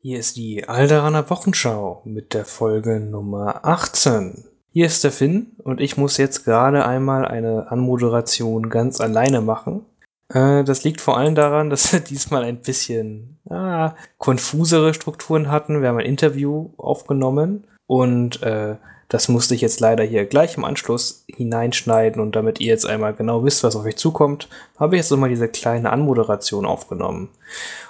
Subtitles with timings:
[0.00, 4.44] Hier ist die Alderaner Wochenschau mit der Folge Nummer 18.
[4.70, 9.84] Hier ist der Finn und ich muss jetzt gerade einmal eine Anmoderation ganz alleine machen.
[10.32, 15.82] Äh, das liegt vor allem daran, dass wir diesmal ein bisschen ah, konfusere Strukturen hatten.
[15.82, 18.76] Wir haben ein Interview aufgenommen und äh,
[19.08, 23.14] das musste ich jetzt leider hier gleich im Anschluss hineinschneiden und damit ihr jetzt einmal
[23.14, 24.48] genau wisst, was auf euch zukommt,
[24.78, 27.30] habe ich jetzt nochmal diese kleine Anmoderation aufgenommen.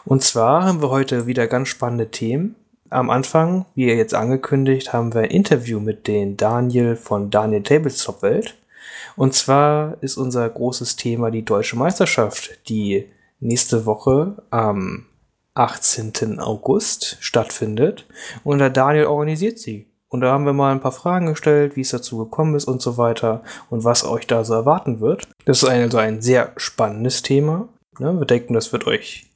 [0.05, 2.55] Und zwar haben wir heute wieder ganz spannende Themen.
[2.91, 7.63] Am Anfang, wie ihr jetzt angekündigt, haben wir ein Interview mit den Daniel von Daniel
[7.63, 8.55] Tabletop Welt.
[9.17, 13.07] Und zwar ist unser großes Thema die deutsche Meisterschaft, die
[13.41, 15.07] nächste Woche am
[15.55, 16.39] 18.
[16.39, 18.07] August stattfindet.
[18.45, 19.87] Und der Daniel organisiert sie.
[20.09, 22.81] Und da haben wir mal ein paar Fragen gestellt, wie es dazu gekommen ist und
[22.81, 25.29] so weiter und was euch da so erwarten wird.
[25.45, 27.69] Das ist also ein sehr spannendes Thema.
[27.99, 29.27] Ja, wir denken, das wird euch.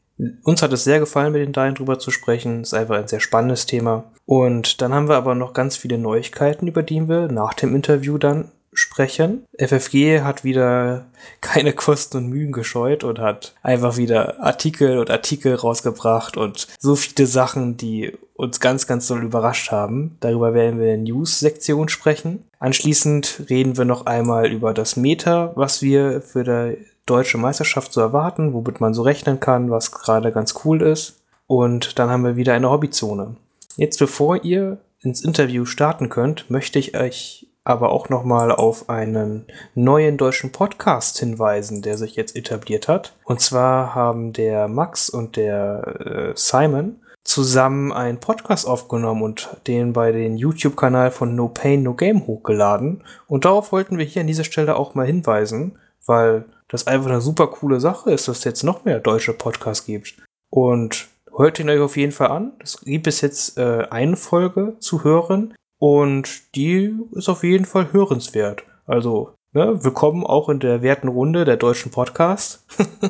[0.44, 2.62] Uns hat es sehr gefallen, mit den Daten drüber zu sprechen.
[2.62, 4.04] Ist einfach ein sehr spannendes Thema.
[4.24, 8.18] Und dann haben wir aber noch ganz viele Neuigkeiten, über die wir nach dem Interview
[8.18, 9.44] dann sprechen.
[9.58, 11.06] FFG hat wieder
[11.40, 16.96] keine Kosten und Mühen gescheut und hat einfach wieder Artikel und Artikel rausgebracht und so
[16.96, 20.16] viele Sachen, die uns ganz, ganz doll überrascht haben.
[20.20, 22.44] Darüber werden wir in der News-Sektion sprechen.
[22.58, 28.00] Anschließend reden wir noch einmal über das Meta, was wir für die deutsche Meisterschaft so
[28.00, 31.20] erwarten, womit man so rechnen kann, was gerade ganz cool ist.
[31.46, 33.36] Und dann haben wir wieder eine Hobbyzone.
[33.76, 39.46] Jetzt bevor ihr ins Interview starten könnt, möchte ich euch aber auch nochmal auf einen
[39.74, 43.14] neuen deutschen Podcast hinweisen, der sich jetzt etabliert hat.
[43.24, 49.92] Und zwar haben der Max und der äh, Simon zusammen einen Podcast aufgenommen und den
[49.92, 53.04] bei den YouTube-Kanal von No Pain No Game hochgeladen.
[53.28, 57.20] Und darauf wollten wir hier an dieser Stelle auch mal hinweisen, weil das einfach eine
[57.20, 60.16] super coole Sache ist, dass es jetzt noch mehr deutsche Podcasts gibt.
[60.50, 62.52] Und hört ihn euch auf jeden Fall an.
[62.62, 65.54] Es gibt bis jetzt äh, eine Folge zu hören.
[65.82, 68.62] Und die ist auf jeden Fall hörenswert.
[68.86, 72.64] Also, ne, willkommen auch in der werten Runde der deutschen Podcast.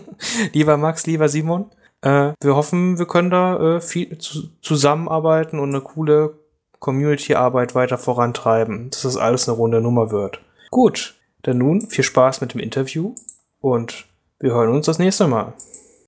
[0.54, 1.70] lieber Max, lieber Simon.
[2.00, 6.38] Äh, wir hoffen, wir können da äh, viel zu zusammenarbeiten und eine coole
[6.78, 10.40] Community-Arbeit weiter vorantreiben, dass das alles eine runde Nummer wird.
[10.70, 13.14] Gut, dann nun viel Spaß mit dem Interview
[13.60, 14.06] und
[14.40, 15.52] wir hören uns das nächste Mal.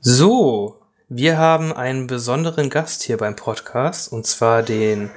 [0.00, 0.76] So,
[1.10, 5.10] wir haben einen besonderen Gast hier beim Podcast und zwar den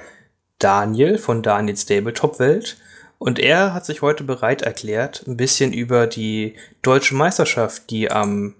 [0.58, 2.76] Daniel von Daniels Tabletop Welt.
[3.18, 8.54] Und er hat sich heute bereit erklärt, ein bisschen über die deutsche Meisterschaft, die am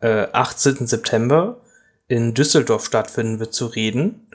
[0.00, 0.86] äh, 18.
[0.86, 1.60] September
[2.06, 4.26] in Düsseldorf stattfinden wird, zu reden.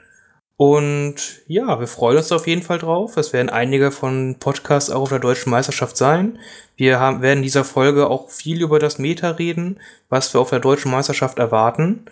[0.56, 3.16] Und ja, wir freuen uns auf jeden Fall drauf.
[3.16, 6.38] Es werden einige von Podcasts auch auf der deutschen Meisterschaft sein.
[6.76, 10.50] Wir haben, werden in dieser Folge auch viel über das Meta reden, was wir auf
[10.50, 12.04] der deutschen Meisterschaft erwarten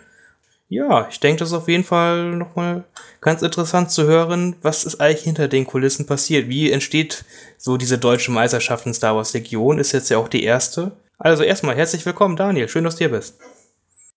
[0.67, 2.83] ja, ich denke, das ist auf jeden Fall nochmal
[3.21, 6.49] ganz interessant zu hören, was ist eigentlich hinter den Kulissen passiert.
[6.49, 7.25] Wie entsteht
[7.57, 9.77] so diese deutsche Meisterschaft in Star Wars Legion?
[9.77, 10.91] Ist jetzt ja auch die erste.
[11.17, 12.67] Also erstmal herzlich willkommen, Daniel.
[12.67, 13.39] Schön, dass du hier bist.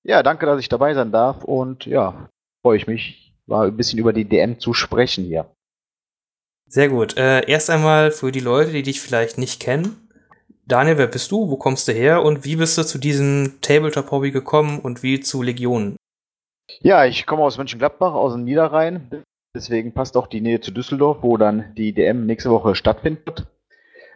[0.03, 2.31] Ja, danke, dass ich dabei sein darf und ja,
[2.63, 5.47] freue ich mich, mal ein bisschen über die DM zu sprechen hier.
[6.69, 7.17] Sehr gut.
[7.17, 10.09] Äh, erst einmal für die Leute, die dich vielleicht nicht kennen.
[10.67, 11.49] Daniel, wer bist du?
[11.49, 12.23] Wo kommst du her?
[12.25, 15.97] Und wie bist du zu diesem Tabletop-Hobby gekommen und wie zu Legionen?
[16.81, 19.25] Ja, ich komme aus Mönchengladbach, aus dem Niederrhein.
[19.55, 23.47] Deswegen passt auch die Nähe zu Düsseldorf, wo dann die DM nächste Woche stattfindet.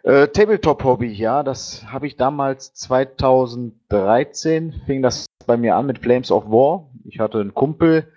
[0.03, 6.31] Äh, Tabletop-Hobby, ja, das habe ich damals 2013, fing das bei mir an mit Flames
[6.31, 6.89] of War.
[7.05, 8.11] Ich hatte einen Kumpel,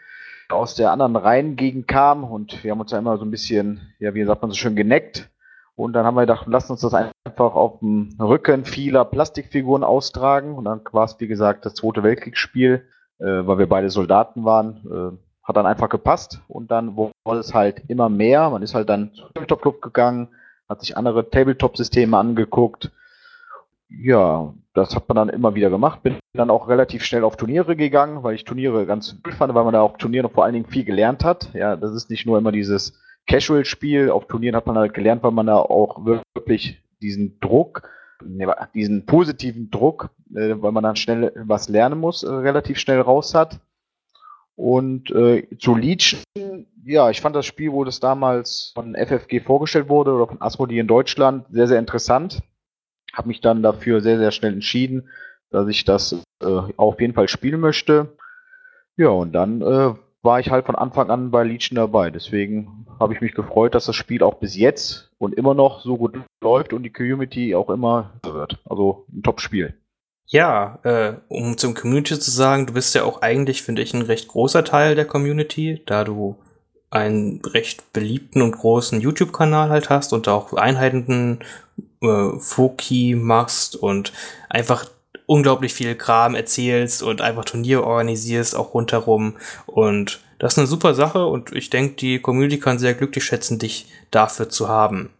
[0.50, 3.92] der aus der anderen Rheingegend kam und wir haben uns ja immer so ein bisschen,
[3.98, 5.30] ja, wie sagt man so schön, geneckt.
[5.76, 10.54] Und dann haben wir gedacht, lass uns das einfach auf dem Rücken vieler Plastikfiguren austragen.
[10.54, 12.86] Und dann war es, wie gesagt, das Zweite Weltkriegsspiel
[13.24, 14.80] weil wir beide Soldaten waren.
[14.90, 18.48] Äh, hat dann einfach gepasst und dann wurde es halt immer mehr.
[18.48, 20.28] Man ist halt dann zum Tabletop Club gegangen,
[20.68, 22.90] hat sich andere Tabletop-Systeme angeguckt.
[23.90, 26.02] Ja, das hat man dann immer wieder gemacht.
[26.02, 29.64] Bin dann auch relativ schnell auf Turniere gegangen, weil ich Turniere ganz cool fand, weil
[29.64, 31.52] man da auf Turnieren vor allen Dingen viel gelernt hat.
[31.52, 34.10] Ja, das ist nicht nur immer dieses Casual-Spiel.
[34.10, 37.82] Auf Turnieren hat man halt gelernt, weil man da auch wirklich diesen Druck
[38.74, 43.34] diesen positiven Druck, äh, weil man dann schnell was lernen muss, äh, relativ schnell raus
[43.34, 43.60] hat.
[44.56, 46.20] Und äh, zu Legion,
[46.84, 50.78] ja, ich fand das Spiel, wo das damals von FFG vorgestellt wurde oder von Asmodee
[50.78, 52.42] in Deutschland, sehr, sehr interessant.
[53.12, 55.08] Habe mich dann dafür sehr, sehr schnell entschieden,
[55.50, 56.46] dass ich das äh,
[56.76, 58.16] auf jeden Fall spielen möchte.
[58.96, 62.10] Ja, und dann äh, war ich halt von Anfang an bei Legion dabei.
[62.10, 65.96] Deswegen habe ich mich gefreut, dass das Spiel auch bis jetzt und immer noch so
[65.96, 68.58] gut läuft und die Community auch immer wird.
[68.64, 69.74] Also ein Top-Spiel.
[70.26, 74.02] Ja, äh, um zum Community zu sagen, du bist ja auch eigentlich, finde ich, ein
[74.02, 76.36] recht großer Teil der Community, da du
[76.90, 81.40] einen recht beliebten und großen YouTube-Kanal halt hast und auch Einheiten
[82.00, 84.12] äh, Foki machst und
[84.48, 84.86] einfach
[85.26, 89.36] unglaublich viel Kram erzählst und einfach Turnier organisierst, auch rundherum.
[89.66, 93.58] Und das ist eine super Sache und ich denke, die Community kann sehr glücklich schätzen,
[93.58, 95.10] dich dafür zu haben.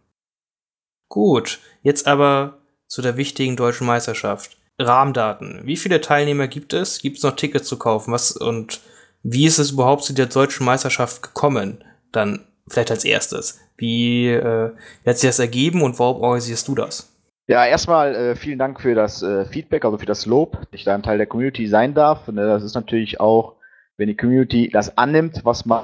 [1.09, 4.57] Gut, jetzt aber zu der wichtigen deutschen Meisterschaft.
[4.77, 5.61] Rahmendaten.
[5.63, 6.99] Wie viele Teilnehmer gibt es?
[6.99, 8.11] Gibt es noch Tickets zu kaufen?
[8.11, 8.81] Was und
[9.23, 11.83] wie ist es überhaupt zu der deutschen Meisterschaft gekommen?
[12.11, 13.59] Dann vielleicht als erstes.
[13.77, 14.71] Wie, äh,
[15.03, 17.14] wie hat sich das ergeben und warum organisierst du das?
[17.47, 20.83] Ja, erstmal äh, vielen Dank für das äh, Feedback, also für das Lob, dass ich
[20.83, 22.27] da ein Teil der Community sein darf.
[22.27, 23.55] Ne, das ist natürlich auch,
[23.97, 25.83] wenn die Community das annimmt, was man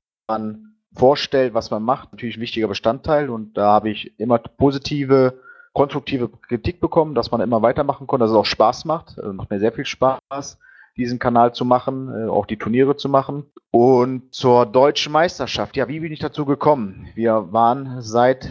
[0.94, 3.30] vorstellt, was man macht, natürlich ein wichtiger Bestandteil.
[3.30, 5.40] Und da habe ich immer positive,
[5.74, 9.20] konstruktive Kritik bekommen, dass man immer weitermachen konnte, dass es auch Spaß macht.
[9.20, 10.58] Also macht mir sehr viel Spaß
[10.98, 13.46] diesen Kanal zu machen, äh, auch die Turniere zu machen.
[13.72, 17.08] Und zur deutschen Meisterschaft, ja, wie bin ich dazu gekommen?
[17.16, 18.50] Wir waren seit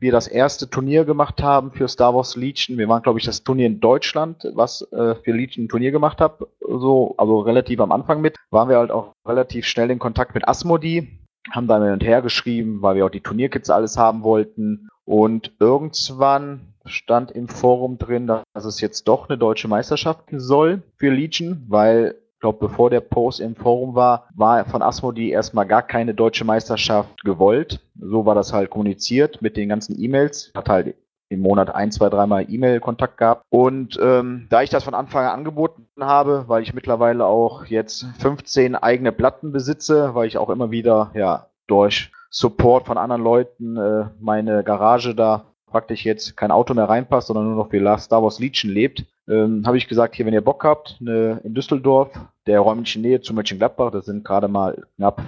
[0.00, 2.78] wir das erste Turnier gemacht haben für Star Wars Legion.
[2.78, 6.20] Wir waren, glaube ich, das Turnier in Deutschland, was äh, für Legion ein Turnier gemacht
[6.20, 6.38] hat.
[6.60, 8.36] So, also relativ am Anfang mit.
[8.50, 11.20] Waren wir halt auch relativ schnell in Kontakt mit Asmodi,
[11.50, 14.88] haben da hin und her geschrieben, weil wir auch die Turnierkits alles haben wollten.
[15.04, 21.10] Und irgendwann stand im Forum drin, dass es jetzt doch eine deutsche Meisterschaft soll für
[21.10, 25.82] Legion, weil ich glaube, bevor der Post im Forum war, war von Asmodi erstmal gar
[25.82, 27.80] keine deutsche Meisterschaft gewollt.
[28.00, 30.50] So war das halt kommuniziert mit den ganzen E-Mails.
[30.56, 30.94] Hat halt
[31.28, 33.44] im Monat ein, zwei, dreimal E-Mail-Kontakt gehabt.
[33.50, 38.06] Und ähm, da ich das von Anfang an angeboten habe, weil ich mittlerweile auch jetzt
[38.20, 43.76] 15 eigene Platten besitze, weil ich auch immer wieder ja durch Support von anderen Leuten
[43.76, 48.22] äh, meine Garage da praktisch jetzt kein Auto mehr reinpasst, sondern nur noch wie Star
[48.22, 52.10] Wars Legion lebt, ähm, habe ich gesagt, hier, wenn ihr Bock habt, eine, in Düsseldorf,
[52.46, 55.22] der räumlichen Nähe zu Mönchengladbach, das sind gerade mal knapp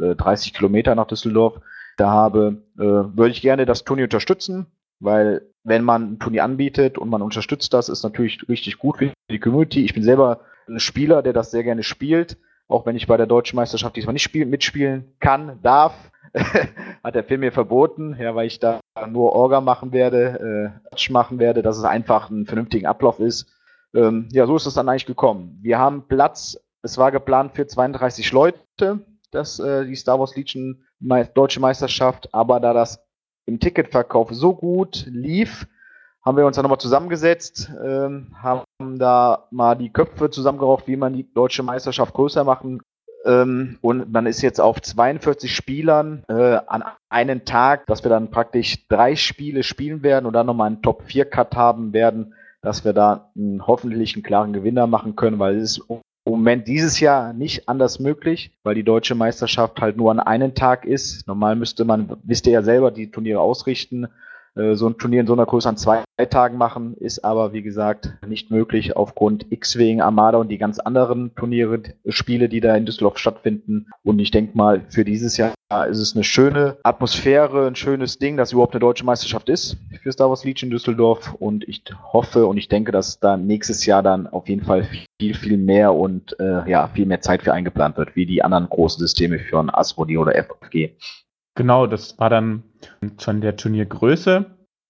[0.00, 1.60] äh, 30 Kilometer nach Düsseldorf,
[1.96, 4.66] da habe, äh, würde ich gerne das Turnier unterstützen,
[5.00, 9.12] weil wenn man ein Turnier anbietet und man unterstützt das, ist natürlich richtig gut für
[9.30, 9.84] die Community.
[9.84, 12.36] Ich bin selber ein Spieler, der das sehr gerne spielt,
[12.68, 15.94] auch wenn ich bei der deutschen Meisterschaft diesmal nicht spiel, mitspielen kann, darf.
[17.02, 21.38] hat der Film mir verboten, ja, weil ich da nur Orga machen werde, äh, machen
[21.38, 23.46] werde, dass es einfach ein vernünftiger Ablauf ist.
[23.94, 25.58] Ähm, ja, so ist es dann eigentlich gekommen.
[25.62, 29.00] Wir haben Platz, es war geplant für 32 Leute,
[29.30, 33.04] das, äh, die Star Wars Legion Me Deutsche Meisterschaft, aber da das
[33.44, 35.66] im Ticketverkauf so gut lief,
[36.24, 38.64] haben wir uns dann nochmal zusammengesetzt, ähm, haben
[38.98, 42.80] da mal die Köpfe zusammengeraucht, wie man die deutsche Meisterschaft größer machen
[43.26, 48.30] ähm, und man ist jetzt auf 42 Spielern äh, an einen Tag, dass wir dann
[48.30, 53.30] praktisch drei Spiele spielen werden und dann nochmal einen Top-4-Cut haben werden, dass wir da
[53.36, 57.68] einen, hoffentlich einen klaren Gewinner machen können, weil es ist im Moment dieses Jahr nicht
[57.68, 61.26] anders möglich, weil die deutsche Meisterschaft halt nur an einen Tag ist.
[61.28, 64.08] Normal müsste man, wisst ihr ja selber, die Turniere ausrichten.
[64.56, 67.62] Äh, so ein Turnier in so einer Größe an zwei Tagen machen, ist aber, wie
[67.62, 72.86] gesagt, nicht möglich aufgrund X-Wing, Armada und die ganz anderen Turniere, Spiele, die da in
[72.86, 73.86] Düsseldorf stattfinden.
[74.02, 75.52] Und ich denke mal, für dieses Jahr
[75.88, 80.12] ist es eine schöne Atmosphäre, ein schönes Ding, dass überhaupt eine deutsche Meisterschaft ist für
[80.12, 81.34] Star Wars Legion Düsseldorf.
[81.34, 81.82] Und ich
[82.12, 84.88] hoffe und ich denke, dass da nächstes Jahr dann auf jeden Fall
[85.20, 88.68] viel, viel mehr und äh, ja, viel mehr Zeit für eingeplant wird, wie die anderen
[88.68, 90.94] großen Systeme für ein Asmodi oder FFG.
[91.56, 92.62] Genau, das war dann
[93.18, 94.44] von der Turniergröße.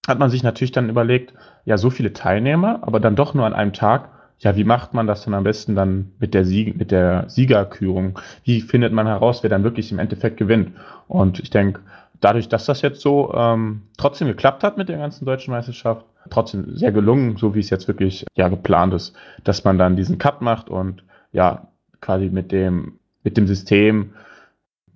[0.05, 1.33] Hat man sich natürlich dann überlegt,
[1.65, 4.09] ja, so viele Teilnehmer, aber dann doch nur an einem Tag.
[4.39, 8.19] Ja, wie macht man das dann am besten dann mit der, Sieg mit der Siegerkürung?
[8.43, 10.73] Wie findet man heraus, wer dann wirklich im Endeffekt gewinnt?
[11.07, 11.81] Und ich denke,
[12.19, 16.75] dadurch, dass das jetzt so ähm, trotzdem geklappt hat mit der ganzen deutschen Meisterschaft, trotzdem
[16.75, 20.41] sehr gelungen, so wie es jetzt wirklich ja geplant ist, dass man dann diesen Cut
[20.41, 21.69] macht und ja
[22.01, 24.11] quasi mit dem mit dem System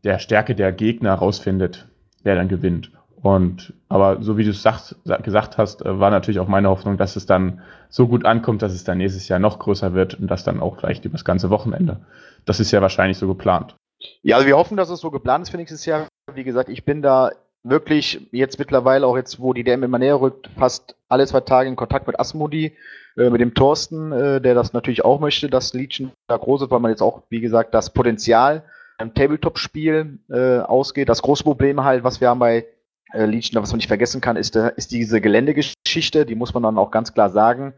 [0.03, 1.87] der Stärke der Gegner rausfindet,
[2.23, 2.91] wer dann gewinnt.
[3.21, 7.15] Und aber so wie du es gesagt hast, äh, war natürlich auch meine Hoffnung, dass
[7.15, 10.43] es dann so gut ankommt, dass es dann nächstes Jahr noch größer wird und das
[10.43, 11.99] dann auch vielleicht über das ganze Wochenende.
[12.45, 13.75] Das ist ja wahrscheinlich so geplant.
[14.23, 16.07] Ja, also wir hoffen, dass es so geplant ist für nächstes Jahr.
[16.33, 17.31] Wie gesagt, ich bin da
[17.63, 21.69] wirklich jetzt mittlerweile, auch jetzt, wo die DM immer näher rückt, fast alle zwei Tage
[21.69, 22.75] in Kontakt mit Asmodi,
[23.17, 26.71] äh, mit dem Thorsten, äh, der das natürlich auch möchte, dass Legion da groß ist,
[26.71, 28.63] weil man jetzt auch, wie gesagt, das Potenzial
[29.01, 31.09] einem Tabletop-Spiel äh, ausgeht.
[31.09, 32.65] Das große Problem halt, was wir haben bei
[33.13, 36.25] äh, Legion, was man nicht vergessen kann, ist, äh, ist diese Geländegeschichte.
[36.25, 37.73] Die muss man dann auch ganz klar sagen.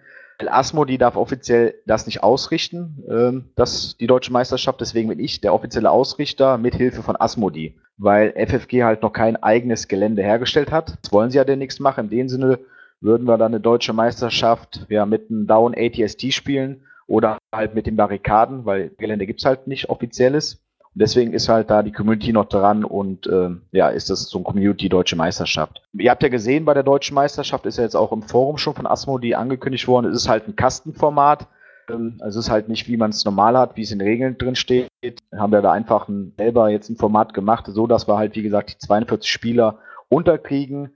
[0.48, 4.82] Asmo, die darf offiziell das nicht ausrichten, ähm, das, die deutsche Meisterschaft.
[4.82, 9.42] Deswegen bin ich der offizielle Ausrichter mit Hilfe von Asmodi, weil FFG halt noch kein
[9.42, 10.98] eigenes Gelände hergestellt hat.
[11.02, 12.06] Das wollen sie ja demnächst machen.
[12.06, 12.60] In dem Sinne
[13.00, 17.86] würden wir dann eine deutsche Meisterschaft ja, mit einem Down ATST spielen oder halt mit
[17.86, 20.63] den Barrikaden, weil Gelände gibt es halt nicht offizielles.
[20.96, 24.46] Deswegen ist halt da die Community noch dran und äh, ja, ist das so eine
[24.46, 25.82] Community-Deutsche Meisterschaft.
[25.94, 28.76] Ihr habt ja gesehen, bei der Deutschen Meisterschaft ist ja jetzt auch im Forum schon
[28.76, 31.48] von Asmodee angekündigt worden, es ist halt ein Kastenformat.
[31.90, 34.38] Ähm, also es ist halt nicht, wie man es normal hat, wie es in Regeln
[34.38, 34.88] drin steht.
[35.36, 38.44] Haben wir da einfach ein, selber jetzt ein Format gemacht, so dass wir halt, wie
[38.44, 40.92] gesagt, die 42 Spieler unterkriegen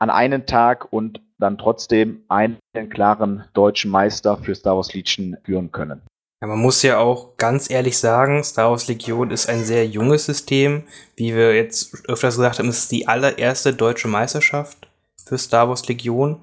[0.00, 2.58] an einen Tag und dann trotzdem einen
[2.90, 6.02] klaren deutschen Meister für Star Wars Legion führen können.
[6.40, 10.26] Ja, man muss ja auch ganz ehrlich sagen, Star Wars Legion ist ein sehr junges
[10.26, 10.84] System.
[11.16, 14.88] Wie wir jetzt öfters gesagt haben, ist es die allererste deutsche Meisterschaft
[15.24, 16.40] für Star Wars Legion.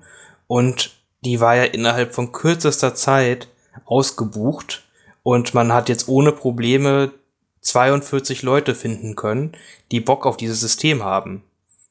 [0.48, 3.48] Und die war ja innerhalb von kürzester Zeit
[3.86, 4.84] ausgebucht.
[5.24, 7.14] Und man hat jetzt ohne Probleme
[7.62, 9.54] 42 Leute finden können,
[9.92, 11.44] die Bock auf dieses System haben.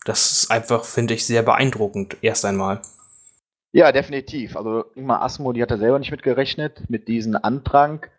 [0.05, 2.83] Das ist einfach, finde ich, sehr beeindruckend, erst einmal.
[3.75, 4.57] Ja, definitiv.
[4.57, 8.13] Also Ingmar Asmo, die hat er selber nicht mitgerechnet, mit diesem Antrag.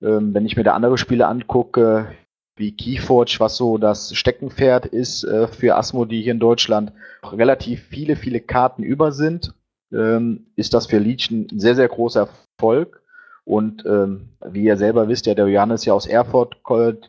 [0.00, 2.12] Ähm, wenn ich mir da andere Spiele angucke,
[2.54, 6.92] wie Keyforge, was so das Steckenpferd ist äh, für Asmo, die hier in Deutschland
[7.24, 9.52] relativ viele, viele Karten über sind,
[9.92, 12.28] ähm, ist das für Legion ein sehr, sehr großer
[12.60, 13.02] Erfolg.
[13.42, 16.56] Und ähm, wie ihr selber wisst, ja, der Johannes ja aus Erfurt,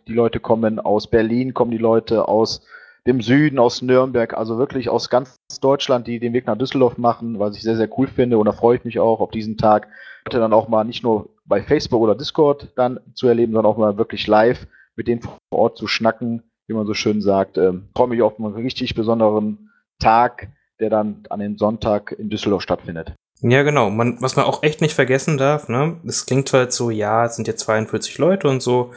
[0.08, 2.66] die Leute kommen aus Berlin, kommen die Leute aus
[3.08, 7.40] dem Süden, aus Nürnberg, also wirklich aus ganz Deutschland, die den Weg nach Düsseldorf machen,
[7.40, 8.38] was ich sehr, sehr cool finde.
[8.38, 9.88] Und da freue ich mich auch auf diesen Tag,
[10.28, 13.78] heute dann auch mal nicht nur bei Facebook oder Discord dann zu erleben, sondern auch
[13.78, 17.58] mal wirklich live mit denen vor Ort zu schnacken, wie man so schön sagt.
[17.58, 22.62] Ähm, freue mich auf einen richtig besonderen Tag, der dann an dem Sonntag in Düsseldorf
[22.62, 23.14] stattfindet.
[23.42, 23.90] Ja, genau.
[23.90, 26.00] Man, was man auch echt nicht vergessen darf, ne?
[26.06, 28.92] Es klingt jetzt so, ja, es sind jetzt 42 Leute und so.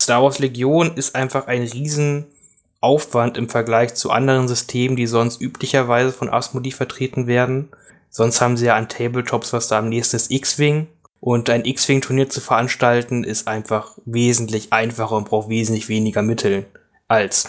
[0.00, 2.26] Star Wars Legion ist einfach ein riesen
[2.82, 7.68] Aufwand im Vergleich zu anderen Systemen, die sonst üblicherweise von Asmodee vertreten werden.
[8.10, 10.88] Sonst haben sie ja an Tabletops, was da am nächsten ist, X-Wing.
[11.20, 16.66] Und ein X-Wing-Turnier zu veranstalten ist einfach wesentlich einfacher und braucht wesentlich weniger Mittel
[17.06, 17.48] als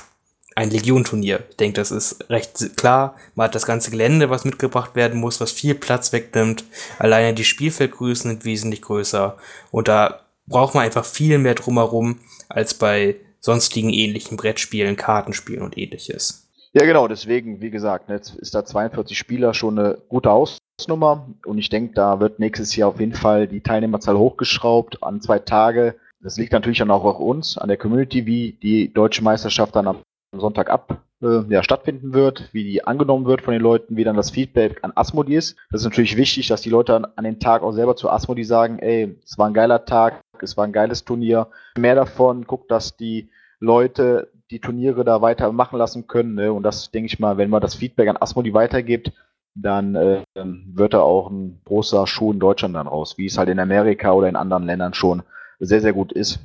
[0.56, 1.44] ein Legion-Turnier.
[1.50, 3.16] Ich denke, das ist recht klar.
[3.34, 6.64] Man hat das ganze Gelände, was mitgebracht werden muss, was viel Platz wegnimmt.
[7.00, 9.38] Alleine die Spielfeldgrößen sind wesentlich größer.
[9.72, 15.78] Und da braucht man einfach viel mehr drumherum als bei sonstigen ähnlichen Brettspielen, Kartenspielen und
[15.78, 16.50] ähnliches.
[16.72, 21.58] Ja, genau, deswegen, wie gesagt, jetzt ist da 42 Spieler schon eine gute Hausnummer und
[21.60, 25.96] ich denke, da wird nächstes Jahr auf jeden Fall die Teilnehmerzahl hochgeschraubt an zwei Tage.
[26.22, 29.88] Das liegt natürlich dann auch auf uns, an der Community, wie die deutsche Meisterschaft dann
[29.88, 29.98] am
[30.36, 34.16] Sonntag ab äh, ja, stattfinden wird, wie die angenommen wird von den Leuten, wie dann
[34.16, 35.58] das Feedback an Asmodi ist.
[35.70, 38.46] Das ist natürlich wichtig, dass die Leute an, an den Tag auch selber zu Asmodi
[38.46, 41.48] sagen, ey, es war ein geiler Tag, es war ein geiles Turnier.
[41.78, 46.36] Mehr davon, guckt, dass die Leute die Turniere da weiter machen lassen können.
[46.36, 46.52] Ne?
[46.52, 49.12] Und das denke ich mal, wenn man das Feedback an Asmodi weitergibt,
[49.56, 53.50] dann äh, wird da auch ein großer Schuh in Deutschland dann raus, wie es halt
[53.50, 55.24] in Amerika oder in anderen Ländern schon
[55.60, 56.40] sehr, sehr gut ist.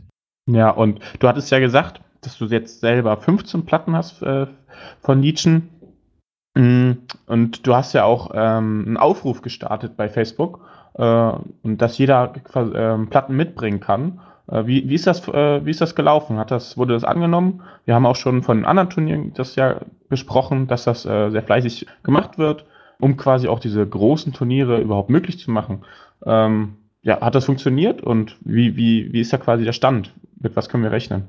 [0.47, 4.47] Ja, und du hattest ja gesagt, dass du jetzt selber 15 Platten hast äh,
[5.01, 5.63] von Nietzsche.
[6.55, 6.93] Mm,
[7.27, 10.61] und du hast ja auch ähm, einen Aufruf gestartet bei Facebook,
[10.99, 14.21] und dass jeder äh, Platten mitbringen kann.
[14.51, 16.39] Äh, wie, wie, ist das, äh, wie ist das gelaufen?
[16.39, 17.63] Hat das, wurde das angenommen?
[17.85, 21.87] Wir haben auch schon von anderen Turnieren das ja besprochen, dass das äh, sehr fleißig
[22.03, 22.65] gemacht wird,
[22.99, 25.85] um quasi auch diese großen Turniere überhaupt möglich zu machen.
[26.25, 30.13] Ähm, ja, hat das funktioniert und wie, wie, wie ist da quasi der Stand?
[30.41, 31.29] Mit was können wir rechnen?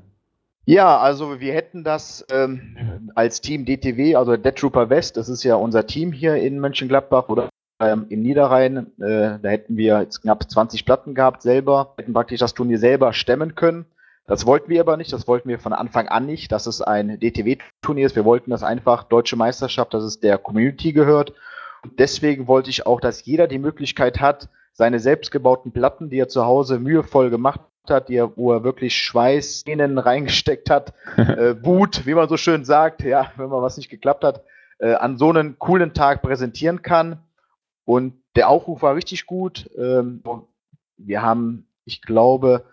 [0.66, 5.42] Ja, also wir hätten das ähm, als Team DTW, also Dead Trooper West, das ist
[5.42, 7.48] ja unser Team hier in Mönchengladbach oder
[7.80, 8.86] ähm, im Niederrhein.
[9.00, 13.12] Äh, da hätten wir jetzt knapp 20 Platten gehabt selber, hätten praktisch das Turnier selber
[13.12, 13.86] stemmen können.
[14.26, 17.18] Das wollten wir aber nicht, das wollten wir von Anfang an nicht, dass es ein
[17.18, 18.14] DTW-Turnier ist.
[18.14, 21.32] Wir wollten das einfach deutsche Meisterschaft, dass es der Community gehört.
[21.82, 26.28] Und deswegen wollte ich auch, dass jeder die Möglichkeit hat, seine selbstgebauten Platten, die er
[26.28, 31.56] zu Hause mühevoll gemacht hat, die er, wo er wirklich Schweiß innen reingesteckt hat, äh,
[31.64, 34.44] Wut, wie man so schön sagt, ja, wenn mal was nicht geklappt hat,
[34.78, 37.18] äh, an so einen coolen Tag präsentieren kann.
[37.90, 39.68] Und der Aufruf war richtig gut.
[39.76, 40.22] Ähm,
[40.96, 42.64] wir haben, ich glaube,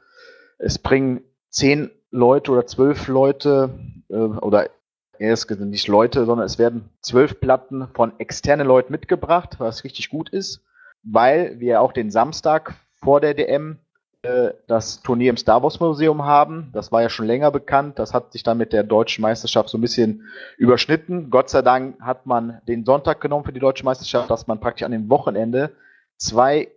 [0.60, 4.70] es bringen zehn Leute oder zwölf Leute äh, oder
[5.18, 10.30] erst nicht Leute, sondern es werden zwölf Platten von externen Leuten mitgebracht, was richtig gut
[10.30, 10.64] ist,
[11.02, 13.80] weil wir auch den Samstag vor der DM
[14.22, 16.70] das Turnier im Star Wars Museum haben.
[16.74, 18.00] Das war ja schon länger bekannt.
[18.00, 21.30] Das hat sich dann mit der deutschen Meisterschaft so ein bisschen überschnitten.
[21.30, 24.84] Gott sei Dank hat man den Sonntag genommen für die deutsche Meisterschaft, dass man praktisch
[24.84, 25.72] an dem Wochenende
[26.18, 26.70] zwei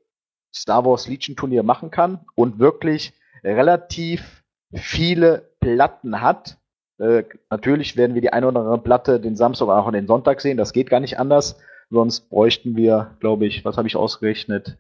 [0.55, 6.59] Star Wars Legion Turnier machen kann und wirklich relativ viele Platten hat.
[6.99, 10.41] Äh, natürlich werden wir die eine oder andere Platte den Samstag oder auch den Sonntag
[10.41, 10.57] sehen.
[10.57, 11.57] Das geht gar nicht anders
[11.91, 14.79] Sonst bräuchten wir, glaube ich, was habe ich ausgerechnet?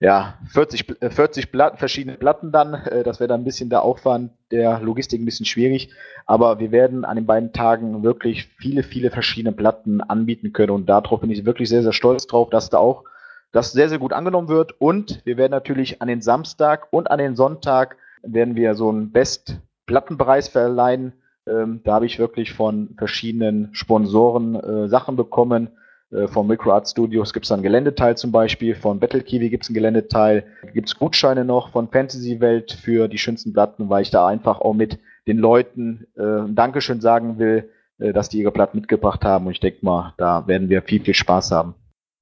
[0.00, 2.74] Ja, 40, 40 Platten, verschiedene Platten dann.
[2.74, 5.90] Äh, das wäre dann ein bisschen der Aufwand der Logistik ein bisschen schwierig.
[6.26, 10.70] Aber wir werden an den beiden Tagen wirklich viele, viele verschiedene Platten anbieten können.
[10.72, 13.04] Und darauf bin ich wirklich sehr, sehr stolz drauf, dass da auch
[13.52, 14.80] das sehr, sehr gut angenommen wird.
[14.80, 19.12] Und wir werden natürlich an den Samstag und an den Sonntag werden wir so einen
[19.12, 21.12] Best-Plattenpreis verleihen.
[21.46, 25.70] Ähm, da habe ich wirklich von verschiedenen Sponsoren äh, Sachen bekommen.
[26.14, 29.70] Äh, von Microart Studios gibt es ein Geländeteil zum Beispiel, von Battle Kiwi gibt es
[29.70, 34.10] ein Geländeteil, gibt es Gutscheine noch von Fantasy Welt für die schönsten Platten, weil ich
[34.10, 38.52] da einfach auch mit den Leuten äh, ein Dankeschön sagen will, äh, dass die ihre
[38.52, 39.46] Platten mitgebracht haben.
[39.46, 41.74] Und ich denke mal, da werden wir viel, viel Spaß haben.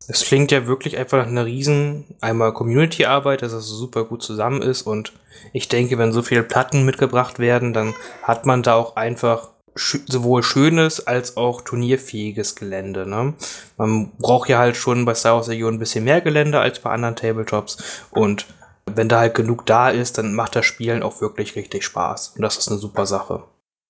[0.08, 4.60] Es klingt ja wirklich einfach nach einer riesen einmal Community-Arbeit, dass es super gut zusammen
[4.60, 5.12] ist und
[5.52, 10.42] ich denke, wenn so viele Platten mitgebracht werden, dann hat man da auch einfach sowohl
[10.42, 13.08] schönes als auch turnierfähiges Gelände.
[13.08, 13.34] Ne?
[13.76, 16.90] Man braucht ja halt schon bei Star Wars Region ein bisschen mehr Gelände als bei
[16.90, 18.46] anderen Tabletops und
[18.86, 22.42] wenn da halt genug da ist, dann macht das Spielen auch wirklich richtig Spaß und
[22.42, 23.44] das ist eine super Sache.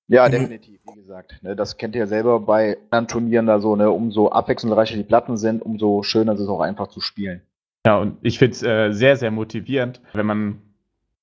[0.09, 0.33] Ja, mhm.
[0.33, 1.43] definitiv, wie gesagt.
[1.43, 5.05] Ne, das kennt ihr ja selber bei anderen Turnieren da so, ne, umso abwechslungsreicher die
[5.05, 7.43] Platten sind, umso schöner ist es auch einfach zu spielen.
[7.87, 10.63] Ja, und ich finde es äh, sehr, sehr motivierend, wenn man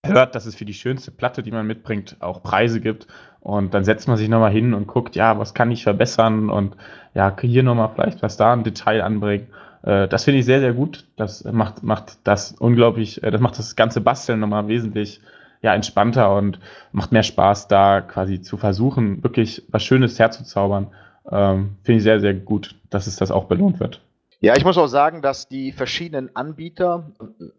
[0.06, 3.08] hört, dass es für die schönste Platte, die man mitbringt, auch Preise gibt.
[3.41, 6.75] Und dann setzt man sich nochmal hin und guckt, ja, was kann ich verbessern und
[7.13, 9.48] ja, hier nochmal vielleicht was da ein Detail anbringen.
[9.84, 11.05] Äh, das finde ich sehr, sehr gut.
[11.15, 15.22] Das macht, macht das unglaublich, äh, das macht das ganze Basteln nochmal wesentlich
[15.62, 16.60] ja, entspannter und
[16.91, 20.88] macht mehr Spaß, da quasi zu versuchen, wirklich was Schönes herzuzaubern.
[21.29, 24.01] Ähm, Finde ich sehr, sehr gut, dass es das auch belohnt wird.
[24.41, 27.12] Ja, ich muss auch sagen, dass die verschiedenen Anbieter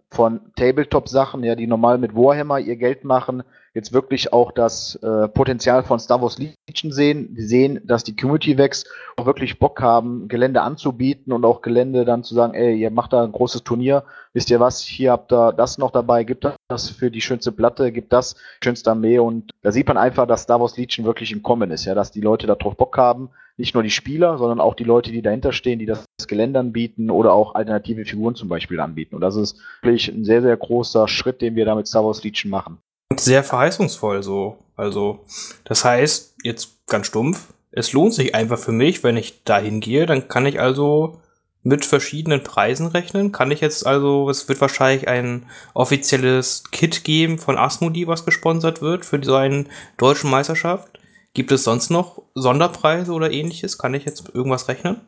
[0.08, 3.42] von Tabletop-Sachen, ja, die normal mit Warhammer ihr Geld machen,
[3.74, 7.34] jetzt wirklich auch das äh, Potenzial von Star Wars Legion sehen.
[7.34, 12.06] Die sehen, dass die Community wächst, auch wirklich Bock haben, Gelände anzubieten und auch Gelände
[12.06, 15.34] dann zu sagen, ey, ihr macht da ein großes Turnier, wisst ihr was, hier habt
[15.34, 19.50] ihr das noch dabei, gibt das für die schönste Platte, gibt das schönste Armee und
[19.60, 22.22] da sieht man einfach, dass Star Wars Legion wirklich im Kommen ist, ja, dass die
[22.22, 23.28] Leute darauf Bock haben,
[23.60, 27.10] nicht nur die Spieler, sondern auch die Leute, die dahinter stehen, die das Gelände anbieten
[27.10, 29.14] oder auch alternative Figuren zum Beispiel anbieten.
[29.14, 32.24] Und das ist wirklich ein sehr, sehr großer Schritt, den wir da mit Star Wars
[32.24, 32.78] Legion machen.
[33.16, 34.56] Sehr verheißungsvoll so.
[34.76, 35.20] Also,
[35.64, 40.06] das heißt, jetzt ganz stumpf, es lohnt sich einfach für mich, wenn ich dahin gehe,
[40.06, 41.20] dann kann ich also
[41.62, 43.32] mit verschiedenen Preisen rechnen.
[43.32, 45.44] Kann ich jetzt also, es wird wahrscheinlich ein
[45.74, 49.66] offizielles Kit geben von Asmodi, was gesponsert wird für so eine
[49.98, 50.99] deutsche Meisterschaft.
[51.32, 53.78] Gibt es sonst noch Sonderpreise oder ähnliches?
[53.78, 55.00] Kann ich jetzt irgendwas rechnen?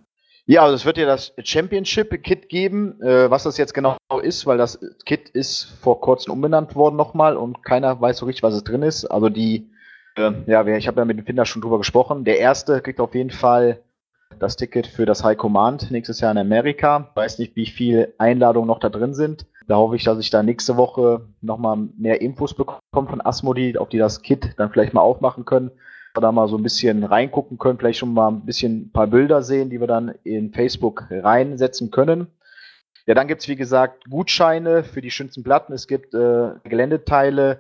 [0.47, 4.59] Ja, also es wird ja das Championship-Kit geben, äh, was das jetzt genau ist, weil
[4.59, 8.65] das Kit ist vor kurzem umbenannt worden nochmal und keiner weiß so richtig, was es
[8.65, 9.05] drin ist.
[9.05, 9.71] Also die,
[10.17, 12.25] äh, ja, ich habe ja mit dem Finder schon drüber gesprochen.
[12.25, 13.83] Der erste kriegt auf jeden Fall
[14.39, 17.11] das Ticket für das High Command nächstes Jahr in Amerika.
[17.15, 19.47] Weiß nicht, wie viele Einladungen noch da drin sind.
[19.69, 23.91] Da hoffe ich, dass ich da nächste Woche nochmal mehr Infos bekomme von Asmodi, auf
[23.91, 25.71] die das Kit dann vielleicht mal aufmachen können
[26.21, 29.43] da mal so ein bisschen reingucken können, vielleicht schon mal ein bisschen ein paar Bilder
[29.43, 32.27] sehen, die wir dann in Facebook reinsetzen können.
[33.07, 35.73] Ja, dann gibt es wie gesagt Gutscheine für die schönsten Platten.
[35.73, 37.59] Es gibt äh, Geländeteile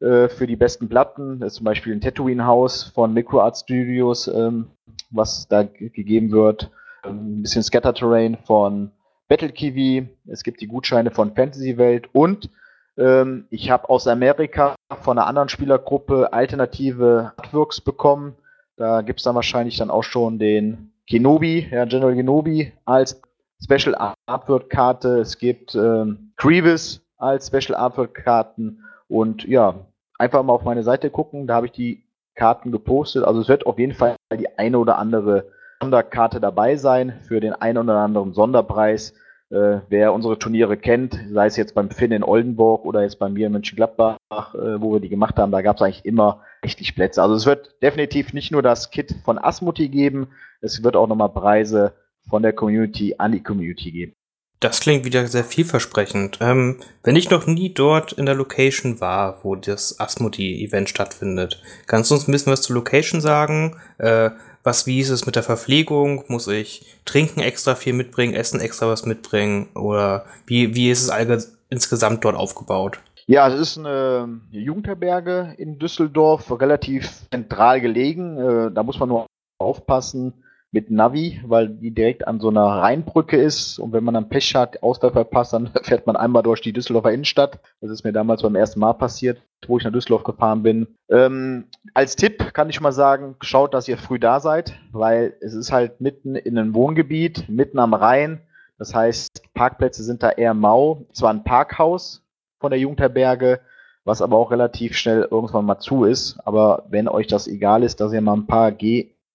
[0.00, 1.40] äh, für die besten Platten.
[1.40, 4.66] Das ist zum Beispiel ein Tatooine-Haus von MicroArt Studios, ähm,
[5.10, 6.70] was da gegeben wird.
[7.04, 8.90] Ähm, ein bisschen Scatter-Terrain von
[9.28, 10.08] Battle Kiwi.
[10.26, 12.50] Es gibt die Gutscheine von Fantasy Welt und
[12.96, 18.34] ähm, ich habe aus Amerika von einer anderen Spielergruppe alternative Artworks bekommen.
[18.76, 23.20] Da gibt es dann wahrscheinlich dann auch schon den Kenobi, ja, General Kenobi als
[23.62, 25.20] Special Artwork Karte.
[25.20, 29.74] Es gibt ähm, Grievous als Special Artwork Karten und ja,
[30.18, 33.24] einfach mal auf meine Seite gucken, da habe ich die Karten gepostet.
[33.24, 35.50] Also es wird auf jeden Fall die eine oder andere
[35.80, 39.14] Sonderkarte dabei sein für den einen oder anderen Sonderpreis.
[39.52, 43.28] Äh, wer unsere Turniere kennt, sei es jetzt beim Finn in Oldenburg oder jetzt bei
[43.28, 44.16] mir in Mönchengladbach,
[44.54, 47.20] äh, wo wir die gemacht haben, da gab es eigentlich immer richtig Plätze.
[47.20, 50.28] Also es wird definitiv nicht nur das Kit von Asmuti geben,
[50.62, 51.92] es wird auch nochmal Preise
[52.30, 54.14] von der Community an die Community geben.
[54.62, 56.38] Das klingt wieder sehr vielversprechend.
[56.40, 62.10] Ähm, wenn ich noch nie dort in der Location war, wo das Asmodi-Event stattfindet, kannst
[62.10, 63.76] du uns ein bisschen was zur Location sagen?
[63.98, 64.30] Äh,
[64.62, 66.22] was, wie ist es mit der Verpflegung?
[66.28, 69.66] Muss ich trinken extra viel mitbringen, essen extra was mitbringen?
[69.74, 73.00] Oder wie, wie ist es insgesamt dort aufgebaut?
[73.26, 78.38] Ja, es ist eine Jugendherberge in Düsseldorf, relativ zentral gelegen.
[78.38, 79.26] Äh, da muss man nur
[79.58, 80.34] aufpassen
[80.72, 83.78] mit Navi, weil die direkt an so einer Rheinbrücke ist.
[83.78, 87.12] Und wenn man dann Pech hat, Ausfall verpasst, dann fährt man einmal durch die Düsseldorfer
[87.12, 87.60] Innenstadt.
[87.80, 89.42] Das ist mir damals beim ersten Mal passiert.
[89.68, 90.88] wo ich nach Düsseldorf gefahren bin.
[91.10, 95.52] Ähm, als Tipp kann ich mal sagen, schaut, dass ihr früh da seid, weil es
[95.52, 98.40] ist halt mitten in einem Wohngebiet, mitten am Rhein.
[98.78, 101.06] Das heißt, Parkplätze sind da eher mau.
[101.12, 102.24] Zwar ein Parkhaus
[102.60, 103.60] von der Jugendherberge,
[104.04, 106.40] was aber auch relativ schnell irgendwann mal zu ist.
[106.44, 108.72] Aber wenn euch das egal ist, dass ihr mal ein paar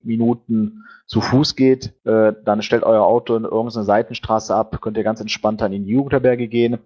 [0.07, 5.03] Gehminuten zu Fuß geht, äh, dann stellt euer Auto in irgendeine Seitenstraße ab, könnt ihr
[5.03, 6.79] ganz entspannt dann in die Jugendherberge gehen.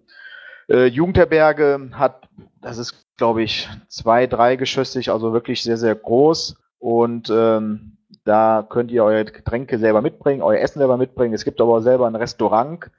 [0.70, 2.28] Äh, Jugendherberge hat,
[2.62, 8.66] das ist glaube ich zwei, drei geschossig, also wirklich sehr, sehr groß und ähm, da
[8.68, 11.34] könnt ihr eure Getränke selber mitbringen, euer Essen selber mitbringen.
[11.34, 12.90] Es gibt aber auch selber ein Restaurant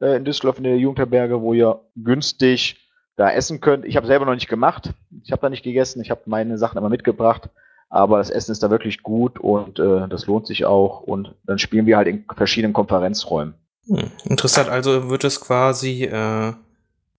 [0.00, 3.84] äh, in Düsseldorf in der Jugendherberge, wo ihr günstig da essen könnt.
[3.84, 4.90] Ich habe selber noch nicht gemacht.
[5.22, 6.00] Ich habe da nicht gegessen.
[6.02, 7.48] Ich habe meine Sachen immer mitgebracht.
[7.96, 11.00] Aber das Essen ist da wirklich gut und äh, das lohnt sich auch.
[11.00, 13.54] Und dann spielen wir halt in verschiedenen Konferenzräumen.
[13.86, 14.68] Hm, interessant.
[14.68, 16.52] Also wird es quasi, äh,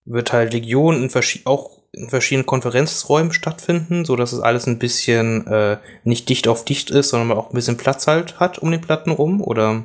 [0.05, 1.09] wird halt Legion in
[1.45, 6.63] auch in verschiedenen Konferenzräumen stattfinden, so dass es alles ein bisschen äh, nicht dicht auf
[6.63, 9.41] dicht ist, sondern man auch ein bisschen Platz halt hat um den Platten rum?
[9.41, 9.83] Oder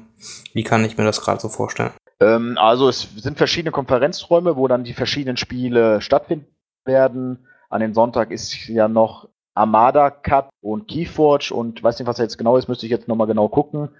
[0.52, 1.92] wie kann ich mir das gerade so vorstellen?
[2.20, 6.48] Ähm, also es sind verschiedene Konferenzräume, wo dann die verschiedenen Spiele stattfinden
[6.84, 7.46] werden.
[7.70, 12.22] An den Sonntag ist ja noch Armada Cup und Keyforge und weiß nicht, was da
[12.22, 13.90] jetzt genau ist, müsste ich jetzt nochmal genau gucken.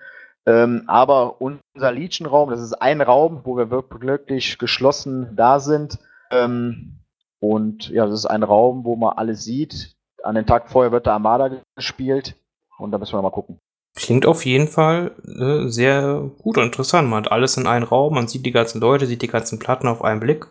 [0.45, 5.99] Ähm, aber unser Legion-Raum, das ist ein Raum, wo wir wirklich geschlossen da sind.
[6.31, 6.99] Ähm,
[7.41, 9.95] und ja, das ist ein Raum, wo man alles sieht.
[10.23, 12.37] An den Tag vorher wird der Armada gespielt
[12.79, 13.59] und da müssen wir mal gucken.
[13.95, 17.09] Klingt auf jeden Fall äh, sehr gut und interessant.
[17.09, 19.87] Man hat alles in einem Raum, man sieht die ganzen Leute, sieht die ganzen Platten
[19.87, 20.47] auf einen Blick.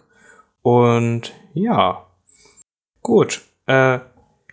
[0.61, 2.05] Und ja,
[3.01, 3.41] gut.
[3.65, 3.99] Äh,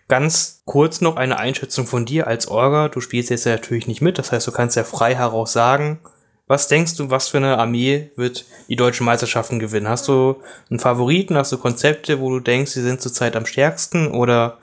[0.08, 2.88] ganz kurz noch eine Einschätzung von dir als Orga.
[2.88, 6.00] Du spielst jetzt ja natürlich nicht mit, das heißt, du kannst ja frei heraus sagen,
[6.48, 9.86] was denkst du, was für eine Armee wird die deutschen Meisterschaften gewinnen?
[9.86, 10.40] Hast du
[10.70, 11.36] einen Favoriten?
[11.36, 14.10] Hast du Konzepte, wo du denkst, sie sind zurzeit am stärksten?
[14.10, 14.56] Oder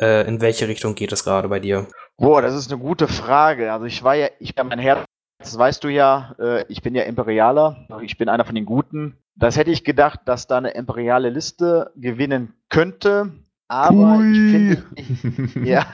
[0.00, 1.86] äh, in welche Richtung geht es gerade bei dir?
[2.16, 3.72] Boah, das ist eine gute Frage.
[3.72, 5.04] Also ich war ja, ich bin mein Herz,
[5.38, 9.16] das weißt du ja, äh, ich bin ja Imperialer, ich bin einer von den Guten.
[9.36, 13.30] Das hätte ich gedacht, dass da eine imperiale Liste gewinnen könnte.
[13.68, 14.32] Aber Ui.
[14.32, 15.86] ich finde, ja,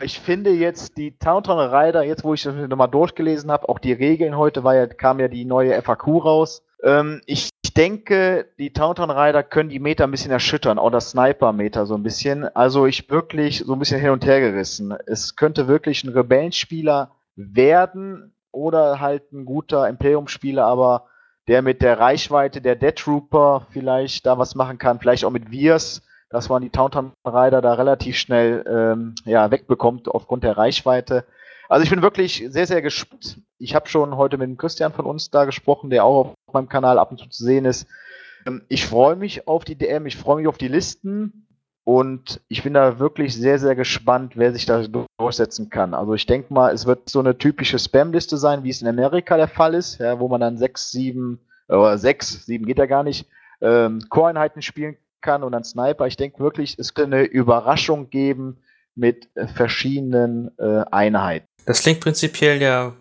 [0.00, 3.92] ich finde jetzt die Taunton Rider, jetzt wo ich das nochmal durchgelesen habe, auch die
[3.92, 6.62] Regeln heute, ja, kam ja die neue FAQ raus.
[6.84, 11.86] Ähm, ich denke, die Taunton Rider können die Meter ein bisschen erschüttern, auch das Sniper-Meter
[11.86, 12.44] so ein bisschen.
[12.54, 14.94] Also ich wirklich so ein bisschen hin und her gerissen.
[15.06, 21.06] Es könnte wirklich ein Rebellenspieler werden oder halt ein guter Imperium-Spieler, aber
[21.48, 25.50] der mit der Reichweite der Dead Trooper vielleicht da was machen kann, vielleicht auch mit
[25.50, 31.24] Virs dass man die Taunton Rider da relativ schnell ähm, ja, wegbekommt aufgrund der Reichweite.
[31.68, 33.38] Also ich bin wirklich sehr, sehr gespannt.
[33.58, 36.68] Ich habe schon heute mit dem Christian von uns da gesprochen, der auch auf meinem
[36.68, 37.86] Kanal ab und zu zu sehen ist.
[38.46, 41.46] Ähm, ich freue mich auf die DM, ich freue mich auf die Listen
[41.84, 44.82] und ich bin da wirklich sehr, sehr gespannt, wer sich da
[45.18, 45.92] durchsetzen kann.
[45.92, 49.36] Also ich denke mal, es wird so eine typische Spam-Liste sein, wie es in Amerika
[49.36, 53.02] der Fall ist, ja, wo man dann sechs, sieben, oder sechs, sieben geht ja gar
[53.02, 53.28] nicht,
[53.60, 56.06] ähm, Core-Einheiten spielen kann und ein Sniper.
[56.06, 58.58] Ich denke wirklich, es könnte eine Überraschung geben
[58.94, 61.46] mit verschiedenen äh, Einheiten.
[61.64, 62.92] Das klingt prinzipiell ja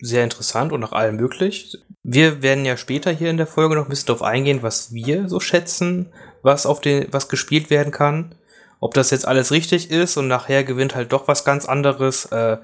[0.00, 1.78] sehr interessant und nach allem möglich.
[2.02, 5.28] Wir werden ja später hier in der Folge noch ein bisschen darauf eingehen, was wir
[5.28, 6.10] so schätzen,
[6.42, 8.34] was auf den, was gespielt werden kann.
[8.80, 12.56] Ob das jetzt alles richtig ist und nachher gewinnt halt doch was ganz anderes, äh,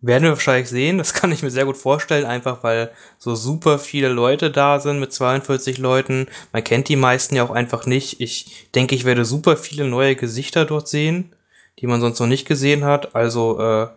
[0.00, 0.98] werden wir wahrscheinlich sehen.
[0.98, 5.00] Das kann ich mir sehr gut vorstellen, einfach weil so super viele Leute da sind
[5.00, 6.26] mit 42 Leuten.
[6.52, 8.20] Man kennt die meisten ja auch einfach nicht.
[8.20, 11.34] Ich denke, ich werde super viele neue Gesichter dort sehen,
[11.80, 13.14] die man sonst noch nicht gesehen hat.
[13.14, 13.88] Also, äh,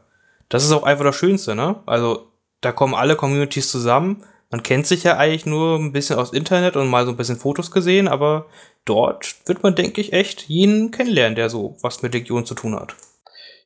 [0.49, 1.81] das ist auch einfach das Schönste, ne?
[1.85, 2.27] Also,
[2.61, 4.23] da kommen alle Communities zusammen.
[4.51, 7.37] Man kennt sich ja eigentlich nur ein bisschen aus Internet und mal so ein bisschen
[7.37, 8.47] Fotos gesehen, aber
[8.83, 12.75] dort wird man, denke ich, echt jeden kennenlernen, der so was mit Legion zu tun
[12.75, 12.95] hat.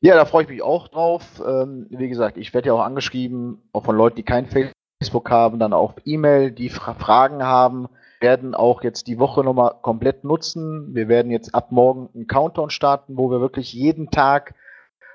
[0.06, 1.42] Ja, da freue ich mich auch drauf.
[1.44, 5.58] Ähm, wie gesagt, ich werde ja auch angeschrieben, auch von Leuten, die kein Facebook haben,
[5.58, 7.88] dann auf E-Mail, die Fra Fragen haben,
[8.20, 10.94] werden auch jetzt die Woche nochmal komplett nutzen.
[10.94, 14.54] Wir werden jetzt ab morgen einen Countdown starten, wo wir wirklich jeden Tag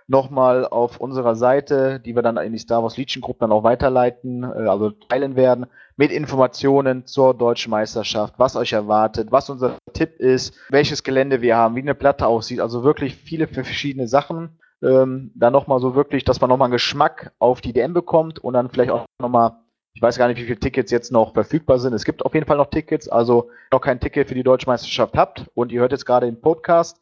[0.07, 3.63] nochmal auf unserer Seite, die wir dann in die Star Wars Legion Group dann auch
[3.63, 9.77] weiterleiten, äh, also teilen werden, mit Informationen zur deutschen Meisterschaft, was euch erwartet, was unser
[9.93, 14.57] Tipp ist, welches Gelände wir haben, wie eine Platte aussieht, also wirklich viele verschiedene Sachen
[14.81, 18.53] ähm, dann nochmal so wirklich, dass man nochmal einen Geschmack auf die DM bekommt und
[18.53, 19.57] dann vielleicht auch nochmal,
[19.93, 21.93] ich weiß gar nicht, wie viele Tickets jetzt noch verfügbar sind.
[21.93, 25.17] Es gibt auf jeden Fall noch Tickets, also noch kein Ticket für die Deutsche Meisterschaft
[25.17, 26.99] habt und ihr hört jetzt gerade den Podcast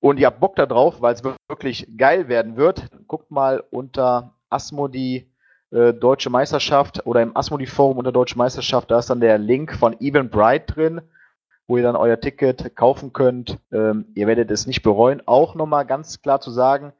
[0.00, 4.34] und ihr habt Bock da drauf, weil es wirklich geil werden wird, guckt mal unter
[4.48, 5.30] Asmodi
[5.70, 9.72] äh, Deutsche Meisterschaft oder im Asmodi Forum unter Deutsche Meisterschaft, da ist dann der Link
[9.72, 11.00] von Even Bright drin
[11.70, 13.58] wo ihr dann euer Ticket kaufen könnt.
[13.72, 15.22] Ähm, ihr werdet es nicht bereuen.
[15.24, 16.92] Auch nochmal ganz klar zu sagen,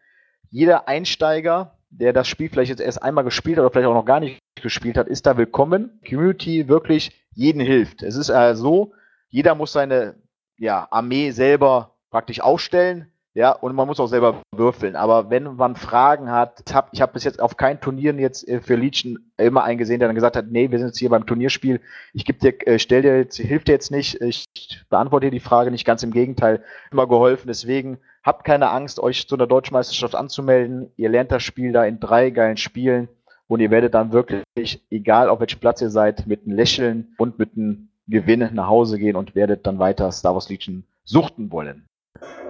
[0.51, 4.05] jeder Einsteiger, der das Spiel vielleicht jetzt erst einmal gespielt hat oder vielleicht auch noch
[4.05, 6.01] gar nicht gespielt hat, ist da willkommen.
[6.09, 8.03] Community wirklich jeden hilft.
[8.03, 8.93] Es ist äh, so,
[9.29, 10.17] jeder muss seine
[10.59, 13.07] ja, Armee selber praktisch aufstellen.
[13.33, 14.97] Ja, und man muss auch selber würfeln.
[14.97, 18.75] Aber wenn man Fragen hat, ich habe bis jetzt auf keinen Turnieren jetzt äh, für
[18.75, 21.81] Legion immer eingesehen, der dann gesagt hat, nee, wir sind jetzt hier beim Turnierspiel,
[22.13, 24.47] ich gebe dir, äh, stell dir jetzt, hilf dir jetzt nicht, ich
[24.89, 27.47] beantworte dir die Frage nicht, ganz im Gegenteil, immer geholfen.
[27.47, 30.93] Deswegen habt keine Angst, euch zu einer deutschen Meisterschaft anzumelden.
[30.97, 33.09] Ihr lernt das Spiel da in drei geilen Spielen
[33.47, 34.45] und ihr werdet dann wirklich,
[34.91, 38.99] egal auf welchem Platz ihr seid, mit einem Lächeln und mit einem Gewinn nach Hause
[38.99, 41.87] gehen und werdet dann weiter Star Wars Legion suchten wollen.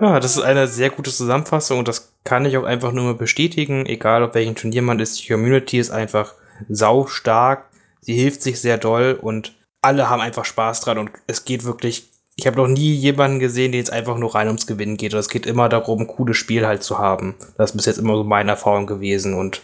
[0.00, 3.86] Ja, das ist eine sehr gute Zusammenfassung und das kann ich auch einfach nur bestätigen,
[3.86, 5.22] egal auf welchem Turnier man ist.
[5.22, 6.34] Die Community ist einfach
[6.68, 7.68] sau stark,
[8.00, 12.09] sie hilft sich sehr doll und alle haben einfach Spaß dran und es geht wirklich.
[12.40, 15.12] Ich habe noch nie jemanden gesehen, der jetzt einfach nur rein ums Gewinnen geht.
[15.12, 17.34] Es geht immer darum, ein cooles Spiel halt zu haben.
[17.58, 19.34] Das ist bis jetzt immer so meine Erfahrung gewesen.
[19.34, 19.60] Und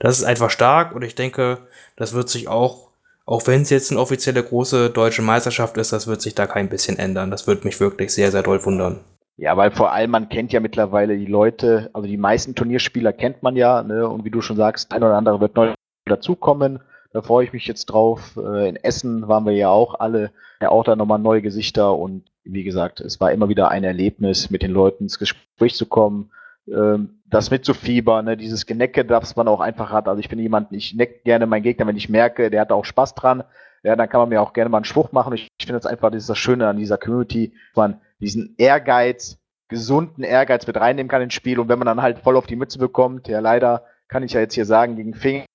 [0.00, 1.58] das ist einfach stark und ich denke,
[1.94, 2.88] das wird sich auch,
[3.26, 6.68] auch wenn es jetzt eine offizielle große deutsche Meisterschaft ist, das wird sich da kein
[6.68, 7.30] bisschen ändern.
[7.30, 8.98] Das wird mich wirklich sehr, sehr doll wundern.
[9.36, 13.44] Ja, weil vor allem man kennt ja mittlerweile die Leute, also die meisten Turnierspieler kennt
[13.44, 14.08] man ja, ne?
[14.08, 15.74] Und wie du schon sagst, ein oder andere wird neu
[16.06, 16.80] dazukommen.
[17.16, 18.36] Da freue ich mich jetzt drauf.
[18.36, 22.24] Äh, in Essen waren wir ja auch alle, ja auch da nochmal neue Gesichter und
[22.44, 26.30] wie gesagt, es war immer wieder ein Erlebnis, mit den Leuten ins Gespräch zu kommen,
[26.68, 28.36] ähm, das mitzufiebern, ne?
[28.36, 30.08] dieses Genecke, das man auch einfach hat.
[30.08, 32.84] Also ich bin jemand, ich neck gerne meinen Gegner, wenn ich merke, der hat auch
[32.84, 33.44] Spaß dran.
[33.82, 35.32] Ja, dann kann man mir auch gerne mal einen Spruch machen.
[35.32, 39.38] Ich, ich finde das einfach, das ist das Schöne an dieser Community, man diesen Ehrgeiz,
[39.68, 41.60] gesunden Ehrgeiz mit reinnehmen kann ins Spiel.
[41.60, 44.40] Und wenn man dann halt voll auf die Mütze bekommt, ja leider kann ich ja
[44.40, 45.46] jetzt hier sagen, gegen Fingen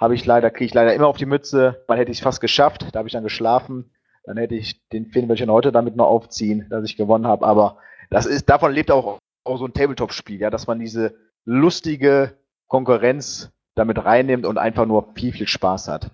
[0.00, 1.84] habe ich leider, kriege ich leider immer auf die Mütze.
[1.86, 3.92] Mal hätte ich es fast geschafft, da habe ich dann geschlafen.
[4.24, 7.46] Dann hätte ich den Finn, welchen heute damit noch aufziehen, dass ich gewonnen habe.
[7.46, 7.78] Aber
[8.10, 13.50] das ist, davon lebt auch, auch so ein Tabletop-Spiel, ja, dass man diese lustige Konkurrenz
[13.74, 16.10] damit reinnimmt und einfach nur viel, viel Spaß hat.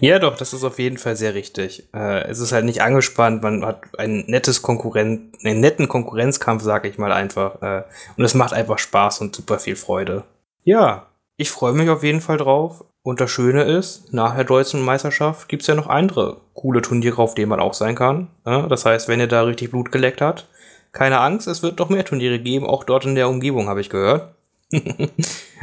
[0.00, 1.88] Ja, doch, das ist auf jeden Fall sehr richtig.
[1.94, 6.84] Äh, es ist halt nicht angespannt, man hat ein nettes Konkurrent, einen netten Konkurrenzkampf, sag
[6.84, 7.62] ich mal einfach.
[7.62, 7.84] Äh,
[8.16, 10.24] und es macht einfach Spaß und super viel Freude.
[10.62, 12.84] Ja, ich freue mich auf jeden Fall drauf.
[13.04, 17.34] Und das Schöne ist, nach der deutschen Meisterschaft gibt's ja noch andere coole Turniere, auf
[17.34, 18.28] denen man auch sein kann.
[18.46, 20.46] Ja, das heißt, wenn ihr da richtig Blut geleckt habt,
[20.92, 23.90] keine Angst, es wird noch mehr Turniere geben, auch dort in der Umgebung, habe ich
[23.90, 24.34] gehört.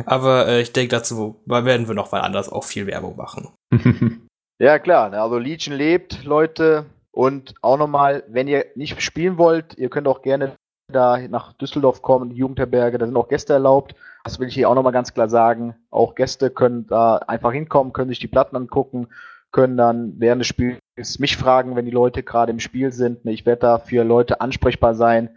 [0.05, 3.47] Aber äh, ich denke, dazu werden wir noch mal anders auch viel Werbung machen.
[4.59, 5.09] ja, klar.
[5.09, 6.85] Ne, also Legion lebt, Leute.
[7.11, 10.55] Und auch nochmal, wenn ihr nicht spielen wollt, ihr könnt auch gerne
[10.91, 13.95] da nach Düsseldorf kommen, die Jugendherberge, da sind auch Gäste erlaubt.
[14.23, 15.75] Das will ich hier auch nochmal ganz klar sagen.
[15.89, 19.07] Auch Gäste können da einfach hinkommen, können sich die Platten angucken,
[19.51, 20.79] können dann während des Spiels
[21.19, 23.25] mich fragen, wenn die Leute gerade im Spiel sind.
[23.25, 25.29] Ich werde da für Leute ansprechbar sein.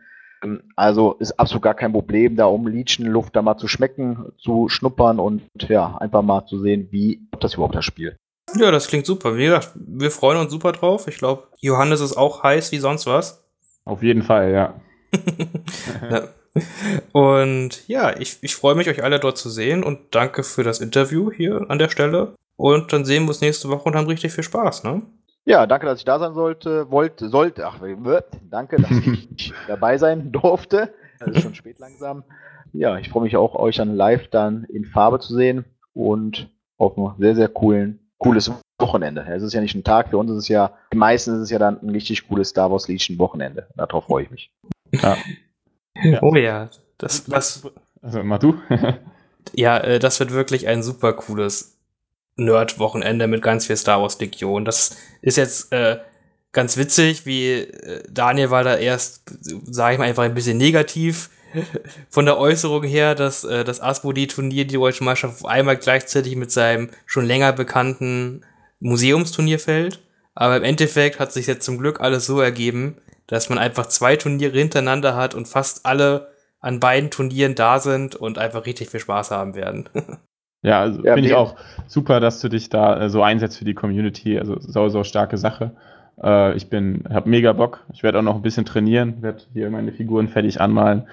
[0.43, 4.69] Ähm, also ist absolut gar kein Problem, da um Legion-Luft da mal zu schmecken, zu
[4.69, 8.17] schnuppern und ja, einfach mal zu sehen, wie das überhaupt das Spiel.
[8.57, 9.37] Ja, das klingt super.
[9.37, 11.07] Wie gesagt, wir freuen uns super drauf.
[11.09, 13.45] Ich glaube, Johannes ist auch heiß wie sonst was.
[13.85, 14.75] Auf jeden Fall, ja.
[16.11, 16.29] Ja.
[17.13, 20.81] Und ja, ich, ich freue mich, euch alle dort zu sehen und danke für das
[20.81, 22.35] Interview hier an der Stelle.
[22.57, 25.03] Und dann sehen wir uns nächste Woche und haben richtig viel Spaß, ne?
[25.45, 27.81] Ja, danke, dass ich da sein sollte, wollte, sollte, ach,
[28.51, 30.95] danke, dass ich dabei sein durfte.
[31.19, 32.23] Es ist schon spät langsam.
[32.73, 36.49] Ja, ich freue mich auch, euch dann live dann in Farbe zu sehen und
[36.79, 39.27] auf ein sehr, sehr coolen, cooles Wochenende.
[39.29, 41.59] Es ist ja nicht ein Tag, für uns ist es ja, meistens ist es ja
[41.59, 43.67] dann ein richtig cooles Star Wars Legion Wochenende.
[43.77, 44.51] Darauf freue ich mich.
[44.93, 45.17] Ja.
[46.03, 46.23] ja.
[46.23, 47.63] Oh ja, das, das.
[48.01, 48.61] Also, mach du.
[49.55, 51.79] ja, äh, das wird wirklich ein super cooles
[52.37, 54.65] Nerd-Wochenende mit ganz viel Star Wars Legion.
[54.65, 55.99] Das ist jetzt äh,
[56.53, 59.23] ganz witzig, wie äh, Daniel war da erst,
[59.65, 61.31] sage ich mal, einfach ein bisschen negativ
[62.09, 66.51] von der Äußerung her, dass äh, das Asmodee-Turnier die deutsche Meisterschaft auf einmal gleichzeitig mit
[66.51, 68.43] seinem schon länger bekannten
[68.81, 70.01] Museumsturnier fällt.
[70.35, 74.17] Aber im Endeffekt hat sich jetzt zum Glück alles so ergeben, dass man einfach zwei
[74.17, 76.29] Turniere hintereinander hat und fast alle
[76.61, 79.89] an beiden Turnieren da sind und einfach richtig viel Spaß haben werden.
[80.65, 81.57] Ja, also ja, finde ich auch
[81.89, 84.39] super, dass du dich da äh, so einsetzt für die Community.
[84.39, 85.73] Also sau, sau starke Sache.
[86.23, 87.85] Äh, ich bin, habe mega Bock.
[87.93, 91.09] Ich werde auch noch ein bisschen trainieren, werde hier meine Figuren fertig anmalen.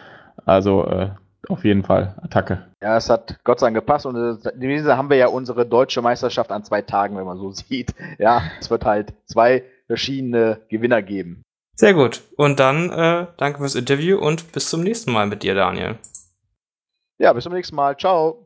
[0.45, 1.09] Also äh,
[1.47, 2.65] auf jeden Fall Attacke.
[2.81, 6.01] Ja, es hat Gott sei Dank gepasst und äh, diese haben wir ja unsere deutsche
[6.01, 7.93] Meisterschaft an zwei Tagen, wenn man so sieht.
[8.19, 11.41] Ja, es wird halt zwei verschiedene Gewinner geben.
[11.79, 12.23] Sehr gut.
[12.35, 15.97] Und dann äh, danke fürs Interview und bis zum nächsten Mal mit dir, Daniel.
[17.19, 17.95] Ja, bis zum nächsten Mal.
[17.95, 18.45] Ciao.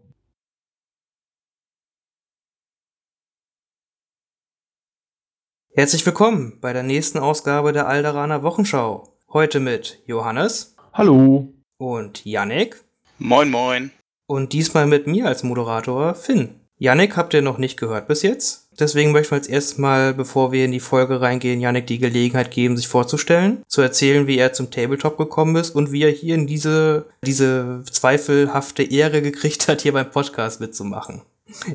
[5.74, 9.12] Herzlich willkommen bei der nächsten Ausgabe der Alderaner Wochenschau.
[9.30, 10.76] Heute mit Johannes.
[10.94, 11.52] Hallo.
[11.80, 12.84] Und Yannick.
[13.18, 13.90] Moin, moin.
[14.28, 16.60] Und diesmal mit mir als Moderator Finn.
[16.78, 18.63] Yannick habt ihr noch nicht gehört bis jetzt.
[18.80, 22.78] Deswegen möchten wir jetzt erstmal, bevor wir in die Folge reingehen, Yannick die Gelegenheit geben,
[22.78, 26.48] sich vorzustellen, zu erzählen, wie er zum Tabletop gekommen ist und wie er hier in
[26.48, 31.22] diese, diese zweifelhafte Ehre gekriegt hat, hier beim Podcast mitzumachen.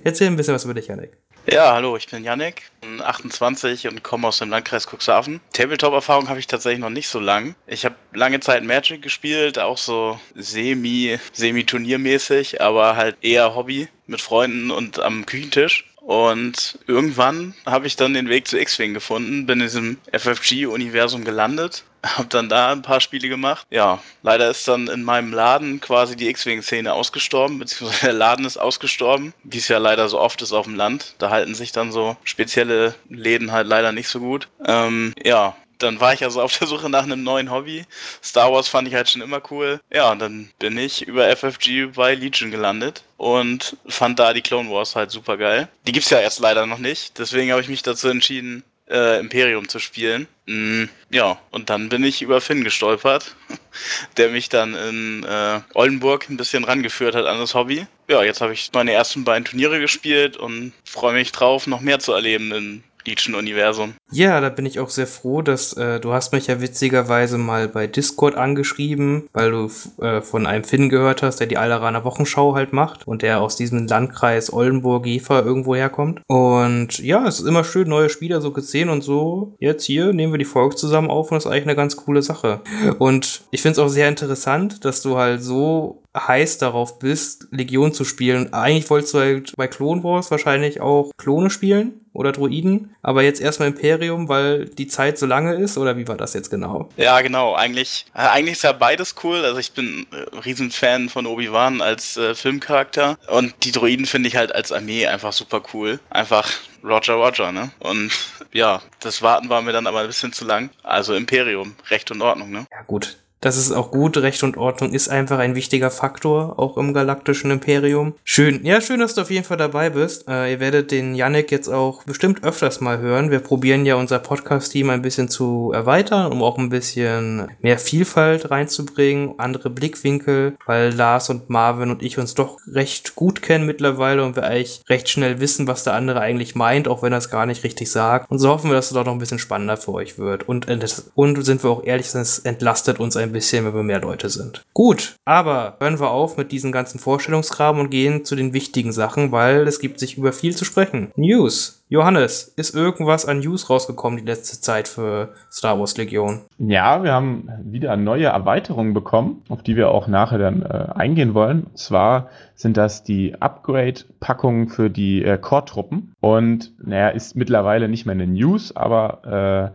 [0.05, 1.13] Erzähl ein bisschen was über dich, Yannick.
[1.51, 5.41] Ja, hallo, ich bin Yannick, bin 28 und komme aus dem Landkreis Cuxhaven.
[5.55, 7.55] Tabletop-Erfahrung habe ich tatsächlich noch nicht so lang.
[7.67, 14.21] Ich habe lange Zeit Magic gespielt, auch so semi, semi-turniermäßig, aber halt eher Hobby mit
[14.21, 15.88] Freunden und am Küchentisch.
[16.09, 21.85] Und irgendwann habe ich dann den Weg zu X-Wing gefunden, bin in diesem FFG-Universum gelandet,
[22.03, 23.67] habe dann da ein paar Spiele gemacht.
[23.69, 28.57] Ja, leider ist dann in meinem Laden quasi die X-Wing-Szene ausgestorben, beziehungsweise der Laden ist
[28.57, 31.15] ausgestorben, wie es ja leider so oft ist auf dem Land.
[31.19, 34.49] Da halten sich dann so spezielle Läden halt leider nicht so gut.
[34.65, 37.85] Ähm, ja, dann war ich also auf der Suche nach einem neuen Hobby.
[38.23, 39.81] Star Wars fand ich halt schon immer cool.
[39.93, 44.71] Ja, und dann bin ich über FFG bei Legion gelandet und fand da die Clone
[44.71, 45.69] Wars halt super geil.
[45.87, 49.69] Die gibt's ja erst leider noch nicht, deswegen habe ich mich dazu entschieden, äh, Imperium
[49.69, 50.27] zu spielen.
[50.47, 53.37] Mm, ja, und dann bin ich über Finn gestolpert,
[54.17, 57.87] der mich dann in äh, Oldenburg ein bisschen rangeführt hat an das Hobby.
[58.09, 61.99] Ja, jetzt habe ich meine ersten beiden Turniere gespielt und freue mich drauf, noch mehr
[61.99, 63.95] zu erleben in Legion-Universum.
[64.11, 67.69] Ja, da bin ich auch sehr froh, dass äh, du hast mich ja witzigerweise mal
[67.69, 69.71] bei Discord angeschrieben, weil du
[70.03, 73.57] äh, von einem Finn gehört hast, der die Alderaner Wochenschau halt macht und der aus
[73.57, 76.23] diesem Landkreis Oldenburg-Jever irgendwo herkommt.
[76.27, 79.57] Und ja, es ist immer schön, neue Spieler so gesehen und so.
[79.59, 82.23] Jetzt hier nehmen wir die Folge zusammen auf und das ist eigentlich eine ganz coole
[82.23, 82.61] Sache.
[82.99, 87.93] Und ich finde es auch sehr interessant, dass du halt so heiß darauf bist, Legion
[87.93, 88.53] zu spielen.
[88.53, 93.41] Eigentlich wolltest du halt bei Clone Wars wahrscheinlich auch Klone spielen oder Druiden, aber jetzt
[93.41, 96.89] erstmal Imperium, weil die Zeit so lange ist oder wie war das jetzt genau?
[96.97, 97.55] Ja, genau.
[97.55, 99.45] Eigentlich, äh, eigentlich ist ja beides cool.
[99.45, 104.37] Also ich bin äh, Riesenfan von Obi-Wan als äh, Filmcharakter und die Druiden finde ich
[104.37, 106.01] halt als Armee einfach super cool.
[106.11, 106.51] Einfach
[106.83, 107.71] Roger Roger, ne?
[107.79, 108.11] Und
[108.53, 110.71] ja, das Warten war mir dann aber ein bisschen zu lang.
[110.83, 112.67] Also Imperium, Recht und Ordnung, ne?
[112.73, 113.19] Ja, gut.
[113.41, 114.17] Das ist auch gut.
[114.17, 118.15] Recht und Ordnung ist einfach ein wichtiger Faktor, auch im galaktischen Imperium.
[118.25, 118.65] Schön.
[118.65, 120.29] Ja, schön, dass du auf jeden Fall dabei bist.
[120.29, 123.31] Äh, ihr werdet den Yannick jetzt auch bestimmt öfters mal hören.
[123.31, 128.51] Wir probieren ja unser Podcast-Team ein bisschen zu erweitern, um auch ein bisschen mehr Vielfalt
[128.51, 134.25] reinzubringen, andere Blickwinkel, weil Lars und Marvin und ich uns doch recht gut kennen mittlerweile
[134.25, 137.31] und wir eigentlich recht schnell wissen, was der andere eigentlich meint, auch wenn er es
[137.31, 138.31] gar nicht richtig sagt.
[138.31, 140.49] Und so hoffen wir, dass es doch noch ein bisschen spannender für euch wird.
[140.49, 140.67] Und,
[141.15, 144.29] und sind wir auch ehrlich, es entlastet uns ein ein bisschen, wenn wir mehr Leute
[144.29, 144.63] sind.
[144.75, 149.33] Gut, aber hören wir auf mit diesem ganzen Vorstellungskram und gehen zu den wichtigen Sachen,
[149.33, 151.13] weil es gibt sich über viel zu sprechen.
[151.17, 151.78] News.
[151.91, 156.43] Johannes, ist irgendwas an News rausgekommen die letzte Zeit für Star Wars Legion?
[156.59, 161.33] Ja, wir haben wieder neue Erweiterungen bekommen, auf die wir auch nachher dann äh, eingehen
[161.33, 161.65] wollen.
[161.65, 166.13] Und zwar sind das die Upgrade-Packungen für die äh, Core-Truppen.
[166.21, 169.23] Und naja, ist mittlerweile nicht mehr eine News, aber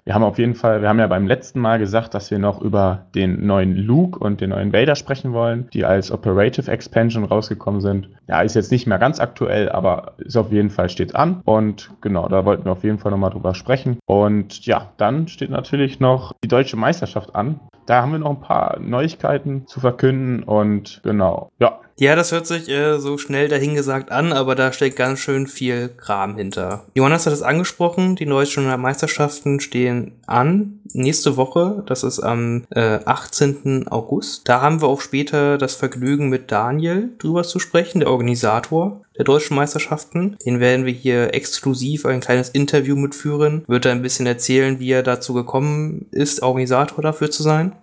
[0.03, 2.39] äh, wir haben auf jeden Fall, wir haben ja beim letzten Mal gesagt, dass wir
[2.39, 7.23] noch über den neuen Luke und den neuen Vader sprechen wollen, die als Operative Expansion
[7.23, 8.09] rausgekommen sind.
[8.27, 11.41] Ja, ist jetzt nicht mehr ganz aktuell, aber ist auf jeden Fall steht an.
[11.45, 13.97] Und genau, da wollten wir auf jeden Fall nochmal drüber sprechen.
[14.05, 17.59] Und ja, dann steht natürlich noch die deutsche Meisterschaft an.
[17.87, 22.47] Da haben wir noch ein paar Neuigkeiten zu verkünden und genau, ja, ja, das hört
[22.47, 26.85] sich äh, so schnell dahingesagt an, aber da steckt ganz schön viel Kram hinter.
[26.95, 30.79] Johannes hat es angesprochen, die deutschen Meisterschaften stehen an.
[30.93, 33.87] Nächste Woche, das ist am äh, 18.
[33.89, 34.49] August.
[34.49, 39.25] Da haben wir auch später das Vergnügen mit Daniel drüber zu sprechen, der Organisator der
[39.25, 40.37] deutschen Meisterschaften.
[40.45, 43.63] Den werden wir hier exklusiv ein kleines Interview mitführen.
[43.67, 47.73] Wird er ein bisschen erzählen, wie er dazu gekommen ist, Organisator dafür zu sein.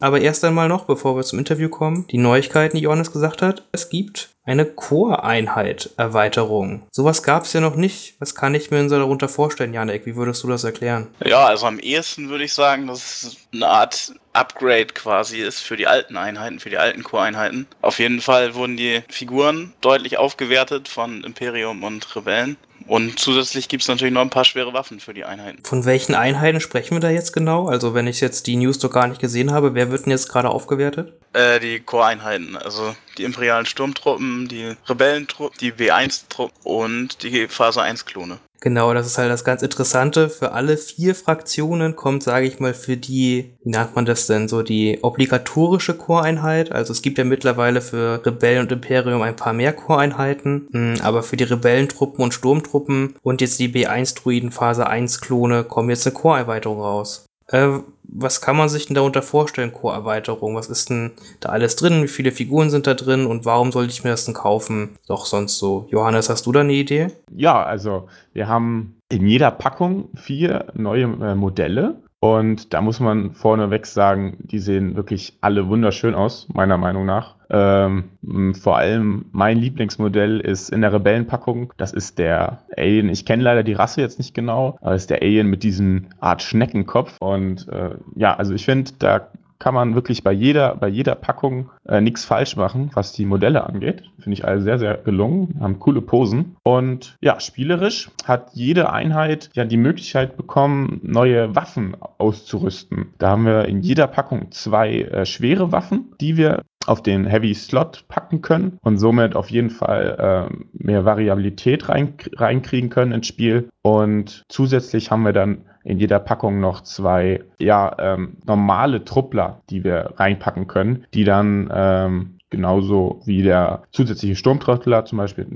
[0.00, 3.64] Aber erst einmal noch, bevor wir zum Interview kommen, die Neuigkeiten, die Johannes gesagt hat.
[3.72, 6.86] Es gibt eine Core-Einheit Erweiterung.
[6.90, 8.14] Sowas gab es ja noch nicht.
[8.20, 10.06] Was kann ich mir denn so darunter vorstellen, Janek?
[10.06, 11.08] Wie würdest du das erklären?
[11.24, 15.76] Ja, also am ehesten würde ich sagen, dass es eine Art Upgrade quasi ist für
[15.76, 17.66] die alten Einheiten, für die alten Core-Einheiten.
[17.82, 22.56] Auf jeden Fall wurden die Figuren deutlich aufgewertet von Imperium und Rebellen.
[22.88, 25.62] Und zusätzlich gibt es natürlich noch ein paar schwere Waffen für die Einheiten.
[25.62, 27.68] Von welchen Einheiten sprechen wir da jetzt genau?
[27.68, 30.30] Also wenn ich jetzt die News doch gar nicht gesehen habe, wer wird denn jetzt
[30.30, 31.12] gerade aufgewertet?
[31.34, 38.38] Äh, die Core-Einheiten, also die imperialen Sturmtruppen, die Rebellentruppen, die B1-Truppen und die Phase 1-Klone.
[38.60, 40.28] Genau, das ist halt das ganz Interessante.
[40.28, 44.48] Für alle vier Fraktionen kommt, sage ich mal, für die, wie nennt man das denn,
[44.48, 46.72] so die obligatorische Choreinheit.
[46.72, 51.22] Also es gibt ja mittlerweile für Rebellen und Imperium ein paar mehr Choreinheiten, hm, aber
[51.22, 56.14] für die Rebellentruppen und Sturmtruppen und jetzt die B1-Druiden Phase 1 Klone kommen jetzt eine
[56.14, 57.27] Chorerweiterung raus.
[57.48, 57.80] Äh,
[58.10, 60.54] was kann man sich denn darunter vorstellen, Core-Erweiterung?
[60.54, 62.02] Was ist denn da alles drin?
[62.02, 63.26] Wie viele Figuren sind da drin?
[63.26, 64.96] Und warum sollte ich mir das denn kaufen?
[65.06, 65.86] Doch sonst so.
[65.90, 67.08] Johannes, hast du da eine Idee?
[67.34, 72.02] Ja, also wir haben in jeder Packung vier neue äh, Modelle.
[72.20, 77.36] Und da muss man vorneweg sagen, die sehen wirklich alle wunderschön aus, meiner Meinung nach.
[77.48, 81.72] Ähm, vor allem mein Lieblingsmodell ist in der Rebellenpackung.
[81.76, 83.08] Das ist der Alien.
[83.08, 86.06] Ich kenne leider die Rasse jetzt nicht genau, aber es ist der Alien mit diesem
[86.18, 87.16] Art Schneckenkopf.
[87.20, 89.28] Und äh, ja, also ich finde, da
[89.58, 93.64] kann man wirklich bei jeder, bei jeder Packung äh, nichts falsch machen, was die Modelle
[93.64, 94.02] angeht.
[94.18, 96.56] Finde ich alle sehr, sehr gelungen, haben coole Posen.
[96.62, 103.14] Und ja, spielerisch hat jede Einheit ja die Möglichkeit bekommen, neue Waffen auszurüsten.
[103.18, 107.54] Da haben wir in jeder Packung zwei äh, schwere Waffen, die wir auf den Heavy
[107.54, 113.26] Slot packen können und somit auf jeden Fall äh, mehr Variabilität rein, reinkriegen können ins
[113.26, 113.68] Spiel.
[113.82, 119.84] Und zusätzlich haben wir dann in jeder Packung noch zwei ja, ähm, normale Truppler, die
[119.84, 125.46] wir reinpacken können, die dann ähm, genauso wie der zusätzliche Sturmtruppler zum Beispiel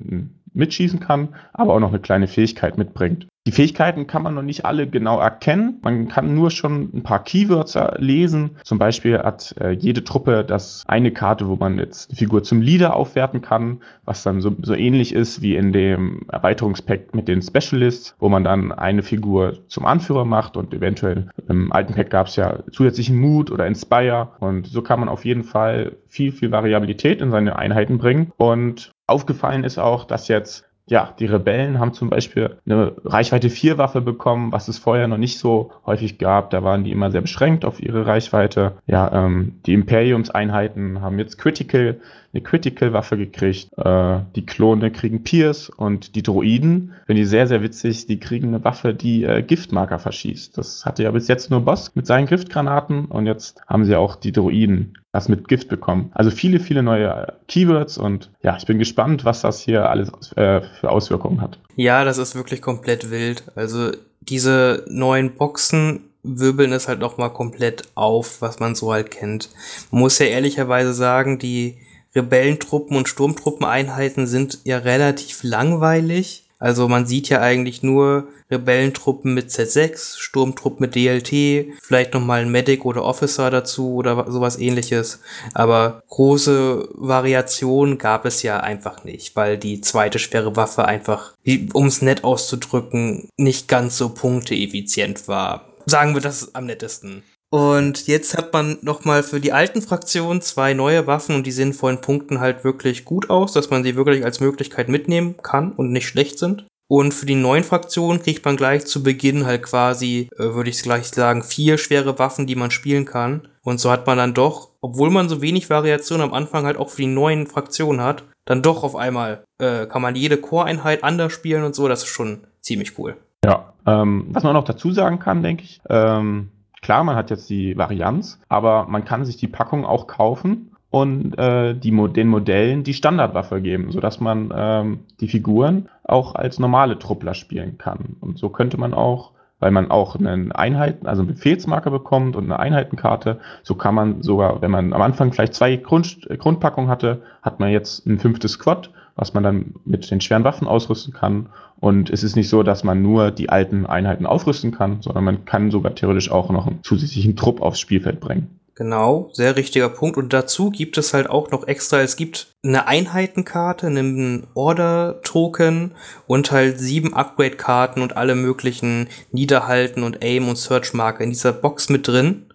[0.54, 3.26] mitschießen kann, aber auch noch eine kleine Fähigkeit mitbringt.
[3.44, 5.80] Die Fähigkeiten kann man noch nicht alle genau erkennen.
[5.82, 8.56] Man kann nur schon ein paar Keywords lesen.
[8.62, 12.60] Zum Beispiel hat äh, jede Truppe das eine Karte, wo man jetzt eine Figur zum
[12.60, 17.42] Leader aufwerten kann, was dann so, so ähnlich ist wie in dem Erweiterungspack mit den
[17.42, 22.28] Specialists, wo man dann eine Figur zum Anführer macht und eventuell im alten Pack gab
[22.28, 26.52] es ja zusätzlichen Mut oder Inspire und so kann man auf jeden Fall viel, viel
[26.52, 28.30] Variabilität in seine Einheiten bringen.
[28.36, 33.78] Und aufgefallen ist auch, dass jetzt ja, die Rebellen haben zum Beispiel eine Reichweite 4
[33.78, 36.50] Waffe bekommen, was es vorher noch nicht so häufig gab.
[36.50, 38.78] Da waren die immer sehr beschränkt auf ihre Reichweite.
[38.86, 42.00] Ja, ähm, die Imperiumseinheiten haben jetzt Critical
[42.32, 43.68] eine Critical-Waffe gekriegt.
[43.76, 48.48] Äh, die Klone kriegen Pierce und die Droiden, wenn die sehr, sehr witzig, die kriegen
[48.48, 50.56] eine Waffe, die äh, Giftmarker verschießt.
[50.56, 54.16] Das hatte ja bis jetzt nur Boss mit seinen Giftgranaten und jetzt haben sie auch
[54.16, 56.10] die Droiden das mit Gift bekommen.
[56.14, 60.62] Also viele, viele neue Keywords und ja, ich bin gespannt, was das hier alles äh,
[60.80, 61.58] für Auswirkungen hat.
[61.76, 63.44] Ja, das ist wirklich komplett wild.
[63.54, 69.10] Also diese neuen Boxen wirbeln es halt noch mal komplett auf, was man so halt
[69.10, 69.50] kennt.
[69.90, 71.76] Man muss ja ehrlicherweise sagen, die
[72.14, 76.44] Rebellentruppen und Sturmtruppeneinheiten sind ja relativ langweilig.
[76.58, 82.52] Also man sieht ja eigentlich nur Rebellentruppen mit Z6, Sturmtruppen mit DLT, vielleicht nochmal ein
[82.52, 85.20] Medic oder Officer dazu oder sowas ähnliches.
[85.54, 91.32] Aber große Variationen gab es ja einfach nicht, weil die zweite schwere Waffe einfach,
[91.72, 95.66] um es nett auszudrücken, nicht ganz so punkteeffizient war.
[95.86, 97.24] Sagen wir das am nettesten.
[97.52, 101.74] Und jetzt hat man nochmal für die alten Fraktionen zwei neue Waffen und die sehen
[101.74, 105.92] von Punkten halt wirklich gut aus, dass man sie wirklich als Möglichkeit mitnehmen kann und
[105.92, 106.66] nicht schlecht sind.
[106.88, 110.82] Und für die neuen Fraktionen kriegt man gleich zu Beginn halt quasi, äh, würde ich
[110.82, 113.48] gleich sagen, vier schwere Waffen, die man spielen kann.
[113.62, 116.88] Und so hat man dann doch, obwohl man so wenig Variation am Anfang halt auch
[116.88, 121.34] für die neuen Fraktionen hat, dann doch auf einmal äh, kann man jede Core-Einheit anders
[121.34, 121.86] spielen und so.
[121.86, 123.16] Das ist schon ziemlich cool.
[123.44, 126.48] Ja, ähm, was man noch dazu sagen kann, denke ich, ähm,
[126.82, 131.38] Klar, man hat jetzt die Varianz, aber man kann sich die Packung auch kaufen und
[131.38, 136.98] äh, die, den Modellen die Standardwaffe geben, sodass man ähm, die Figuren auch als normale
[136.98, 138.16] Truppler spielen kann.
[138.20, 139.30] Und so könnte man auch,
[139.60, 144.22] weil man auch einen Einheiten, also einen Befehlsmarker bekommt und eine Einheitenkarte, so kann man
[144.22, 148.52] sogar, wenn man am Anfang vielleicht zwei Grund, Grundpackungen hatte, hat man jetzt ein fünftes
[148.52, 151.48] Squad, was man dann mit den schweren Waffen ausrüsten kann
[151.82, 155.44] und es ist nicht so, dass man nur die alten Einheiten aufrüsten kann, sondern man
[155.44, 158.60] kann sogar theoretisch auch noch einen zusätzlichen Trupp aufs Spielfeld bringen.
[158.76, 160.16] Genau, sehr richtiger Punkt.
[160.16, 165.96] Und dazu gibt es halt auch noch extra, es gibt eine Einheitenkarte, einen Order-Token
[166.28, 171.88] und halt sieben Upgrade-Karten und alle möglichen Niederhalten und Aim- und Search-Marker in dieser Box
[171.88, 172.46] mit drin.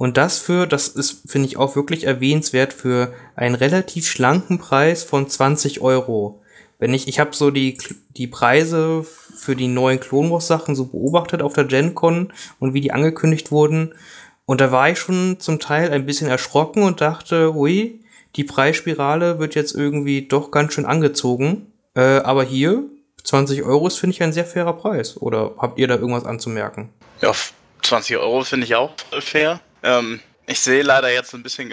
[0.00, 5.04] Und das für, das ist, finde ich auch wirklich erwähnenswert, für einen relativ schlanken Preis
[5.04, 6.40] von 20 Euro.
[6.78, 7.76] Wenn ich, ich habe so die,
[8.16, 12.72] die Preise für die neuen Clone Wars Sachen so beobachtet auf der Gen Con und
[12.72, 13.94] wie die angekündigt wurden.
[14.46, 18.00] Und da war ich schon zum Teil ein bisschen erschrocken und dachte, hui,
[18.36, 21.74] die Preisspirale wird jetzt irgendwie doch ganz schön angezogen.
[21.94, 22.84] Äh, aber hier,
[23.22, 25.20] 20 Euro ist, finde ich, ein sehr fairer Preis.
[25.20, 26.88] Oder habt ihr da irgendwas anzumerken?
[27.20, 27.34] Ja,
[27.82, 29.60] 20 Euro finde ich auch fair.
[29.82, 31.70] Ähm, Ich sehe leider jetzt ein bisschen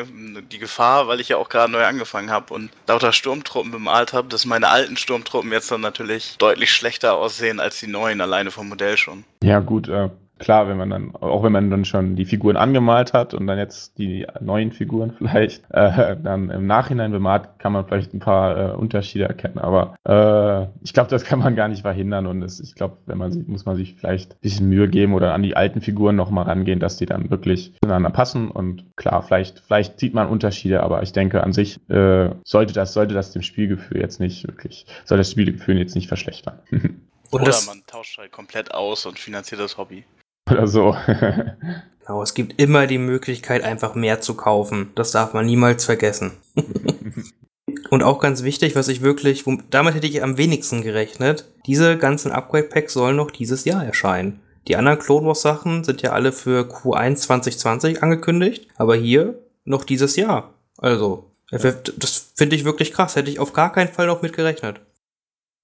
[0.51, 4.27] die Gefahr, weil ich ja auch gerade neu angefangen habe und lauter Sturmtruppen bemalt habe,
[4.27, 8.69] dass meine alten Sturmtruppen jetzt dann natürlich deutlich schlechter aussehen als die neuen, alleine vom
[8.69, 9.23] Modell schon.
[9.41, 13.13] Ja, gut, äh, klar, wenn man dann, auch wenn man dann schon die Figuren angemalt
[13.13, 17.85] hat und dann jetzt die neuen Figuren vielleicht äh, dann im Nachhinein bemalt, kann man
[17.85, 19.57] vielleicht ein paar äh, Unterschiede erkennen.
[19.57, 23.17] Aber äh, ich glaube, das kann man gar nicht verhindern und es, ich glaube, wenn
[23.17, 26.15] man sich, muss man sich vielleicht ein bisschen Mühe geben oder an die alten Figuren
[26.15, 28.49] nochmal rangehen, dass die dann wirklich zueinander passen.
[28.49, 32.93] Und klar, vielleicht, vielleicht sieht man Unterschiede, aber ich denke an sich äh, sollte das,
[32.93, 36.59] sollte das dem Spielgefühl jetzt nicht wirklich, soll das Spielgefühl jetzt nicht verschlechtern.
[36.71, 37.01] Und
[37.41, 40.05] Oder man tauscht halt komplett aus und finanziert das Hobby.
[40.51, 40.95] Oder so.
[41.99, 44.91] genau, es gibt immer die Möglichkeit, einfach mehr zu kaufen.
[44.95, 46.31] Das darf man niemals vergessen.
[47.89, 52.31] Und auch ganz wichtig, was ich wirklich, damit hätte ich am wenigsten gerechnet, diese ganzen
[52.31, 54.39] Upgrade-Packs sollen noch dieses Jahr erscheinen.
[54.67, 59.85] Die anderen Clone Wars Sachen sind ja alle für Q1 2020 angekündigt, aber hier noch
[59.85, 60.53] dieses Jahr.
[60.77, 63.15] Also, das finde ich wirklich krass.
[63.15, 64.81] Hätte ich auf gar keinen Fall noch mit gerechnet.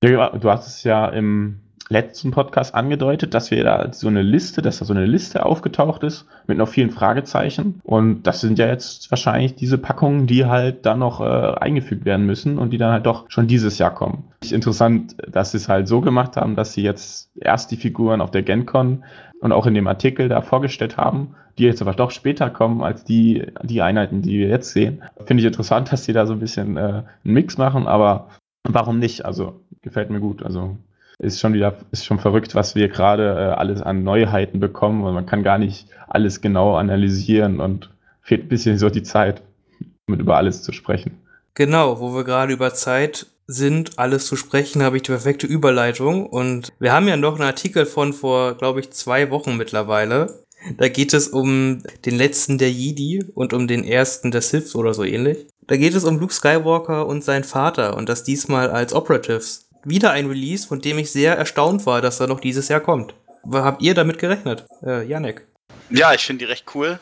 [0.03, 4.61] Ja, du hast es ja im letzten Podcast angedeutet, dass wir da so eine Liste,
[4.61, 7.81] dass da so eine Liste aufgetaucht ist mit noch vielen Fragezeichen.
[7.84, 12.25] Und das sind ja jetzt wahrscheinlich diese Packungen, die halt dann noch äh, eingefügt werden
[12.25, 14.23] müssen und die dann halt doch schon dieses Jahr kommen.
[14.49, 18.31] Interessant, dass sie es halt so gemacht haben, dass sie jetzt erst die Figuren auf
[18.31, 19.03] der GenCon
[19.39, 23.03] und auch in dem Artikel da vorgestellt haben, die jetzt aber doch später kommen als
[23.03, 25.03] die, die Einheiten, die wir jetzt sehen.
[25.25, 28.29] Finde ich interessant, dass sie da so ein bisschen äh, einen Mix machen, aber
[28.63, 29.25] warum nicht?
[29.25, 30.43] Also gefällt mir gut.
[30.43, 30.77] Also
[31.24, 35.13] ist schon wieder, ist schon verrückt, was wir gerade äh, alles an Neuheiten bekommen und
[35.13, 37.89] man kann gar nicht alles genau analysieren und
[38.21, 39.41] fehlt ein bisschen so die Zeit,
[40.07, 41.19] um über alles zu sprechen.
[41.55, 46.26] Genau, wo wir gerade über Zeit sind, alles zu sprechen, habe ich die perfekte Überleitung
[46.26, 50.43] und wir haben ja noch einen Artikel von vor, glaube ich, zwei Wochen mittlerweile.
[50.78, 54.93] Da geht es um den letzten der Jedi und um den ersten der Siths oder
[54.93, 55.47] so ähnlich.
[55.67, 60.11] Da geht es um Luke Skywalker und seinen Vater und das diesmal als Operatives wieder
[60.11, 63.13] ein Release, von dem ich sehr erstaunt war, dass er noch dieses Jahr kommt.
[63.51, 65.45] Habt ihr damit gerechnet, äh, Janek?
[65.89, 66.99] Ja, ich finde die recht cool.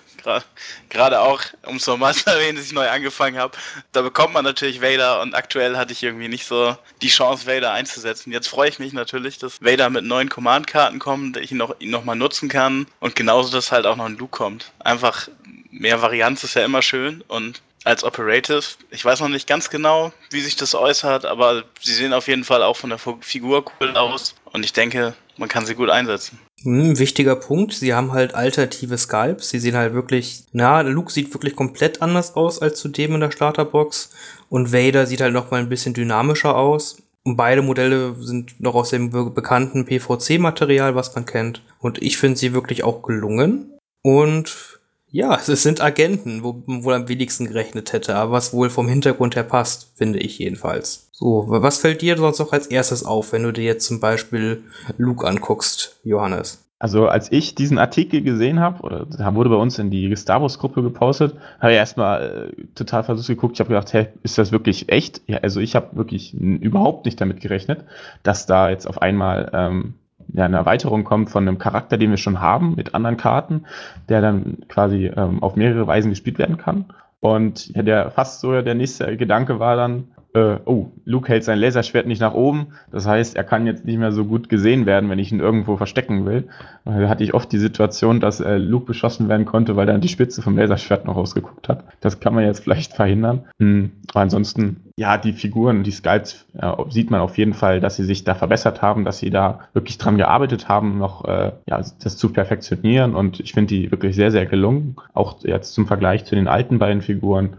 [0.90, 3.58] Gerade auch, um es nochmal zu erwähnen, dass ich neu angefangen habe.
[3.92, 7.72] Da bekommt man natürlich Vader und aktuell hatte ich irgendwie nicht so die Chance, Vader
[7.72, 8.32] einzusetzen.
[8.32, 11.80] Jetzt freue ich mich natürlich, dass Vader mit neuen Command-Karten kommt, dass ich ihn, noch,
[11.80, 14.72] ihn nochmal nutzen kann und genauso, dass halt auch noch ein Luke kommt.
[14.80, 15.28] Einfach
[15.72, 18.62] mehr Varianz ist ja immer schön und als Operative.
[18.90, 22.44] Ich weiß noch nicht ganz genau, wie sich das äußert, aber sie sehen auf jeden
[22.44, 26.40] Fall auch von der Figur cool aus und ich denke, man kann sie gut einsetzen.
[26.64, 29.50] Hm, wichtiger Punkt, sie haben halt alternative Sculpts.
[29.50, 33.22] Sie sehen halt wirklich, na, Luke sieht wirklich komplett anders aus als zu dem in
[33.22, 34.12] der Starterbox
[34.50, 37.02] und Vader sieht halt noch mal ein bisschen dynamischer aus.
[37.24, 41.62] Und beide Modelle sind noch aus dem bekannten PVC-Material, was man kennt.
[41.80, 43.78] Und ich finde sie wirklich auch gelungen.
[44.04, 44.81] Und
[45.12, 48.88] ja, es sind Agenten, wo man wohl am wenigsten gerechnet hätte, aber was wohl vom
[48.88, 51.10] Hintergrund her passt, finde ich jedenfalls.
[51.12, 54.64] So, was fällt dir sonst noch als erstes auf, wenn du dir jetzt zum Beispiel
[54.98, 56.66] Luke anguckst, Johannes?
[56.80, 60.42] Also als ich diesen Artikel gesehen habe, oder da wurde bei uns in die Star
[60.42, 63.54] Wars Gruppe gepostet, habe ich erstmal äh, total versucht geguckt.
[63.54, 65.22] Ich habe gedacht, hey, ist das wirklich echt?
[65.28, 67.86] Ja, also ich habe wirklich überhaupt nicht damit gerechnet,
[68.24, 69.94] dass da jetzt auf einmal ähm,
[70.34, 73.66] ja, eine Erweiterung kommt von einem Charakter, den wir schon haben, mit anderen Karten,
[74.10, 76.86] der dann quasi ähm, auf mehrere Weisen gespielt werden kann.
[77.20, 81.60] Und ja, der fast so der nächste Gedanke war dann, äh, oh, Luke hält sein
[81.60, 82.68] Laserschwert nicht nach oben.
[82.92, 85.76] Das heißt, er kann jetzt nicht mehr so gut gesehen werden, wenn ich ihn irgendwo
[85.78, 86.48] verstecken will.
[86.86, 90.08] Da hatte ich oft die Situation, dass äh, Luke beschossen werden konnte, weil dann die
[90.08, 91.84] Spitze vom Laserschwert noch rausgeguckt hat.
[92.00, 93.46] Das kann man jetzt vielleicht verhindern.
[93.60, 98.06] Hm, ansonsten, ja, die Figuren, die Skulls, ja, sieht man auf jeden Fall, dass sie
[98.06, 102.18] sich da verbessert haben, dass sie da wirklich dran gearbeitet haben, noch äh, ja, das
[102.18, 103.16] zu perfektionieren.
[103.16, 104.96] Und ich finde die wirklich sehr, sehr gelungen.
[105.14, 107.58] Auch jetzt zum Vergleich zu den alten beiden Figuren.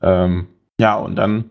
[0.00, 0.46] Ähm,
[0.78, 1.50] ja, und dann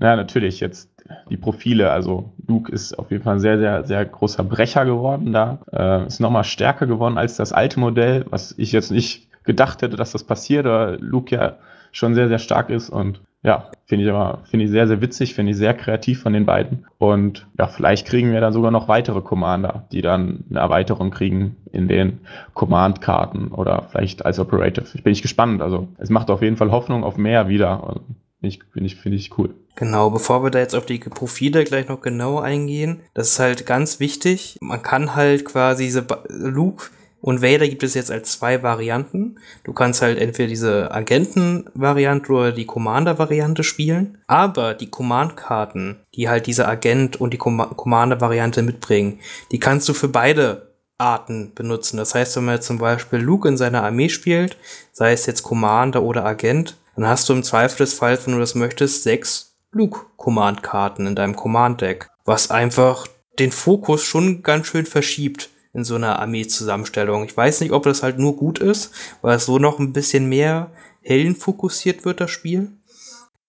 [0.00, 0.90] ja, natürlich jetzt
[1.30, 1.90] die Profile.
[1.90, 5.58] Also Luke ist auf jeden Fall ein sehr, sehr, sehr großer Brecher geworden da.
[5.72, 9.96] Äh, ist nochmal stärker geworden als das alte Modell, was ich jetzt nicht gedacht hätte,
[9.96, 11.56] dass das passiert, aber Luke ja
[11.92, 15.34] schon sehr, sehr stark ist und ja, finde ich aber, finde ich sehr, sehr witzig,
[15.34, 16.86] finde ich sehr kreativ von den beiden.
[16.96, 21.56] Und ja, vielleicht kriegen wir dann sogar noch weitere Commander, die dann eine Erweiterung kriegen
[21.70, 22.20] in den
[22.54, 24.86] Command-Karten oder vielleicht als Operative.
[24.94, 25.60] Ich bin ich gespannt.
[25.60, 28.00] Also es macht auf jeden Fall Hoffnung auf mehr wieder.
[28.44, 29.54] Finde ich, finde ich, finde ich cool.
[29.74, 33.64] Genau, bevor wir da jetzt auf die Profile gleich noch genauer eingehen, das ist halt
[33.64, 34.58] ganz wichtig.
[34.60, 36.90] Man kann halt quasi diese Luke
[37.22, 39.36] und Vader gibt es jetzt als zwei Varianten.
[39.64, 44.18] Du kannst halt entweder diese Agenten-Variante oder die Commander-Variante spielen.
[44.26, 49.20] Aber die Command-Karten, die halt diese Agent- und die Com Commander-Variante mitbringen,
[49.52, 51.96] die kannst du für beide Arten benutzen.
[51.96, 54.58] Das heißt, wenn man jetzt zum Beispiel Luke in seiner Armee spielt,
[54.92, 58.40] sei es jetzt Commander oder Agent, dann hast du im Zweifel des Falls, wenn du
[58.40, 63.06] das möchtest, sechs Luke-Command-Karten in deinem Command-Deck, was einfach
[63.38, 67.24] den Fokus schon ganz schön verschiebt in so einer Armee-Zusammenstellung.
[67.24, 68.92] Ich weiß nicht, ob das halt nur gut ist,
[69.22, 70.70] weil es so noch ein bisschen mehr
[71.02, 72.70] Helden fokussiert wird, das Spiel.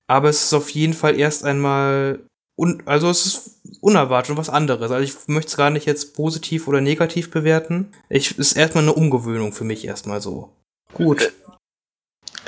[0.08, 2.20] Aber es ist auf jeden Fall erst einmal
[2.58, 4.91] un also es ist unerwartet und was anderes.
[4.91, 7.91] Also ich möchte es gar nicht jetzt positiv oder negativ bewerten.
[8.10, 10.50] Ich es ist erstmal eine Umgewöhnung für mich erstmal so.
[10.93, 11.34] Gut.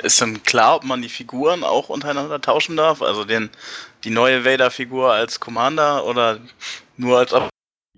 [0.02, 3.02] Ist dann klar, ob man die Figuren auch untereinander tauschen darf?
[3.02, 3.50] Also den,
[4.04, 6.38] die neue Vader-Figur als Commander oder
[6.96, 7.48] nur als Ab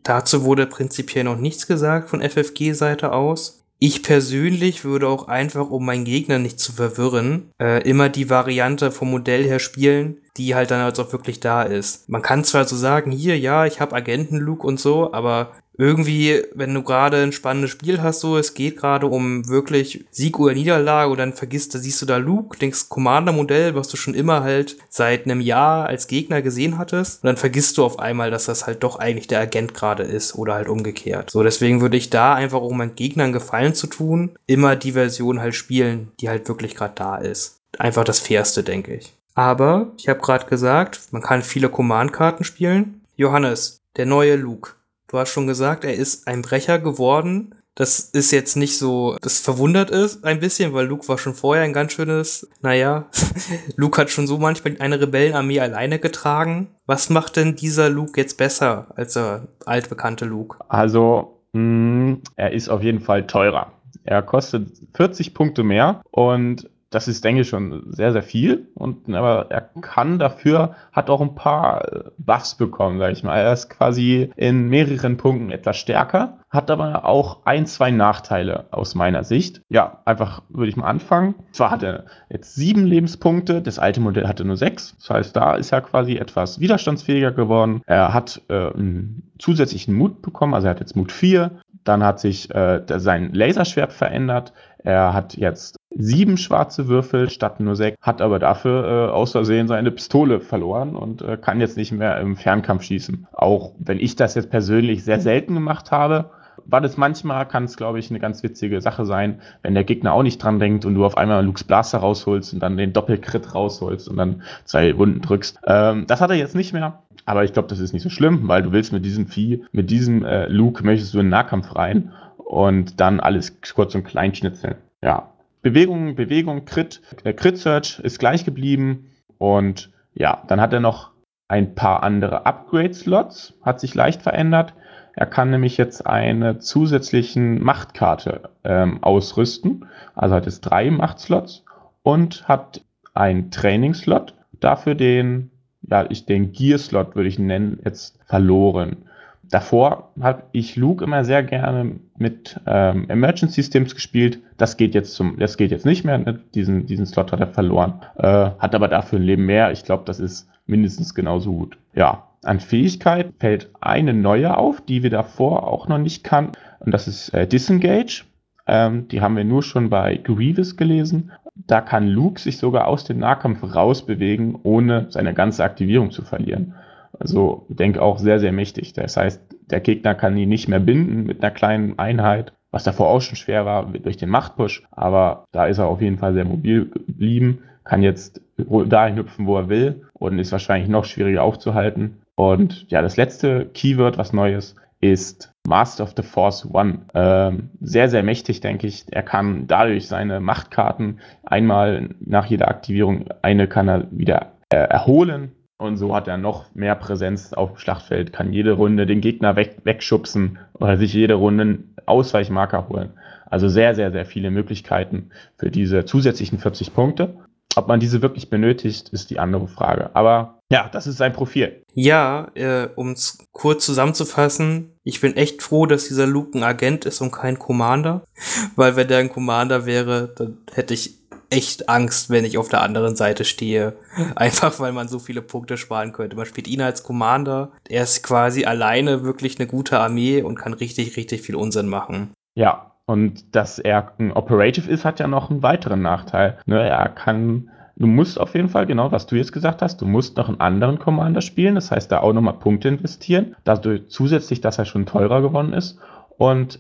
[0.03, 3.61] Dazu wurde prinzipiell noch nichts gesagt von FFG-Seite aus.
[3.82, 8.90] Ich persönlich würde auch einfach, um meinen Gegner nicht zu verwirren, äh, immer die Variante
[8.90, 12.09] vom Modell her spielen, die halt dann also auch wirklich da ist.
[12.09, 16.74] Man kann zwar so sagen, hier, ja, ich habe Agenten-Look und so, aber irgendwie, wenn
[16.74, 21.10] du gerade ein spannendes Spiel hast, so, es geht gerade um wirklich Sieg oder Niederlage
[21.10, 24.76] und dann vergisst, da siehst du da Luke, denkst Commander-Modell, was du schon immer halt
[24.90, 28.66] seit einem Jahr als Gegner gesehen hattest und dann vergisst du auf einmal, dass das
[28.66, 31.30] halt doch eigentlich der Agent gerade ist oder halt umgekehrt.
[31.30, 35.40] So, deswegen würde ich da einfach, um meinen Gegnern Gefallen zu tun, immer die Version
[35.40, 37.60] halt spielen, die halt wirklich gerade da ist.
[37.78, 39.14] Einfach das Fairste, denke ich.
[39.34, 43.00] Aber, ich habe gerade gesagt, man kann viele Command-Karten spielen.
[43.16, 44.72] Johannes, der neue Luke.
[45.11, 47.56] Du hast schon gesagt, er ist ein Brecher geworden.
[47.74, 51.64] Das ist jetzt nicht so, das verwundert ist ein bisschen, weil Luke war schon vorher
[51.64, 53.06] ein ganz schönes, naja,
[53.76, 56.68] Luke hat schon so manchmal eine Rebellenarmee alleine getragen.
[56.86, 60.58] Was macht denn dieser Luke jetzt besser als der altbekannte Luke?
[60.68, 63.72] Also, mh, mm, er ist auf jeden Fall teurer.
[64.04, 68.68] Er kostet 40 Punkte mehr und das ist, denke ich, schon sehr, sehr viel.
[68.74, 73.38] Und, aber er kann dafür, hat auch ein paar äh, Buffs bekommen, sage ich mal.
[73.38, 78.97] Er ist quasi in mehreren Punkten etwas stärker, hat aber auch ein, zwei Nachteile aus
[78.97, 79.62] meiner Sicht.
[79.68, 81.36] Ja, einfach würde ich mal anfangen.
[81.53, 84.97] Zwar hat er jetzt sieben Lebenspunkte, das alte Modell hatte nur sechs.
[84.99, 87.82] Das heißt, da ist er quasi etwas widerstandsfähiger geworden.
[87.86, 91.53] Er hat äh, einen zusätzlichen Mut bekommen, also er hat jetzt Mut 4.
[91.84, 94.53] Dann hat sich äh, sein Laserschwert verändert.
[94.82, 99.68] Er hat jetzt sieben schwarze Würfel statt nur sechs, hat aber dafür äh, aus Versehen
[99.68, 103.26] seine Pistole verloren und äh, kann jetzt nicht mehr im Fernkampf schießen.
[103.32, 106.30] Auch wenn ich das jetzt persönlich sehr selten gemacht habe,
[106.66, 110.12] war das manchmal, kann es, glaube ich, eine ganz witzige Sache sein, wenn der Gegner
[110.12, 113.54] auch nicht dran denkt und du auf einmal Luke's Blaster rausholst und dann den Doppelkrit
[113.54, 115.58] rausholst und dann zwei Wunden drückst.
[115.66, 118.48] Ähm, das hat er jetzt nicht mehr, aber ich glaube, das ist nicht so schlimm,
[118.48, 121.74] weil du willst mit diesem Vieh, mit diesem äh, Luke möchtest du in den Nahkampf
[121.74, 122.12] rein
[122.51, 124.74] und dann alles kurz und klein schnitzeln.
[125.03, 125.34] Ja.
[125.62, 129.07] Bewegung, Bewegung, Crit, äh, Crit Search ist gleich geblieben
[129.38, 131.12] und ja, dann hat er noch
[131.46, 134.74] ein paar andere Upgrade-Slots, hat sich leicht verändert.
[135.14, 139.86] Er kann nämlich jetzt eine zusätzlichen Machtkarte ähm, ausrüsten,
[140.16, 141.64] also hat es drei Machtslots
[142.03, 142.82] und hat
[143.14, 149.05] einen Trainingslot, dafür den, ja, ich den Gear-Slot würde ich nennen, jetzt verloren
[149.51, 154.40] davor habe ich Luke immer sehr gerne mit ähm, Emergent Systems gespielt.
[154.58, 156.18] Das geht jetzt zum, das geht jetzt nicht mehr.
[156.18, 156.40] Ne?
[156.54, 158.02] Diesen, diesen Slot hat er verloren.
[158.16, 159.72] Äh, hat aber dafür ein Leben mehr.
[159.72, 161.78] Ich glaube, das ist mindestens genauso gut.
[161.94, 166.52] Ja, an Fähigkeit fällt eine neue auf, die wir davor auch noch nicht kannten.
[166.80, 168.24] Und das ist äh, Disengage.
[168.66, 171.32] Ähm, die haben wir nur schon bei Grievous gelesen.
[171.54, 176.74] Da kann Luke sich sogar aus dem Nahkampf rausbewegen, ohne seine ganze Aktivierung zu verlieren.
[177.18, 178.92] Also ich denke auch sehr, sehr mächtig.
[178.94, 183.08] Das heißt, der Gegner kann ihn nicht mehr binden mit einer kleinen Einheit, was davor
[183.08, 184.82] auch schon schwer war durch den Machtpush.
[184.90, 189.56] Aber da ist er auf jeden Fall sehr mobil geblieben, kann jetzt dahin hüpfen, wo
[189.56, 192.20] er will und ist wahrscheinlich noch schwieriger aufzuhalten.
[192.34, 197.00] Und ja, das letzte Keyword, was Neues, ist Master of the Force One.
[197.14, 199.06] Ähm, sehr, sehr mächtig, denke ich.
[199.10, 205.52] Er kann dadurch seine Machtkarten einmal nach jeder Aktivierung, eine kann er wieder äh, erholen
[205.80, 209.56] und so hat er noch mehr Präsenz auf dem Schlachtfeld, kann jede Runde den Gegner
[209.56, 213.10] weg, wegschubsen oder sich jede Runde einen Ausweichmarker holen.
[213.46, 217.34] Also sehr, sehr, sehr viele Möglichkeiten für diese zusätzlichen 40 Punkte.
[217.76, 220.10] Ob man diese wirklich benötigt, ist die andere Frage.
[220.14, 221.82] Aber ja, das ist sein Profil.
[221.94, 227.06] Ja, äh, um es kurz zusammenzufassen, ich bin echt froh, dass dieser Luke ein Agent
[227.06, 228.24] ist und kein Commander.
[228.76, 231.19] Weil wenn der ein Commander wäre, dann hätte ich
[231.51, 233.96] echt Angst, wenn ich auf der anderen Seite stehe.
[234.36, 236.36] Einfach weil man so viele Punkte sparen könnte.
[236.36, 237.72] Man spielt ihn als Commander.
[237.88, 242.32] Er ist quasi alleine wirklich eine gute Armee und kann richtig, richtig viel Unsinn machen.
[242.55, 246.59] Ja, und dass er ein Operative ist, hat ja noch einen weiteren Nachteil.
[246.66, 250.07] Ne, er kann, du musst auf jeden Fall, genau was du jetzt gesagt hast, du
[250.07, 251.74] musst noch einen anderen Commander spielen.
[251.74, 253.57] Das heißt, da auch nochmal Punkte investieren.
[253.64, 255.98] Dadurch zusätzlich, dass er schon teurer geworden ist.
[256.38, 256.78] Und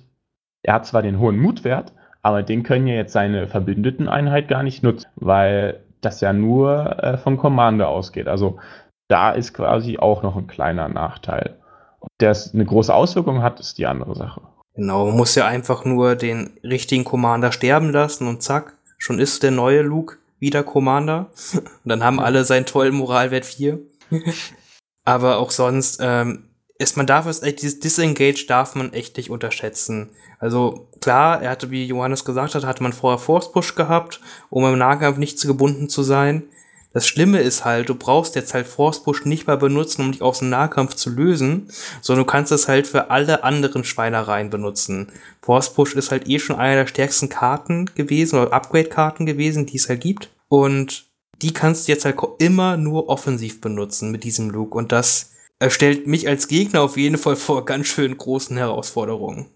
[0.62, 1.92] er hat zwar den hohen Mutwert,
[2.22, 7.02] aber den können ja jetzt seine verbündeten Einheit gar nicht nutzen, weil das ja nur
[7.02, 8.28] äh, vom Commander ausgeht.
[8.28, 8.58] Also
[9.08, 11.56] da ist quasi auch noch ein kleiner Nachteil.
[12.00, 14.40] Ob der eine große Auswirkung hat, ist die andere Sache.
[14.74, 19.42] Genau, man muss ja einfach nur den richtigen Commander sterben lassen und zack, schon ist
[19.42, 21.30] der neue Luke wieder Commander.
[21.54, 23.78] Und dann haben alle seinen tollen Moralwert 4.
[25.04, 26.49] Aber auch sonst, ähm,
[26.80, 30.10] ist, man darf es echt, dieses Disengage darf man echt nicht unterschätzen.
[30.38, 34.64] Also klar, er hatte, wie Johannes gesagt hat, hatte man vorher Force Push gehabt, um
[34.64, 36.44] im Nahkampf nicht zu gebunden zu sein.
[36.92, 40.22] Das Schlimme ist halt, du brauchst jetzt halt Force Push nicht mal benutzen, um dich
[40.22, 41.68] aus dem Nahkampf zu lösen,
[42.00, 45.12] sondern du kannst es halt für alle anderen Schweinereien benutzen.
[45.42, 49.76] Force Push ist halt eh schon eine der stärksten Karten gewesen oder Upgrade-Karten gewesen, die
[49.76, 50.30] es halt gibt.
[50.48, 51.04] Und
[51.42, 54.74] die kannst du jetzt halt immer nur offensiv benutzen mit diesem Look.
[54.74, 55.29] Und das
[55.68, 59.46] stellt mich als Gegner auf jeden Fall vor ganz schön großen Herausforderungen.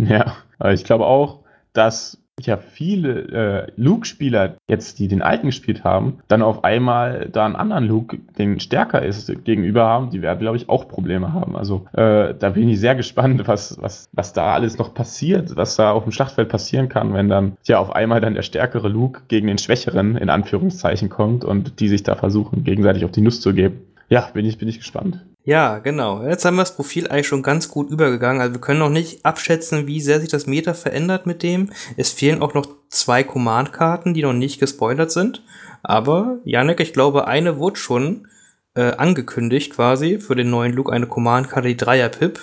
[0.00, 0.36] Ja,
[0.72, 1.40] ich glaube auch,
[1.72, 7.46] dass ja viele äh, Luke-Spieler jetzt, die den alten gespielt haben, dann auf einmal da
[7.46, 11.56] einen anderen Luke, den stärker ist, gegenüber haben, die werden, glaube ich, auch Probleme haben.
[11.56, 15.76] Also äh, da bin ich sehr gespannt, was, was, was da alles noch passiert, was
[15.76, 19.22] da auf dem Schlachtfeld passieren kann, wenn dann ja auf einmal dann der stärkere Luke
[19.28, 23.40] gegen den schwächeren in Anführungszeichen kommt und die sich da versuchen, gegenseitig auf die Nuss
[23.40, 23.80] zu geben.
[24.08, 25.24] Ja, bin ich, bin ich gespannt.
[25.46, 26.26] Ja, genau.
[26.26, 28.42] Jetzt haben wir das Profil eigentlich schon ganz gut übergegangen.
[28.42, 31.70] Also wir können noch nicht abschätzen, wie sehr sich das Meta verändert mit dem.
[31.96, 35.44] Es fehlen auch noch zwei Command-Karten, die noch nicht gespoilert sind.
[35.84, 38.26] Aber, Janek, ich glaube, eine wurde schon
[38.74, 42.40] äh, angekündigt quasi für den neuen Look, eine Command-Karte, die Dreier-Pip.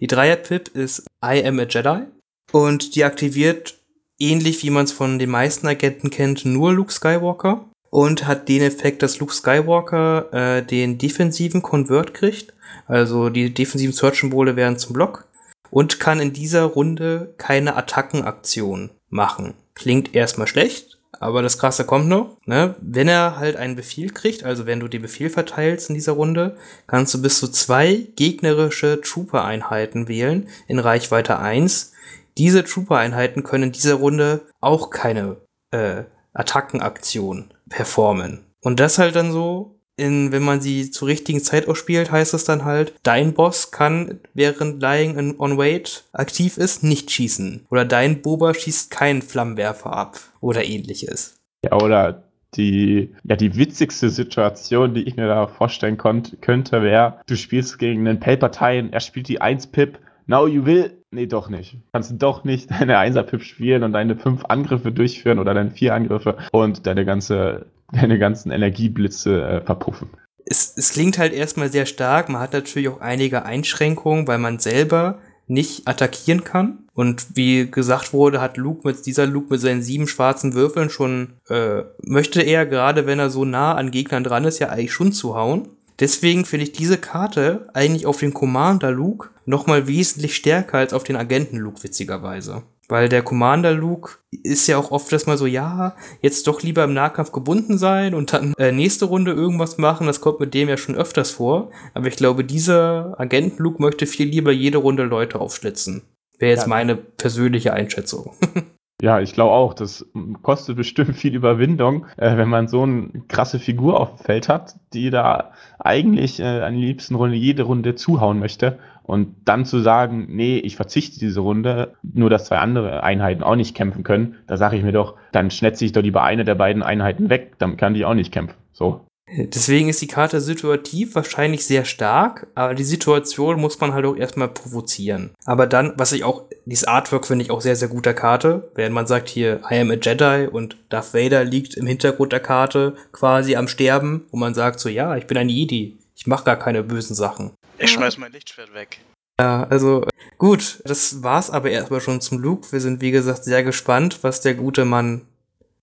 [0.00, 2.04] Die Dreier-Pip ist I am a Jedi
[2.52, 3.74] und die aktiviert
[4.18, 8.60] ähnlich wie man es von den meisten Agenten kennt, nur Luke Skywalker und hat den
[8.60, 12.52] Effekt, dass Luke Skywalker äh, den defensiven Convert kriegt.
[12.88, 15.28] Also die defensiven Search-Symbole werden zum Block
[15.70, 19.54] und kann in dieser Runde keine Attackenaktion machen.
[19.76, 22.36] Klingt erstmal schlecht, aber das Krasse kommt noch.
[22.46, 22.74] Ne?
[22.80, 26.56] Wenn er halt einen Befehl kriegt, also wenn du den Befehl verteilst in dieser Runde,
[26.88, 31.92] kannst du bis zu zwei gegnerische Trooper-Einheiten wählen in Reichweite 1.
[32.38, 35.36] Diese Trooper-Einheiten können in dieser Runde auch keine
[35.70, 38.44] äh, Attackenaktion performen.
[38.62, 42.44] Und das halt dann so, in, wenn man sie zur richtigen Zeit ausspielt, heißt es
[42.44, 47.66] dann halt, dein Boss kann, während Lying on Wait aktiv ist, nicht schießen.
[47.70, 50.18] Oder dein Boba schießt keinen Flammenwerfer ab.
[50.40, 51.36] Oder ähnliches.
[51.64, 57.20] Ja, oder die, ja, die witzigste Situation, die ich mir da vorstellen konnt, könnte, wäre,
[57.26, 61.78] du spielst gegen einen Palpatine, er spielt die 1-Pip, now you will, nee, doch nicht.
[61.92, 65.94] Kannst du doch nicht deine 1er-Pip spielen und deine 5 Angriffe durchführen oder deine 4
[65.94, 70.08] Angriffe und deine ganze, deine ganzen Energieblitze äh, verpuffen.
[70.46, 74.58] Es, es klingt halt erstmal sehr stark, man hat natürlich auch einige Einschränkungen, weil man
[74.58, 76.78] selber nicht attackieren kann.
[76.94, 81.34] Und wie gesagt wurde, hat Luke mit dieser Luke mit seinen sieben schwarzen Würfeln schon,
[81.48, 85.12] äh, möchte er, gerade wenn er so nah an Gegnern dran ist, ja eigentlich schon
[85.12, 85.68] zuhauen.
[86.00, 91.04] Deswegen finde ich diese Karte eigentlich auf den Commander Luke nochmal wesentlich stärker als auf
[91.04, 92.62] den Agenten Luke, witzigerweise.
[92.88, 96.92] Weil der Commander Luke ist ja auch oft erstmal so, ja, jetzt doch lieber im
[96.92, 100.06] Nahkampf gebunden sein und dann äh, nächste Runde irgendwas machen.
[100.06, 101.70] Das kommt mit dem ja schon öfters vor.
[101.94, 106.02] Aber ich glaube, dieser Agenten Luke möchte viel lieber jede Runde Leute aufschlitzen.
[106.38, 106.68] Wäre jetzt ja.
[106.68, 108.34] meine persönliche Einschätzung.
[109.02, 110.06] Ja, ich glaube auch, das
[110.42, 114.76] kostet bestimmt viel Überwindung, äh, wenn man so eine krasse Figur auf dem Feld hat,
[114.92, 118.78] die da eigentlich äh, an die liebsten Runde jede Runde zuhauen möchte.
[119.02, 123.56] Und dann zu sagen, nee, ich verzichte diese Runde, nur dass zwei andere Einheiten auch
[123.56, 126.54] nicht kämpfen können, da sage ich mir doch, dann schnetze ich doch lieber eine der
[126.54, 128.56] beiden Einheiten weg, dann kann die auch nicht kämpfen.
[128.72, 129.04] So.
[129.26, 134.16] Deswegen ist die Karte situativ wahrscheinlich sehr stark, aber die Situation muss man halt auch
[134.16, 135.30] erstmal provozieren.
[135.46, 138.70] Aber dann, was ich auch, dieses Artwork finde ich auch sehr, sehr guter Karte.
[138.74, 142.40] Wenn man sagt hier, I am a Jedi und Darth Vader liegt im Hintergrund der
[142.40, 145.96] Karte quasi am Sterben und man sagt so, ja, ich bin ein Jedi.
[146.14, 147.52] Ich mache gar keine bösen Sachen.
[147.78, 148.98] Ich schmeiß mein Lichtschwert weg.
[149.40, 150.06] Ja, also
[150.38, 152.70] gut, das war's aber erstmal schon zum Luke.
[152.70, 155.22] Wir sind wie gesagt sehr gespannt, was der gute Mann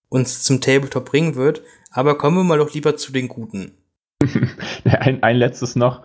[0.09, 1.61] uns zum Tabletop bringen wird.
[1.91, 3.71] Aber kommen wir mal doch lieber zu den Guten.
[4.85, 6.01] ein, ein letztes noch,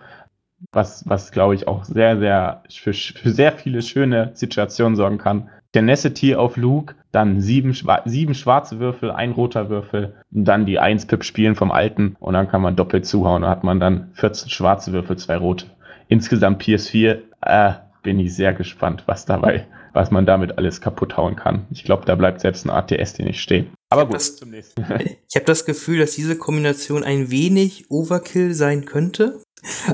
[0.71, 5.49] was, was glaube ich auch sehr, sehr für, für sehr viele schöne Situationen sorgen kann.
[5.73, 7.75] Tenacity auf Luke, dann sieben,
[8.05, 12.47] sieben schwarze Würfel, ein roter Würfel und dann die 1-Pip spielen vom alten und dann
[12.47, 13.43] kann man doppelt zuhauen.
[13.43, 15.67] Da hat man dann 14 schwarze Würfel, zwei rote.
[16.07, 19.67] Insgesamt PS4, äh, bin ich sehr gespannt, was dabei,
[19.97, 21.65] was man damit alles kaputt hauen kann.
[21.71, 23.73] Ich glaube, da bleibt selbst ein ATS, den nicht stehen.
[23.89, 24.79] Aber gut, das, zum nächsten.
[25.27, 29.41] ich habe das Gefühl, dass diese Kombination ein wenig Overkill sein könnte.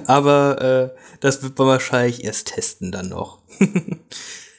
[0.05, 3.39] Aber äh, das wird man wahrscheinlich erst testen dann noch.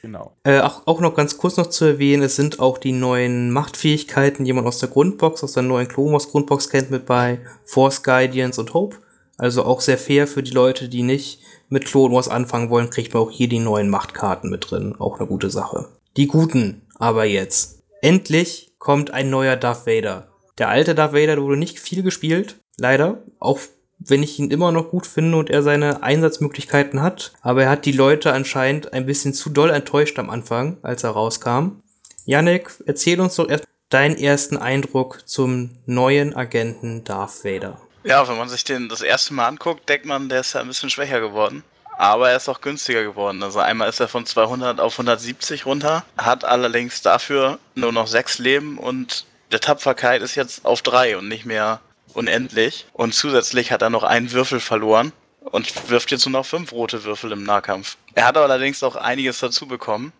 [0.02, 0.36] Genau.
[0.44, 4.44] Äh, auch, auch noch ganz kurz noch zu erwähnen, es sind auch die neuen Machtfähigkeiten,
[4.44, 8.58] die man aus der Grundbox, aus der neuen Klomos Grundbox kennt, mit bei Force, Guardians
[8.58, 8.98] und Hope.
[9.38, 11.40] Also auch sehr fair für die Leute, die nicht
[11.74, 14.94] mit Clone Wars anfangen wollen, kriegt man auch hier die neuen Machtkarten mit drin.
[14.98, 15.88] Auch eine gute Sache.
[16.16, 17.82] Die guten aber jetzt.
[18.00, 20.28] Endlich kommt ein neuer Darth Vader.
[20.56, 23.24] Der alte Darth Vader wurde nicht viel gespielt, leider.
[23.40, 23.58] Auch
[23.98, 27.32] wenn ich ihn immer noch gut finde und er seine Einsatzmöglichkeiten hat.
[27.42, 31.10] Aber er hat die Leute anscheinend ein bisschen zu doll enttäuscht am Anfang, als er
[31.10, 31.80] rauskam.
[32.24, 37.80] Yannick, erzähl uns doch erst deinen ersten Eindruck zum neuen Agenten Darth Vader.
[38.04, 40.68] Ja, wenn man sich den das erste Mal anguckt, denkt man, der ist ja ein
[40.68, 41.64] bisschen schwächer geworden.
[41.96, 43.42] Aber er ist auch günstiger geworden.
[43.42, 48.38] Also einmal ist er von 200 auf 170 runter, hat allerdings dafür nur noch sechs
[48.38, 51.80] Leben und der Tapferkeit ist jetzt auf drei und nicht mehr
[52.12, 52.86] unendlich.
[52.92, 57.04] Und zusätzlich hat er noch einen Würfel verloren und wirft jetzt nur noch fünf rote
[57.04, 57.96] Würfel im Nahkampf.
[58.14, 60.12] Er hat allerdings auch einiges dazu bekommen.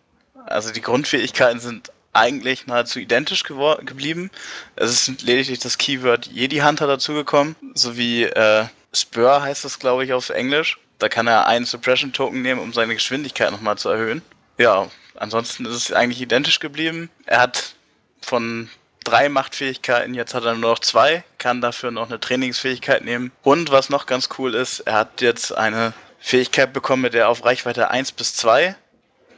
[0.45, 4.31] Also die Grundfähigkeiten sind eigentlich nahezu identisch geblieben.
[4.75, 10.13] Es ist lediglich das Keyword Jedi Hunter dazugekommen, sowie äh, Spur heißt das, glaube ich,
[10.13, 10.79] auf Englisch.
[10.99, 14.21] Da kann er einen Suppression Token nehmen, um seine Geschwindigkeit nochmal zu erhöhen.
[14.57, 17.09] Ja, ansonsten ist es eigentlich identisch geblieben.
[17.25, 17.75] Er hat
[18.21, 18.69] von
[19.03, 23.31] drei Machtfähigkeiten, jetzt hat er nur noch zwei, kann dafür noch eine Trainingsfähigkeit nehmen.
[23.43, 27.29] Und was noch ganz cool ist, er hat jetzt eine Fähigkeit bekommen, mit der er
[27.29, 28.75] auf Reichweite 1 bis 2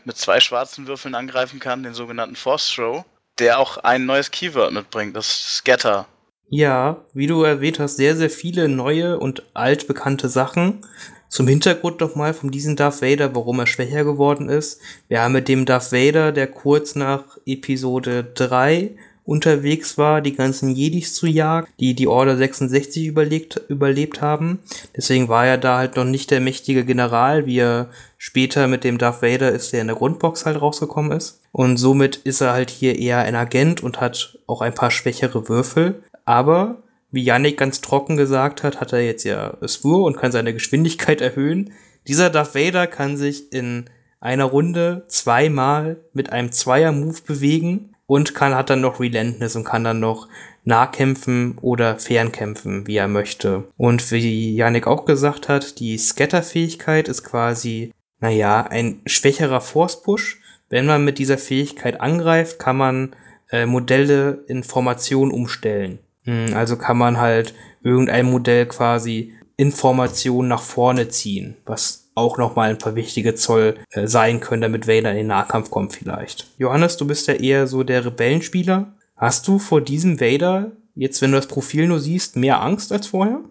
[0.07, 3.03] mit zwei schwarzen Würfeln angreifen kann, den sogenannten Force Throw,
[3.39, 6.07] der auch ein neues Keyword mitbringt, das Scatter.
[6.49, 10.85] Ja, wie du erwähnt hast, sehr, sehr viele neue und altbekannte Sachen.
[11.27, 14.79] Zum Hintergrund nochmal von diesem Darth Vader, warum er schwächer geworden ist.
[15.09, 18.95] Wir haben mit dem Darth Vader, der kurz nach Episode 3
[19.27, 24.59] unterwegs war, die ganzen Jedis zu jagen, die die Order 66 überlegt, überlebt haben.
[24.95, 28.97] Deswegen war er da halt noch nicht der mächtige General, wie er später mit dem
[28.97, 31.41] Darth Vader ist, der in der Grundbox halt rausgekommen ist.
[31.51, 35.49] Und somit ist er halt hier eher ein Agent und hat auch ein paar schwächere
[35.49, 36.01] Würfel.
[36.23, 40.53] Aber, wie Yannick ganz trocken gesagt hat, hat er jetzt ja Spur und kann seine
[40.53, 41.73] Geschwindigkeit erhöhen.
[42.07, 43.89] Dieser Darth Vader kann sich in
[44.21, 49.83] einer Runde zweimal mit einem Zweier-Move bewegen und kann, hat dann noch Relentless und kann
[49.83, 50.27] dann noch
[50.63, 53.65] Nahkämpfen oder Fernkämpfen, wie er möchte.
[53.77, 60.41] Und wie Yannick auch gesagt hat, die Scatter-Fähigkeit ist quasi, naja, ein schwächerer Force-Push.
[60.69, 63.15] Wenn man mit dieser Fähigkeit angreift, kann man
[63.51, 65.99] äh, Modelle in Formation umstellen.
[66.23, 72.69] Hm, also kann man halt irgendein Modell quasi Information nach vorne ziehen, was auch nochmal
[72.69, 76.47] ein paar wichtige Zoll äh, sein können, damit Vader in den Nahkampf kommt vielleicht.
[76.57, 78.93] Johannes, du bist ja eher so der Rebellenspieler.
[79.15, 83.07] Hast du vor diesem Vader, jetzt wenn du das Profil nur siehst, mehr Angst als
[83.07, 83.41] vorher?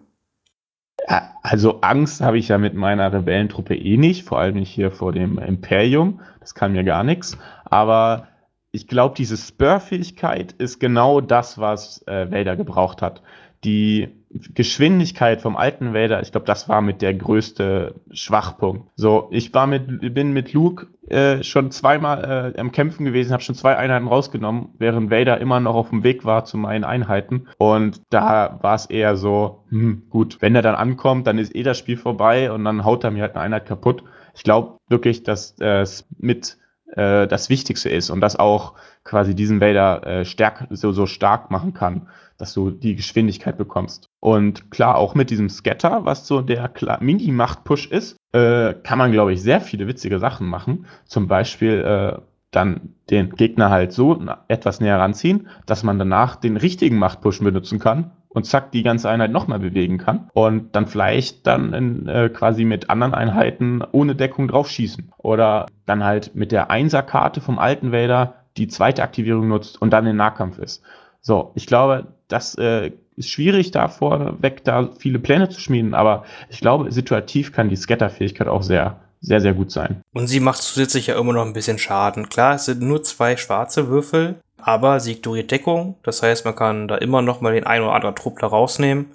[1.41, 5.13] Also Angst habe ich ja mit meiner Rebellentruppe eh nicht, vor allem nicht hier vor
[5.13, 6.19] dem Imperium.
[6.41, 7.37] Das kann mir gar nichts.
[7.63, 8.27] Aber
[8.71, 13.21] ich glaube, diese Spur-Fähigkeit ist genau das, was äh, Vader gebraucht hat.
[13.63, 14.09] Die
[14.53, 18.89] Geschwindigkeit vom alten Vader, ich glaube, das war mit der größte Schwachpunkt.
[18.95, 23.43] So, ich war mit, bin mit Luke äh, schon zweimal äh, am Kämpfen gewesen, habe
[23.43, 27.47] schon zwei Einheiten rausgenommen, während Vader immer noch auf dem Weg war zu meinen Einheiten.
[27.57, 31.63] Und da war es eher so, hm, gut, wenn er dann ankommt, dann ist eh
[31.63, 34.03] das Spiel vorbei und dann haut er mir halt eine Einheit kaputt.
[34.35, 36.57] Ich glaube wirklich, dass es mit
[36.95, 38.73] äh, das Wichtigste ist und das auch
[39.03, 42.07] quasi diesen Vader äh, stärk, so, so stark machen kann
[42.37, 44.09] dass du die Geschwindigkeit bekommst.
[44.19, 49.33] Und klar, auch mit diesem Scatter, was so der Mini-Macht-Push ist, äh, kann man, glaube
[49.33, 50.85] ich, sehr viele witzige Sachen machen.
[51.05, 52.21] Zum Beispiel äh,
[52.51, 57.79] dann den Gegner halt so etwas näher ranziehen, dass man danach den richtigen Macht-Push benutzen
[57.79, 62.29] kann und zack, die ganze Einheit nochmal bewegen kann und dann vielleicht dann in, äh,
[62.29, 65.11] quasi mit anderen Einheiten ohne Deckung drauf schießen.
[65.17, 70.07] Oder dann halt mit der Einser-Karte vom alten Vader die zweite Aktivierung nutzt und dann
[70.07, 70.83] in Nahkampf ist.
[71.21, 76.23] So, ich glaube, das äh, ist schwierig, da vorweg da viele Pläne zu schmieden, aber
[76.49, 80.01] ich glaube, situativ kann die Scatter-Fähigkeit auch sehr, sehr, sehr gut sein.
[80.13, 82.29] Und sie macht zusätzlich ja immer noch ein bisschen Schaden.
[82.29, 85.95] Klar, es sind nur zwei schwarze Würfel, aber sie ignoriert Deckung.
[86.03, 89.07] Das heißt, man kann da immer noch mal den ein oder anderen Trupp da rausnehmen,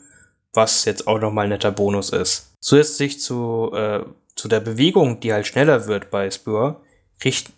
[0.53, 2.57] was jetzt auch noch mal ein netter Bonus ist.
[2.61, 4.01] Zusätzlich zu, äh,
[4.35, 6.81] zu der Bewegung, die halt schneller wird bei Spur,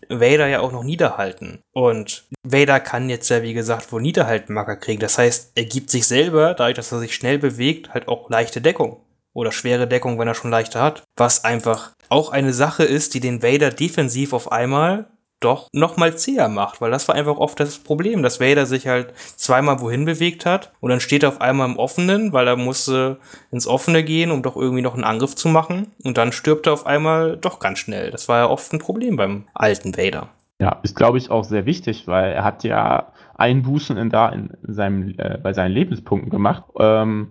[0.09, 1.61] Vader ja auch noch Niederhalten.
[1.73, 5.01] Und Vader kann jetzt ja, wie gesagt, wohl Niederhaltenmarker kriegen.
[5.01, 8.61] Das heißt, er gibt sich selber, dadurch, dass er sich schnell bewegt, halt auch leichte
[8.61, 9.01] Deckung.
[9.33, 11.03] Oder schwere Deckung, wenn er schon leichte hat.
[11.17, 15.07] Was einfach auch eine Sache ist, die den Vader defensiv auf einmal
[15.45, 18.87] doch noch mal zäher macht, weil das war einfach oft das Problem, dass Vader sich
[18.87, 22.57] halt zweimal wohin bewegt hat und dann steht er auf einmal im Offenen, weil er
[22.57, 23.19] musste
[23.51, 26.73] ins Offene gehen, um doch irgendwie noch einen Angriff zu machen und dann stirbt er
[26.73, 28.11] auf einmal doch ganz schnell.
[28.11, 30.29] Das war ja oft ein Problem beim alten Vader.
[30.61, 34.51] Ja, ist glaube ich auch sehr wichtig, weil er hat ja Einbußen in da in
[34.63, 36.65] seinem, äh, bei seinen Lebenspunkten gemacht.
[36.79, 37.31] Ähm,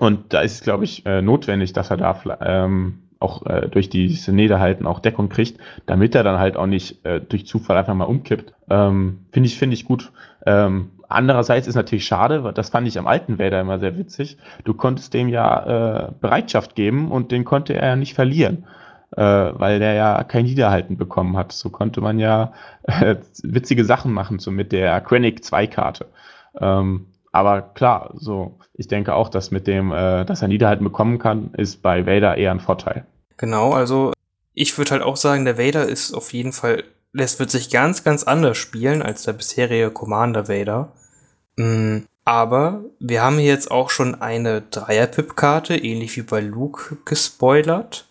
[0.00, 3.88] und da ist es, glaube ich, äh, notwendig, dass er da ähm, auch äh, durch
[3.90, 7.94] diese Niederhalten auch Deckung kriegt, damit er dann halt auch nicht äh, durch Zufall einfach
[7.94, 8.52] mal umkippt.
[8.70, 10.12] Ähm, Finde ich, finde ich gut.
[10.46, 14.38] Ähm, andererseits ist natürlich schade, das fand ich am alten Vader immer sehr witzig.
[14.64, 18.64] Du konntest dem ja äh, Bereitschaft geben und den konnte er ja nicht verlieren.
[19.16, 21.52] Äh, weil der ja kein Niederhalten bekommen hat.
[21.52, 22.52] So konnte man ja
[22.82, 26.06] äh, witzige Sachen machen, so mit der Krennic 2 Karte.
[26.60, 31.18] Ähm, aber klar, so, ich denke auch, dass mit dem, äh, dass er Niederhalten bekommen
[31.18, 33.04] kann, ist bei Vader eher ein Vorteil.
[33.36, 34.12] Genau, also
[34.54, 38.02] ich würde halt auch sagen, der Vader ist auf jeden Fall, das wird sich ganz,
[38.02, 40.92] ganz anders spielen als der bisherige Commander Vader.
[41.56, 48.06] Mm, aber wir haben hier jetzt auch schon eine Dreier-Pip-Karte, ähnlich wie bei Luke, gespoilert.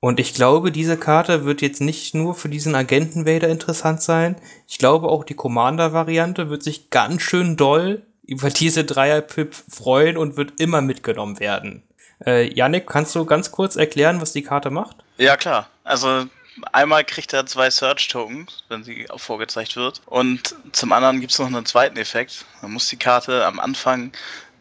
[0.00, 4.36] Und ich glaube, diese Karte wird jetzt nicht nur für diesen Agenten Vader interessant sein.
[4.66, 10.36] Ich glaube auch die Commander-Variante wird sich ganz schön doll über diese Dreier-Pip freuen und
[10.36, 11.82] wird immer mitgenommen werden.
[12.24, 14.96] Äh, Yannick, kannst du ganz kurz erklären, was die Karte macht?
[15.18, 15.68] Ja, klar.
[15.82, 16.26] Also
[16.70, 20.00] einmal kriegt er zwei Search-Tokens, wenn sie vorgezeigt wird.
[20.06, 22.44] Und zum anderen gibt es noch einen zweiten Effekt.
[22.62, 24.12] Man muss die Karte am Anfang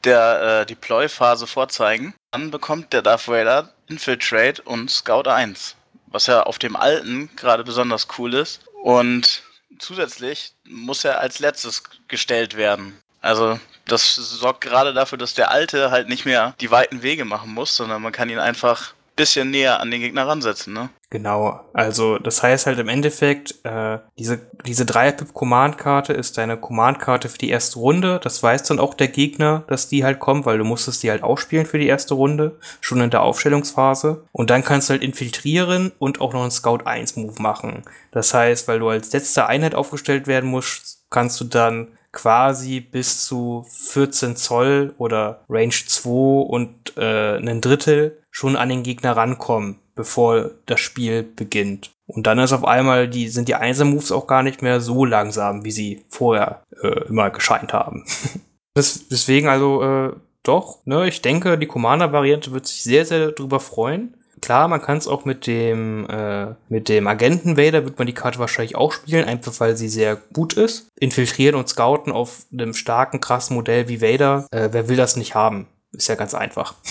[0.04, 2.16] der äh, Deploy-Phase vorzeigen.
[2.32, 5.76] Dann bekommt der Darth Vader Infiltrate und Scout 1.
[6.08, 8.62] Was ja auf dem alten gerade besonders cool ist.
[8.82, 9.44] Und
[9.78, 12.98] zusätzlich muss er als letztes gestellt werden.
[13.22, 17.54] Also das sorgt gerade dafür, dass der Alte halt nicht mehr die weiten Wege machen
[17.54, 20.90] muss, sondern man kann ihn einfach ein bisschen näher an den Gegner ransetzen, ne?
[21.12, 27.40] Genau, also das heißt halt im Endeffekt, äh, diese, diese Dreier-Pip-Command-Karte ist deine Command-Karte für
[27.40, 28.20] die erste Runde.
[28.24, 31.24] Das weiß dann auch der Gegner, dass die halt kommt, weil du musstest die halt
[31.24, 34.24] ausspielen für die erste Runde, schon in der Aufstellungsphase.
[34.32, 37.82] Und dann kannst du halt infiltrieren und auch noch einen Scout 1-Move machen.
[38.12, 43.26] Das heißt, weil du als letzte Einheit aufgestellt werden musst, kannst du dann quasi bis
[43.26, 49.80] zu 14 Zoll oder Range 2 und äh, ein Drittel schon an den Gegner rankommen,
[49.96, 51.92] bevor das Spiel beginnt.
[52.08, 55.64] Und dann ist auf einmal die, sind die Einzelmoves auch gar nicht mehr so langsam,
[55.64, 58.06] wie sie vorher äh, immer gescheint haben.
[58.74, 60.12] das, deswegen also äh,
[60.44, 64.16] doch, ne, ich denke, die Commander-Variante wird sich sehr, sehr drüber freuen.
[64.42, 68.14] Klar, man kann es auch mit dem, äh, mit dem Agenten Vader wird man die
[68.14, 70.90] Karte wahrscheinlich auch spielen, einfach weil sie sehr gut ist.
[71.00, 74.48] Infiltrieren und scouten auf einem starken, krassen Modell wie Vader.
[74.52, 75.68] Äh, wer will das nicht haben?
[75.92, 76.76] Ist ja ganz einfach.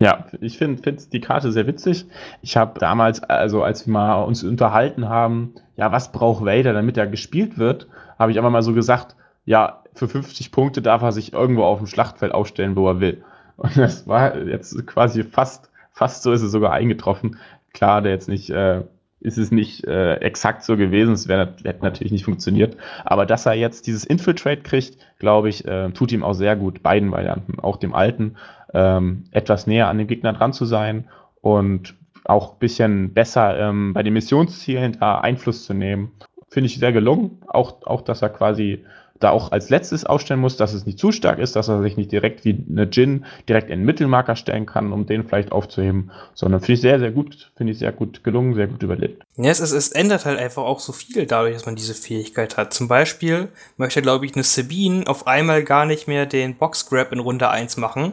[0.00, 2.06] Ja, ich finde find die Karte sehr witzig.
[2.40, 6.96] Ich habe damals, also als wir mal uns unterhalten haben, ja, was braucht Vader, damit
[6.96, 11.10] er gespielt wird, habe ich einfach mal so gesagt, ja, für 50 Punkte darf er
[11.10, 13.24] sich irgendwo auf dem Schlachtfeld aufstellen, wo er will.
[13.56, 15.68] Und das war jetzt quasi fast
[15.98, 17.38] Fast so ist es sogar eingetroffen.
[17.72, 18.82] Klar, der jetzt nicht, äh,
[19.18, 22.76] ist es nicht äh, exakt so gewesen, es hätte natürlich nicht funktioniert.
[23.04, 26.84] Aber dass er jetzt dieses Infiltrate kriegt, glaube ich, äh, tut ihm auch sehr gut,
[26.84, 28.36] beiden Varianten, auch dem alten,
[28.74, 31.08] ähm, etwas näher an den Gegner dran zu sein
[31.40, 36.12] und auch ein bisschen besser ähm, bei den Missionszielen da Einfluss zu nehmen.
[36.48, 37.42] Finde ich sehr gelungen.
[37.48, 38.84] Auch, auch, dass er quasi
[39.20, 41.96] da auch als letztes aufstellen muss, dass es nicht zu stark ist, dass er sich
[41.96, 46.10] nicht direkt wie eine Jin direkt in den Mittelmarker stellen kann, um den vielleicht aufzuheben,
[46.34, 49.22] sondern finde ich sehr, sehr gut, finde ich sehr gut gelungen, sehr gut überlebt.
[49.36, 52.56] Ja, es, ist, es ändert halt einfach auch so viel dadurch, dass man diese Fähigkeit
[52.56, 52.72] hat.
[52.72, 57.18] Zum Beispiel möchte, glaube ich, eine Sabine auf einmal gar nicht mehr den Boxgrab in
[57.18, 58.12] Runde 1 machen,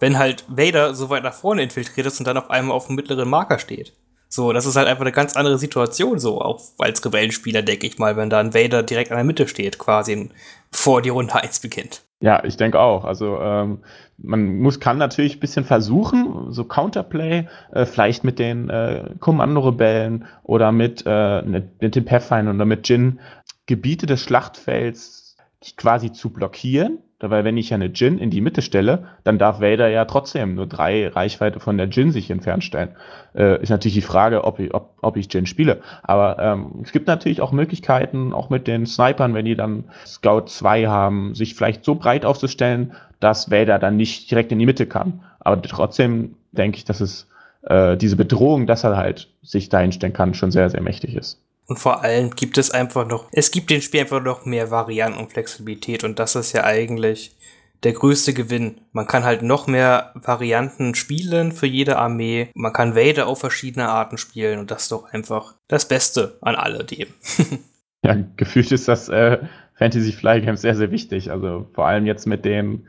[0.00, 2.96] wenn halt Vader so weit nach vorne infiltriert ist und dann auf einmal auf dem
[2.96, 3.92] mittleren Marker steht.
[4.34, 7.98] So, das ist halt einfach eine ganz andere Situation, so, auch als Rebellenspieler, denke ich
[7.98, 10.30] mal, wenn da ein Vader direkt an der Mitte steht, quasi,
[10.70, 12.00] bevor die Runde 1 beginnt.
[12.20, 13.04] Ja, ich denke auch.
[13.04, 13.80] Also ähm,
[14.16, 20.24] man muss kann natürlich ein bisschen versuchen, so Counterplay, äh, vielleicht mit den äh, Kommandorebellen
[20.44, 23.20] oder mit, äh, mit dem Pathfinder oder mit Jin
[23.66, 25.36] Gebiete des Schlachtfelds
[25.76, 27.00] quasi zu blockieren
[27.30, 30.54] weil wenn ich ja eine Jin in die Mitte stelle, dann darf Vader ja trotzdem
[30.54, 32.90] nur drei Reichweite von der Jin sich entfernt stellen.
[33.34, 35.80] Äh, ist natürlich die Frage, ob ich, ob, ob ich Jin spiele.
[36.02, 40.46] Aber ähm, es gibt natürlich auch Möglichkeiten, auch mit den Snipern, wenn die dann Scout
[40.46, 44.86] 2 haben, sich vielleicht so breit aufzustellen, dass Vader dann nicht direkt in die Mitte
[44.86, 45.20] kann.
[45.40, 47.28] Aber trotzdem denke ich, dass es
[47.62, 51.40] äh, diese Bedrohung, dass er halt sich dahin stellen kann, schon sehr, sehr mächtig ist.
[51.66, 55.18] Und vor allem gibt es einfach noch, es gibt dem Spiel einfach noch mehr Varianten
[55.18, 57.36] und Flexibilität und das ist ja eigentlich
[57.82, 58.80] der größte Gewinn.
[58.92, 62.50] Man kann halt noch mehr Varianten spielen für jede Armee.
[62.54, 66.54] Man kann Vader auf verschiedene Arten spielen und das ist doch einfach das Beste an
[66.54, 67.08] alledem.
[68.04, 69.38] ja, gefühlt ist das äh,
[69.74, 71.30] Fantasy Fly Games sehr, sehr wichtig.
[71.30, 72.86] Also vor allem jetzt mit den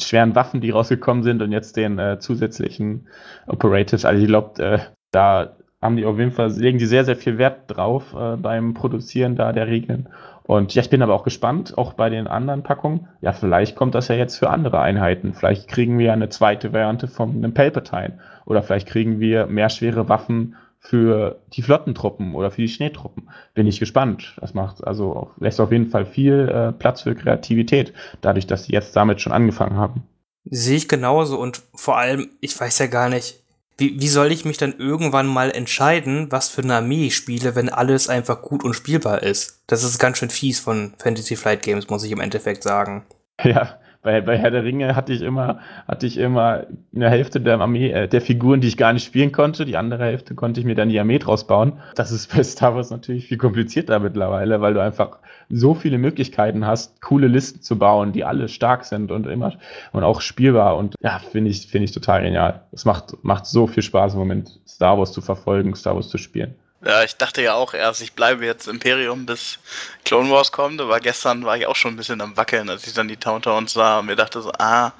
[0.00, 3.08] schweren Waffen, die rausgekommen sind und jetzt den äh, zusätzlichen
[3.46, 4.04] Operatives.
[4.04, 4.78] Also ich glaube, äh,
[5.10, 8.74] da haben die auf jeden Fall, legen die sehr, sehr viel Wert drauf äh, beim
[8.74, 10.08] Produzieren da der Regeln.
[10.42, 13.08] Und ja, ich bin aber auch gespannt, auch bei den anderen Packungen.
[13.20, 15.34] Ja, vielleicht kommt das ja jetzt für andere Einheiten.
[15.34, 18.18] Vielleicht kriegen wir eine zweite Variante von einem Palpatine.
[18.44, 23.28] Oder vielleicht kriegen wir mehr schwere Waffen für die Flottentruppen oder für die Schneetruppen.
[23.54, 24.36] Bin ich gespannt.
[24.40, 28.72] Das macht also lässt auf jeden Fall viel äh, Platz für Kreativität, dadurch, dass sie
[28.72, 30.04] jetzt damit schon angefangen haben.
[30.44, 33.42] Sehe ich genauso und vor allem, ich weiß ja gar nicht,
[33.78, 37.54] wie, wie soll ich mich dann irgendwann mal entscheiden, was für eine Armee ich spiele,
[37.54, 39.62] wenn alles einfach gut und spielbar ist?
[39.66, 43.04] Das ist ganz schön fies von Fantasy Flight Games, muss ich im Endeffekt sagen.
[43.42, 47.60] Ja, bei, bei Herr der Ringe hatte ich immer, hatte ich immer eine Hälfte der
[47.60, 49.64] Armee, äh, der Figuren, die ich gar nicht spielen konnte.
[49.64, 51.72] Die andere Hälfte konnte ich mir dann die Armee draus bauen.
[51.96, 56.64] Das ist bei Star Wars natürlich viel komplizierter mittlerweile, weil du einfach so viele Möglichkeiten
[56.64, 59.54] hast, coole Listen zu bauen, die alle stark sind und immer
[59.92, 60.76] und auch spielbar.
[60.76, 62.62] Und ja, finde ich, finde ich total genial.
[62.70, 66.18] Es macht, macht so viel Spaß im Moment, Star Wars zu verfolgen, Star Wars zu
[66.18, 66.54] spielen.
[66.86, 69.58] Ja, ich dachte ja auch erst, ich bleibe jetzt Imperium bis
[70.04, 72.92] Clone Wars kommt, aber gestern war ich auch schon ein bisschen am Wackeln, als ich
[72.92, 74.92] dann die Towntowns sah und mir dachte so, ah,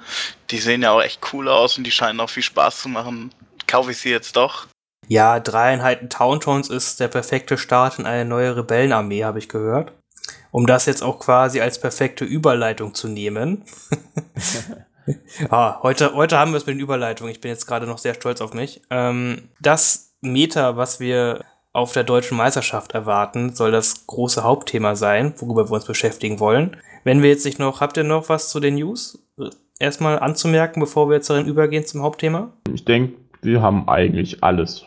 [0.49, 3.33] die sehen ja auch echt cool aus und die scheinen auch viel Spaß zu machen.
[3.67, 4.67] Kaufe ich sie jetzt doch?
[5.07, 9.93] Ja, dreieinhalb Towntowns ist der perfekte Start in eine neue Rebellenarmee, habe ich gehört.
[10.51, 13.63] Um das jetzt auch quasi als perfekte Überleitung zu nehmen.
[15.49, 17.31] ah, heute, heute haben wir es mit den Überleitungen.
[17.31, 18.81] Ich bin jetzt gerade noch sehr stolz auf mich.
[18.89, 21.45] Ähm, das Meta, was wir
[21.77, 26.75] auf der deutschen Meisterschaft erwarten, soll das große Hauptthema sein, worüber wir uns beschäftigen wollen.
[27.03, 29.19] Wenn wir jetzt nicht noch, habt ihr noch was zu den News
[29.77, 32.51] erstmal anzumerken, bevor wir jetzt darin übergehen zum Hauptthema?
[32.73, 33.13] Ich denke,
[33.43, 34.85] wir haben eigentlich alles.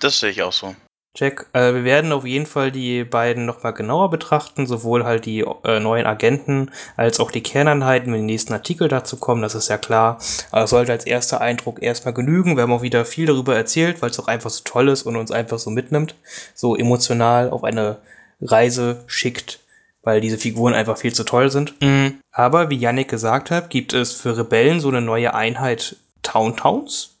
[0.00, 0.74] Das sehe ich auch so.
[1.14, 1.46] Check.
[1.52, 5.80] Äh, wir werden auf jeden Fall die beiden nochmal genauer betrachten, sowohl halt die äh,
[5.80, 9.76] neuen Agenten als auch die Kerneinheiten, wenn die nächsten Artikel dazu kommen, das ist ja
[9.76, 10.18] klar.
[10.52, 12.56] Aber es sollte als erster Eindruck erstmal genügen.
[12.56, 15.16] Wir haben auch wieder viel darüber erzählt, weil es auch einfach so toll ist und
[15.16, 16.14] uns einfach so mitnimmt,
[16.54, 17.96] so emotional auf eine
[18.40, 19.58] Reise schickt,
[20.02, 21.74] weil diese Figuren einfach viel zu toll sind.
[21.82, 22.20] Mhm.
[22.30, 27.16] Aber wie Yannick gesagt hat, gibt es für Rebellen so eine neue Einheit Town Towns,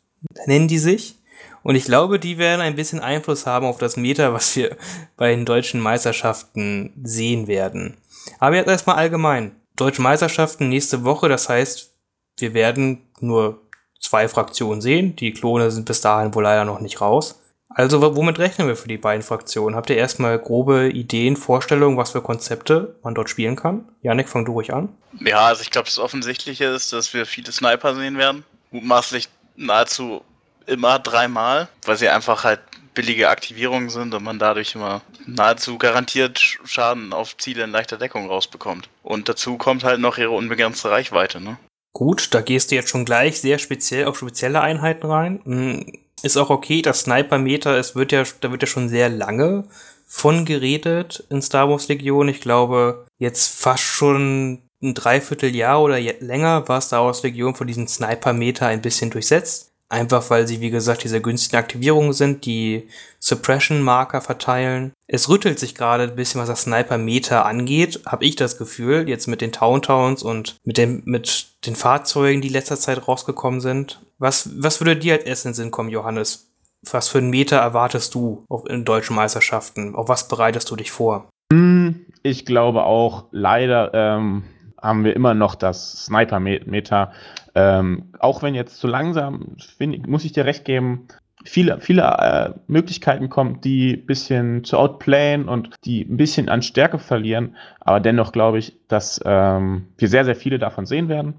[0.46, 1.16] nennen die sich.
[1.62, 4.76] Und ich glaube, die werden ein bisschen Einfluss haben auf das Meta, was wir
[5.16, 7.98] bei den deutschen Meisterschaften sehen werden.
[8.38, 9.56] Aber jetzt erstmal allgemein.
[9.76, 11.92] Deutsche Meisterschaften nächste Woche, das heißt,
[12.38, 13.62] wir werden nur
[14.00, 15.16] zwei Fraktionen sehen.
[15.16, 17.40] Die Klone sind bis dahin wohl leider noch nicht raus.
[17.72, 19.76] Also womit rechnen wir für die beiden Fraktionen?
[19.76, 23.88] Habt ihr erstmal grobe Ideen, Vorstellungen, was für Konzepte man dort spielen kann?
[24.02, 24.88] Janik, fang du ruhig an.
[25.20, 28.44] Ja, also ich glaube, das Offensichtliche ist, dass wir viele Sniper sehen werden.
[28.72, 30.22] Mutmaßlich nahezu
[30.70, 32.60] immer dreimal, weil sie einfach halt
[32.94, 38.26] billige Aktivierungen sind und man dadurch immer nahezu garantiert Schaden auf Ziele in leichter Deckung
[38.26, 38.88] rausbekommt.
[39.02, 41.58] Und dazu kommt halt noch ihre unbegrenzte Reichweite, ne?
[41.92, 45.40] Gut, da gehst du jetzt schon gleich sehr speziell auf spezielle Einheiten rein.
[45.44, 45.92] Hm,
[46.22, 49.64] ist auch okay, das Sniper-Meter, es wird ja, da wird ja schon sehr lange
[50.06, 52.28] von geredet in Star Wars Legion.
[52.28, 57.86] Ich glaube, jetzt fast schon ein Dreivierteljahr oder länger war Star Wars Legion von diesem
[57.86, 59.69] Sniper-Meter ein bisschen durchsetzt.
[59.90, 62.86] Einfach weil sie, wie gesagt, diese günstigen Aktivierungen sind, die
[63.18, 64.92] Suppression-Marker verteilen.
[65.08, 69.26] Es rüttelt sich gerade ein bisschen, was das Sniper-Meter angeht, habe ich das Gefühl, jetzt
[69.26, 74.00] mit den Town-Towns und mit, dem, mit den Fahrzeugen, die letzter Zeit rausgekommen sind.
[74.18, 76.52] Was, was würde dir als erstes in den Sinn kommen, Johannes?
[76.88, 79.96] Was für ein Meter erwartest du auf, in deutschen Meisterschaften?
[79.96, 81.28] Auf was bereitest du dich vor?
[81.52, 84.44] Hm, ich glaube auch, leider ähm,
[84.80, 87.12] haben wir immer noch das Sniper-Meter.
[87.54, 91.08] Ähm, auch wenn jetzt zu langsam, find, muss ich dir recht geben,
[91.44, 96.62] viele, viele äh, Möglichkeiten kommen, die ein bisschen zu outplayen und die ein bisschen an
[96.62, 97.56] Stärke verlieren.
[97.80, 101.34] Aber dennoch glaube ich, dass ähm, wir sehr, sehr viele davon sehen werden.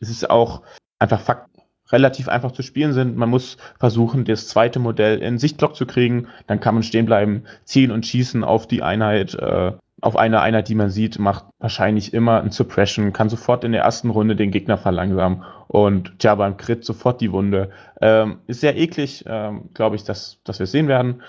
[0.00, 0.62] Es ist auch
[0.98, 1.48] einfach Fakt,
[1.90, 3.16] relativ einfach zu spielen sind.
[3.16, 6.28] Man muss versuchen, das zweite Modell in Sichtblock zu kriegen.
[6.46, 9.34] Dann kann man stehen bleiben, zielen und schießen auf die Einheit.
[9.34, 13.72] Äh, auf eine Einheit, die man sieht, macht wahrscheinlich immer ein Suppression, kann sofort in
[13.72, 17.70] der ersten Runde den Gegner verlangsamen und ja, beim Crit sofort die Wunde.
[18.00, 21.22] Ähm, ist sehr eklig, ähm, glaube ich, dass, dass wir es sehen werden.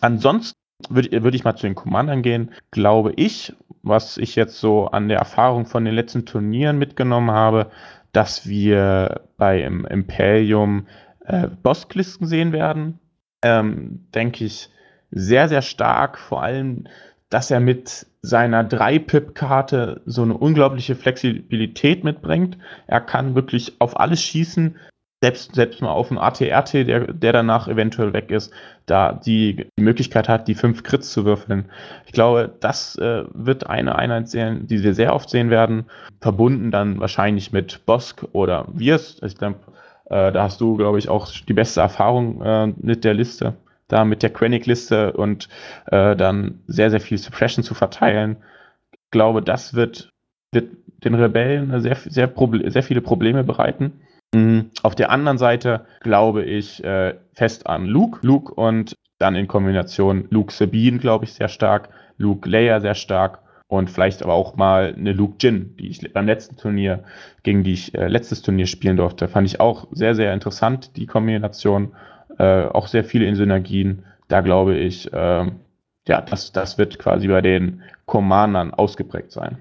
[0.00, 0.56] Ansonsten
[0.88, 2.52] würde würd ich mal zu den Commandern gehen.
[2.70, 7.70] Glaube ich, was ich jetzt so an der Erfahrung von den letzten Turnieren mitgenommen habe,
[8.12, 10.86] dass wir bei im Imperium
[11.24, 13.00] äh, Bosklisten sehen werden.
[13.42, 14.70] Ähm, denke ich,
[15.10, 16.84] sehr, sehr stark, vor allem
[17.32, 22.58] dass er mit seiner 3-Pip-Karte so eine unglaubliche Flexibilität mitbringt.
[22.86, 24.76] Er kann wirklich auf alles schießen,
[25.22, 28.52] selbst, selbst mal auf einen ATRT, der, der danach eventuell weg ist,
[28.84, 31.70] da die, die Möglichkeit hat, die fünf Crits zu würfeln.
[32.04, 35.86] Ich glaube, das äh, wird eine Einheit sehen, die wir sehr oft sehen werden,
[36.20, 39.20] verbunden dann wahrscheinlich mit Bosk oder Wirs.
[39.24, 39.60] Ich glaube,
[40.10, 43.54] äh, da hast du, glaube ich, auch die beste Erfahrung äh, mit der Liste,
[43.92, 45.48] da mit der Quenic-Liste und
[45.86, 48.38] äh, dann sehr, sehr viel Suppression zu verteilen.
[48.92, 50.10] Ich glaube, das wird,
[50.52, 50.70] wird
[51.04, 52.32] den Rebellen sehr, sehr,
[52.66, 54.00] sehr viele Probleme bereiten.
[54.34, 54.70] Mhm.
[54.82, 58.20] Auf der anderen Seite glaube ich äh, fest an Luke.
[58.22, 61.90] Luke und dann in Kombination Luke Sabine, glaube ich, sehr stark.
[62.16, 63.40] Luke Leia sehr stark.
[63.68, 67.04] Und vielleicht aber auch mal eine Luke Jin, die ich beim letzten Turnier,
[67.42, 69.28] gegen die ich äh, letztes Turnier spielen durfte.
[69.28, 71.92] Fand ich auch sehr, sehr interessant, die Kombination.
[72.38, 74.04] Äh, auch sehr viele in Synergien.
[74.28, 75.50] Da glaube ich, äh,
[76.08, 79.58] ja, das, das wird quasi bei den Commandern ausgeprägt sein.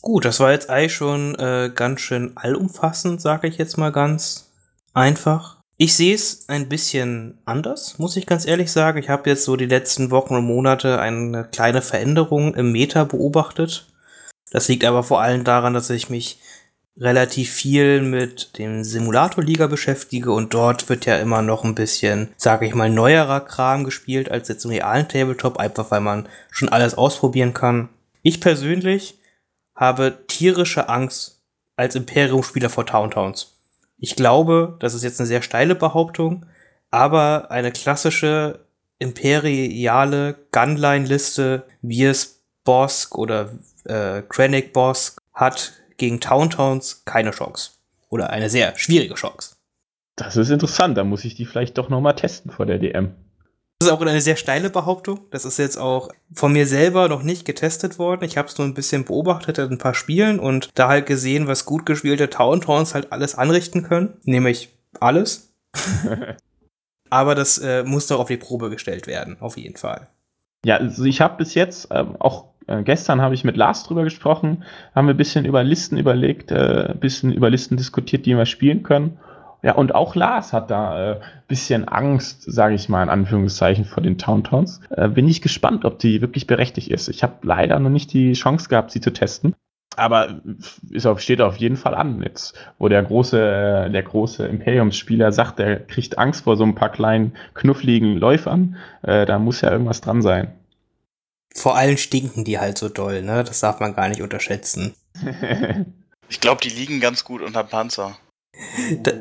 [0.00, 4.50] Gut, das war jetzt eigentlich schon äh, ganz schön allumfassend, sage ich jetzt mal ganz
[4.94, 5.58] einfach.
[5.76, 8.98] Ich sehe es ein bisschen anders, muss ich ganz ehrlich sagen.
[8.98, 13.86] Ich habe jetzt so die letzten Wochen und Monate eine kleine Veränderung im Meta beobachtet.
[14.50, 16.38] Das liegt aber vor allem daran, dass ich mich
[16.98, 22.66] relativ viel mit dem Simulator-Liga beschäftige und dort wird ja immer noch ein bisschen, sage
[22.66, 26.94] ich mal, neuerer Kram gespielt als jetzt im realen Tabletop, einfach weil man schon alles
[26.94, 27.88] ausprobieren kann.
[28.22, 29.18] Ich persönlich
[29.74, 31.42] habe tierische Angst
[31.76, 33.56] als Imperium-Spieler vor Towntowns.
[33.96, 36.44] Ich glaube, das ist jetzt eine sehr steile Behauptung,
[36.90, 38.66] aber eine klassische
[38.98, 43.50] imperiale Gunline-Liste, wie es Bosk oder
[43.84, 45.72] äh, Krennic Bosk hat
[46.02, 47.74] gegen Towntowns keine Chance.
[48.08, 49.54] Oder eine sehr schwierige Chance.
[50.16, 53.14] Das ist interessant, da muss ich die vielleicht doch nochmal testen vor der DM.
[53.78, 55.20] Das ist auch eine sehr steile Behauptung.
[55.30, 58.24] Das ist jetzt auch von mir selber noch nicht getestet worden.
[58.24, 61.46] Ich habe es nur ein bisschen beobachtet in ein paar Spielen und da halt gesehen,
[61.46, 64.14] was gut gespielte Towntowns halt alles anrichten können.
[64.24, 65.54] Nämlich alles.
[67.10, 70.08] Aber das äh, muss doch auf die Probe gestellt werden, auf jeden Fall.
[70.64, 74.04] Ja, also ich habe bis jetzt äh, auch äh, gestern habe ich mit Lars drüber
[74.04, 74.64] gesprochen,
[74.94, 78.46] haben wir ein bisschen über Listen überlegt, äh, ein bisschen über Listen diskutiert, die wir
[78.46, 79.18] spielen können.
[79.62, 84.02] Ja, und auch Lars hat da äh, bisschen Angst, sage ich mal in Anführungszeichen, vor
[84.02, 84.80] den Towntowns.
[84.90, 87.08] Äh, bin ich gespannt, ob die wirklich berechtigt ist.
[87.08, 89.54] Ich habe leider noch nicht die Chance gehabt, sie zu testen.
[89.94, 90.40] Aber
[90.90, 95.30] ist auf, steht auf jeden Fall an, jetzt, wo der große, äh, der große Imperiumsspieler
[95.30, 98.76] sagt, er kriegt Angst vor so ein paar kleinen, knuffligen Läufern.
[99.02, 100.54] Äh, da muss ja irgendwas dran sein.
[101.54, 103.44] Vor allem stinken die halt so doll, ne?
[103.44, 104.94] Das darf man gar nicht unterschätzen.
[106.28, 108.18] ich glaube, die liegen ganz gut unter Panzer.
[109.02, 109.12] Da,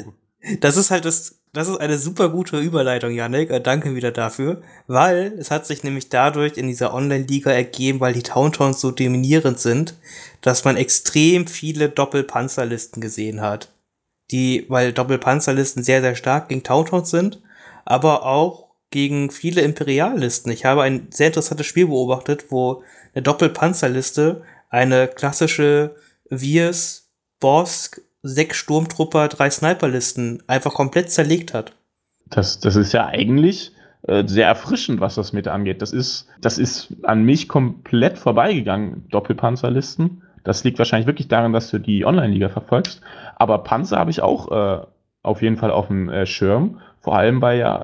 [0.59, 3.49] das ist halt das, das ist eine super gute Überleitung, Janik.
[3.49, 4.61] Äh, danke wieder dafür.
[4.87, 9.59] Weil es hat sich nämlich dadurch in dieser Online-Liga ergeben, weil die Towntowns so dominierend
[9.59, 9.95] sind,
[10.41, 13.69] dass man extrem viele Doppelpanzerlisten gesehen hat.
[14.31, 17.41] Die, weil Doppelpanzerlisten sehr, sehr stark gegen Towntowns sind,
[17.83, 20.51] aber auch gegen viele Imperiallisten.
[20.51, 25.95] Ich habe ein sehr interessantes Spiel beobachtet, wo eine Doppelpanzerliste eine klassische
[26.29, 27.09] Viers,
[27.39, 31.73] Bosk, sechs Sturmtrupper, drei Sniperlisten einfach komplett zerlegt hat.
[32.29, 33.73] Das, das ist ja eigentlich
[34.07, 35.81] äh, sehr erfrischend, was das mit angeht.
[35.81, 40.23] Das ist, das ist an mich komplett vorbeigegangen, Doppelpanzerlisten.
[40.43, 43.01] Das liegt wahrscheinlich wirklich daran, dass du die Online-Liga verfolgst.
[43.35, 44.85] Aber Panzer habe ich auch äh,
[45.23, 46.79] auf jeden Fall auf dem äh, Schirm.
[47.01, 47.81] Vor allem bei ja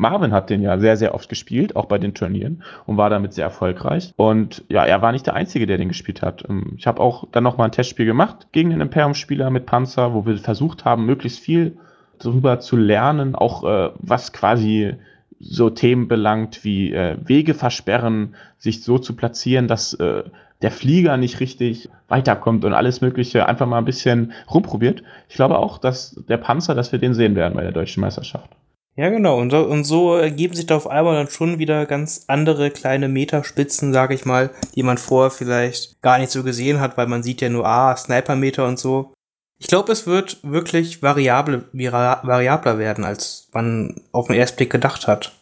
[0.00, 3.34] Marvin hat den ja sehr, sehr oft gespielt, auch bei den Turnieren und war damit
[3.34, 4.14] sehr erfolgreich.
[4.16, 6.44] Und ja, er war nicht der Einzige, der den gespielt hat.
[6.48, 10.24] Ähm, ich habe auch dann nochmal ein Testspiel gemacht gegen den Imperium-Spieler mit Panzer, wo
[10.24, 11.76] wir versucht haben, möglichst viel
[12.18, 14.94] darüber zu lernen, auch äh, was quasi
[15.38, 20.22] so Themen belangt wie äh, Wege versperren, sich so zu platzieren, dass äh,
[20.62, 25.02] der Flieger nicht richtig weiterkommt und alles Mögliche einfach mal ein bisschen rumprobiert.
[25.28, 28.50] Ich glaube auch, dass der Panzer, dass wir den sehen werden bei der deutschen Meisterschaft.
[28.96, 29.38] Ja, genau.
[29.38, 33.08] Und so, und so ergeben sich da auf einmal dann schon wieder ganz andere kleine
[33.08, 37.22] Meterspitzen, sag ich mal, die man vorher vielleicht gar nicht so gesehen hat, weil man
[37.22, 39.12] sieht ja nur, ah, Sniper-Meter und so.
[39.58, 45.06] Ich glaube, es wird wirklich variable, variabler werden, als man auf den ersten Blick gedacht
[45.06, 45.32] hat.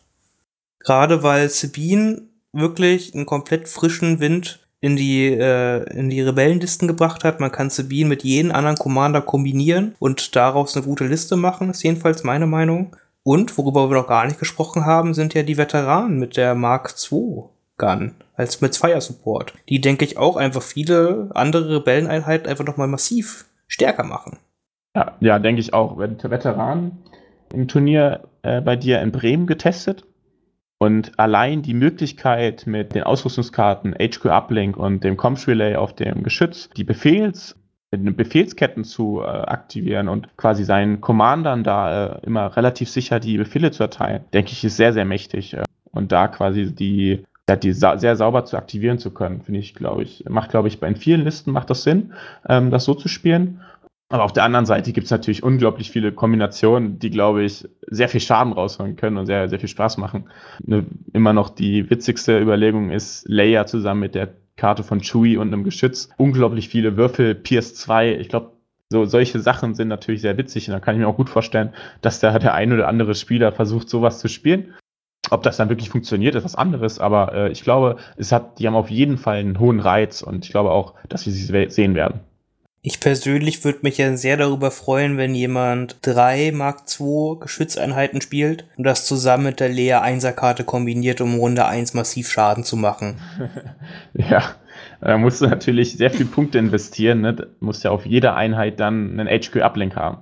[0.80, 2.22] Gerade weil Sabine
[2.52, 7.40] wirklich einen komplett frischen Wind in die, äh, in die Rebellenlisten gebracht hat.
[7.40, 11.82] Man kann Sabine mit jedem anderen Commander kombinieren und daraus eine gute Liste machen, ist
[11.82, 12.96] jedenfalls meine Meinung.
[13.28, 16.94] Und worüber wir noch gar nicht gesprochen haben, sind ja die Veteranen mit der Mark
[17.12, 17.42] II
[17.76, 19.52] Gun als mit Fire Support.
[19.68, 24.38] Die denke ich auch einfach viele andere Rebelleneinheiten einfach noch mal massiv stärker machen.
[24.96, 25.98] Ja, ja, denke ich auch.
[25.98, 27.02] Veteranen
[27.52, 30.06] im Turnier äh, bei dir in Bremen getestet.
[30.78, 36.22] Und allein die Möglichkeit mit den Ausrüstungskarten HQ Uplink und dem Comms Relay auf dem
[36.22, 37.57] Geschütz, die Befehls
[37.90, 43.70] Befehlsketten zu äh, aktivieren und quasi seinen Commandern da äh, immer relativ sicher die Befehle
[43.70, 45.54] zu erteilen, denke ich, ist sehr, sehr mächtig.
[45.54, 49.60] Äh, und da quasi die, ja, die sa sehr sauber zu aktivieren zu können, finde
[49.60, 52.12] ich, glaube ich, macht, glaube ich, bei vielen Listen macht das Sinn,
[52.46, 53.62] ähm, das so zu spielen.
[54.10, 58.08] Aber auf der anderen Seite gibt es natürlich unglaublich viele Kombinationen, die, glaube ich, sehr
[58.08, 60.30] viel Schaden rausholen können und sehr, sehr viel Spaß machen.
[60.64, 65.48] Ne, immer noch die witzigste Überlegung ist Leia zusammen mit der Karte von Chewie und
[65.48, 66.10] einem Geschütz.
[66.18, 68.16] Unglaublich viele Würfel, PS2.
[68.16, 68.52] Ich glaube,
[68.90, 71.72] so solche Sachen sind natürlich sehr witzig und da kann ich mir auch gut vorstellen,
[72.02, 74.74] dass da der ein oder andere Spieler versucht, sowas zu spielen.
[75.30, 78.66] Ob das dann wirklich funktioniert, ist was anderes, aber äh, ich glaube, es hat, die
[78.66, 81.94] haben auf jeden Fall einen hohen Reiz und ich glaube auch, dass wir sie sehen
[81.94, 82.20] werden.
[82.80, 88.66] Ich persönlich würde mich ja sehr darüber freuen, wenn jemand drei Mark II Geschützeinheiten spielt
[88.76, 92.76] und das zusammen mit der Lea 1er Karte kombiniert, um Runde 1 massiv Schaden zu
[92.76, 93.20] machen.
[94.14, 94.54] ja,
[95.00, 97.20] da musst du natürlich sehr viel Punkte investieren.
[97.20, 97.34] Ne?
[97.34, 100.18] Du musst ja auf jeder Einheit dann einen HQ-Uplink haben.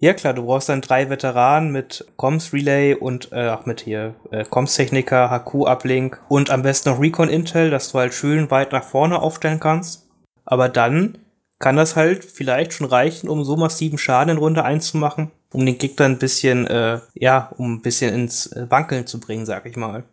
[0.00, 4.14] Ja klar, du brauchst dann drei Veteranen mit Comms Relay und äh, auch mit hier
[4.30, 8.48] äh, Comms Techniker, HQ Uplink und am besten noch Recon Intel, dass du halt schön
[8.52, 10.06] weit nach vorne aufstellen kannst.
[10.44, 11.18] Aber dann
[11.58, 15.30] kann das halt vielleicht schon reichen, um so massiven Schaden in Runde 1 zu machen,
[15.52, 19.46] um den Gegner ein bisschen, äh, ja, um ein bisschen ins äh, Wankeln zu bringen,
[19.46, 20.04] sag ich mal.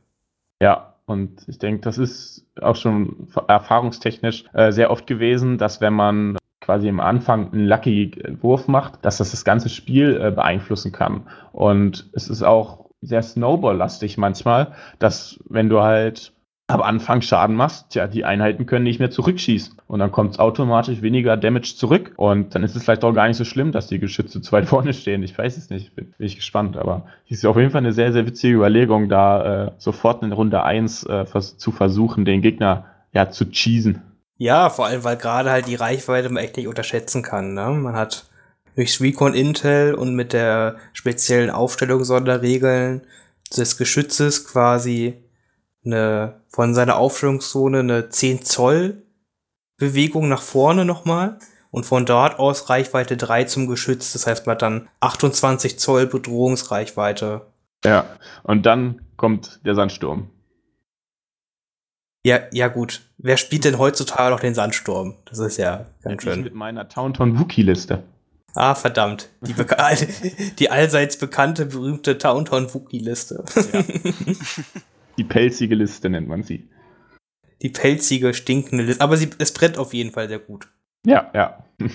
[0.62, 5.94] Ja, und ich denke, das ist auch schon erfahrungstechnisch äh, sehr oft gewesen, dass wenn
[5.94, 8.12] man quasi am Anfang einen Lucky
[8.42, 11.28] Wurf macht, dass das das ganze Spiel äh, beeinflussen kann.
[11.52, 16.34] Und es ist auch sehr Snowball-lastig manchmal, dass wenn du halt
[16.68, 19.78] am Anfang Schaden machst, ja, die Einheiten können nicht mehr zurückschießen.
[19.88, 22.14] Und dann kommt es automatisch weniger Damage zurück.
[22.18, 24.66] Und dann ist es vielleicht auch gar nicht so schlimm, dass die Geschütze zu weit
[24.70, 25.22] vorne stehen.
[25.22, 26.76] Ich weiß es nicht, bin, bin ich gespannt.
[26.76, 30.32] Aber es ist auf jeden Fall eine sehr, sehr witzige Überlegung, da äh, sofort in
[30.32, 34.02] Runde 1 äh, zu versuchen, den Gegner ja zu cheesen.
[34.38, 37.54] Ja, vor allem, weil gerade halt die Reichweite man echt nicht unterschätzen kann.
[37.54, 37.70] Ne?
[37.70, 38.26] Man hat
[38.76, 43.04] durchs Recon Intel und mit der speziellen Aufstellung Sonderregeln
[43.56, 45.14] des Geschützes quasi
[45.86, 49.04] eine, von seiner Aufstellungszone eine 10 Zoll
[49.78, 51.38] Bewegung nach vorne nochmal
[51.70, 54.14] und von dort aus Reichweite 3 zum Geschütz.
[54.14, 57.42] Das heißt, man hat dann 28 Zoll Bedrohungsreichweite.
[57.84, 58.06] Ja,
[58.44, 60.30] und dann kommt der Sandsturm.
[62.26, 63.02] Ja, ja gut.
[63.18, 65.16] Wer spielt denn heutzutage noch den Sandsturm?
[65.26, 66.42] Das ist ja ganz schön.
[66.42, 68.02] mit meiner Taunton Wookie-Liste.
[68.54, 69.28] Ah, verdammt.
[69.42, 69.54] Die,
[70.60, 73.44] die allseits bekannte, berühmte Taunton Wookie-Liste.
[73.74, 73.84] Ja.
[75.18, 76.68] Die pelzige Liste nennt man sie.
[77.62, 79.02] Die pelzige, stinkende Liste.
[79.02, 80.68] Aber sie, es brennt auf jeden Fall sehr gut.
[81.06, 81.64] Ja, ja.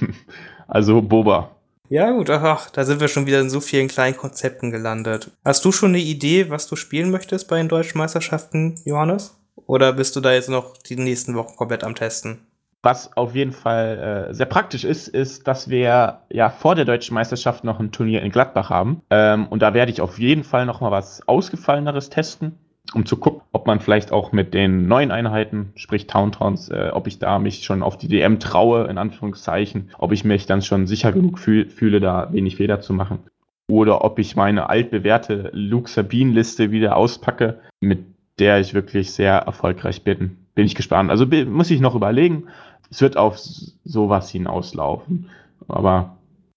[0.69, 1.57] also Boba.
[1.89, 5.33] Ja, gut, ach, da sind wir schon wieder in so vielen kleinen Konzepten gelandet.
[5.45, 9.37] Hast du schon eine Idee, was du spielen möchtest bei den deutschen Meisterschaften, Johannes?
[9.67, 12.47] Oder bist du da jetzt noch die nächsten Wochen komplett am Testen?
[12.83, 17.15] Was auf jeden Fall äh, sehr praktisch ist, ist, dass wir ja vor der deutschen
[17.15, 19.03] Meisterschaft noch ein Turnier in Gladbach haben.
[19.11, 22.57] Ähm, und da werde ich auf jeden Fall noch mal was Ausgefalleneres testen
[22.95, 27.07] um zu gucken, ob man vielleicht auch mit den neuen Einheiten, sprich Towntowns, äh, ob
[27.07, 30.87] ich da mich schon auf die DM traue, in Anführungszeichen, ob ich mich dann schon
[30.87, 33.21] sicher genug fühl, fühle, da wenig Fehler zu machen.
[33.69, 38.01] Oder ob ich meine altbewährte Luke Sabine-Liste wieder auspacke, mit
[38.41, 40.39] der ich wirklich sehr erfolgreich bin.
[40.55, 41.11] Bin ich gespannt.
[41.11, 42.49] Also muss ich noch überlegen.
[42.91, 45.31] Es wird auf sowas hinauslaufen.
[45.69, 46.17] Aber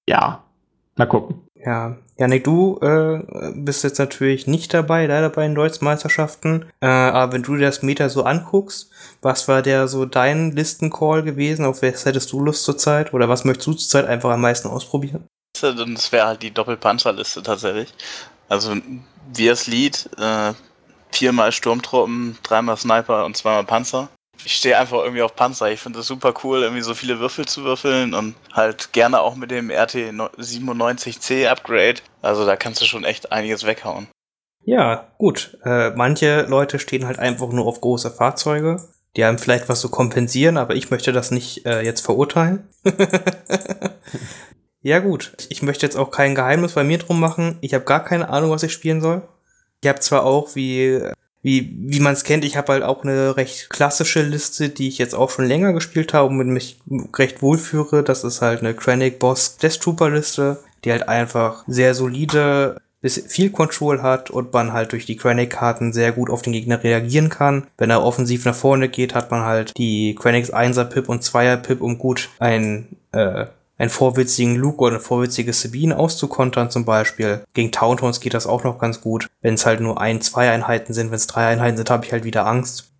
[0.09, 0.43] ja,
[0.97, 1.41] mal gucken.
[1.65, 3.21] Ja, Janik, du äh,
[3.55, 6.65] bist jetzt natürlich nicht dabei, leider bei den deutschen Meisterschaften.
[6.81, 8.91] Äh, aber wenn du dir das Meta so anguckst,
[9.21, 11.65] was war der so dein Listencall gewesen?
[11.65, 13.13] Auf welches hättest du Lust zurzeit?
[13.13, 15.27] Oder was möchtest du zurzeit einfach am meisten ausprobieren?
[15.59, 17.93] Das wäre halt die Doppelpanzerliste tatsächlich.
[18.49, 18.75] Also
[19.33, 20.53] wir als Lead, äh,
[21.11, 24.09] viermal Sturmtruppen, dreimal Sniper und zweimal Panzer
[24.45, 25.71] ich stehe einfach irgendwie auf Panzer.
[25.71, 29.35] Ich finde es super cool, irgendwie so viele Würfel zu würfeln und halt gerne auch
[29.35, 32.01] mit dem RT97C Upgrade.
[32.21, 34.07] Also da kannst du schon echt einiges weghauen.
[34.65, 35.57] Ja, gut.
[35.65, 38.77] Äh, manche Leute stehen halt einfach nur auf große Fahrzeuge.
[39.15, 42.67] Die haben vielleicht was zu kompensieren, aber ich möchte das nicht äh, jetzt verurteilen.
[44.81, 45.33] ja, gut.
[45.49, 47.57] Ich möchte jetzt auch kein Geheimnis bei mir drum machen.
[47.61, 49.21] Ich habe gar keine Ahnung, was ich spielen soll.
[49.81, 51.01] Ich habe zwar auch, wie
[51.43, 54.97] wie, wie man es kennt, ich habe halt auch eine recht klassische Liste, die ich
[54.97, 56.79] jetzt auch schon länger gespielt habe und mit mich
[57.15, 58.01] recht wohlführe.
[58.01, 63.21] Das ist halt eine Krennic Boss Death Trooper Liste, die halt einfach sehr solide bis
[63.27, 67.27] viel Control hat und man halt durch die Krennic-Karten sehr gut auf den Gegner reagieren
[67.27, 67.67] kann.
[67.77, 71.57] Wenn er offensiv nach vorne geht, hat man halt die Krennics 1er Pip und 2er
[71.57, 73.47] Pip, um gut ein äh,
[73.77, 77.43] einen vorwitzigen Luke oder eine vorwitzige Sabine auszukontern zum Beispiel.
[77.53, 79.27] Gegen Towntowns geht das auch noch ganz gut.
[79.41, 82.11] Wenn es halt nur ein, zwei Einheiten sind, wenn es drei Einheiten sind, habe ich
[82.11, 82.91] halt wieder Angst.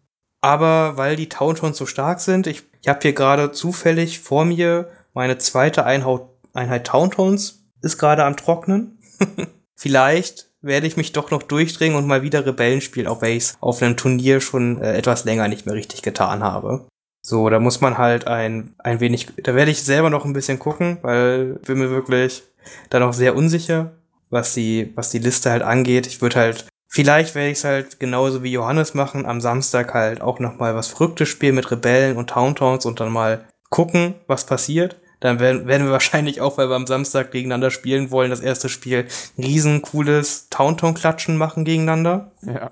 [0.42, 4.90] Aber weil die Towntowns so stark sind, ich, ich habe hier gerade zufällig vor mir
[5.14, 6.22] meine zweite Einheit,
[6.54, 9.00] Einheit Towntowns ist gerade am Trocknen.
[9.76, 13.44] Vielleicht werde ich mich doch noch durchdringen und mal wieder Rebellen spielen, auch wenn ich
[13.44, 16.86] es auf einem Turnier schon äh, etwas länger nicht mehr richtig getan habe.
[17.26, 20.60] So, da muss man halt ein, ein wenig, da werde ich selber noch ein bisschen
[20.60, 22.44] gucken, weil ich bin mir wirklich
[22.90, 23.94] da noch sehr unsicher,
[24.30, 26.06] was die, was die Liste halt angeht.
[26.06, 30.20] Ich würde halt, vielleicht werde ich es halt genauso wie Johannes machen, am Samstag halt
[30.20, 34.98] auch nochmal was Verrücktes spielen mit Rebellen und Towntowns und dann mal gucken, was passiert.
[35.22, 38.68] Dann werden, werden wir wahrscheinlich auch, weil wir am Samstag gegeneinander spielen wollen, das erste
[38.68, 42.32] Spiel ein riesen cooles Towntown-Klatschen machen gegeneinander.
[42.42, 42.72] Ja.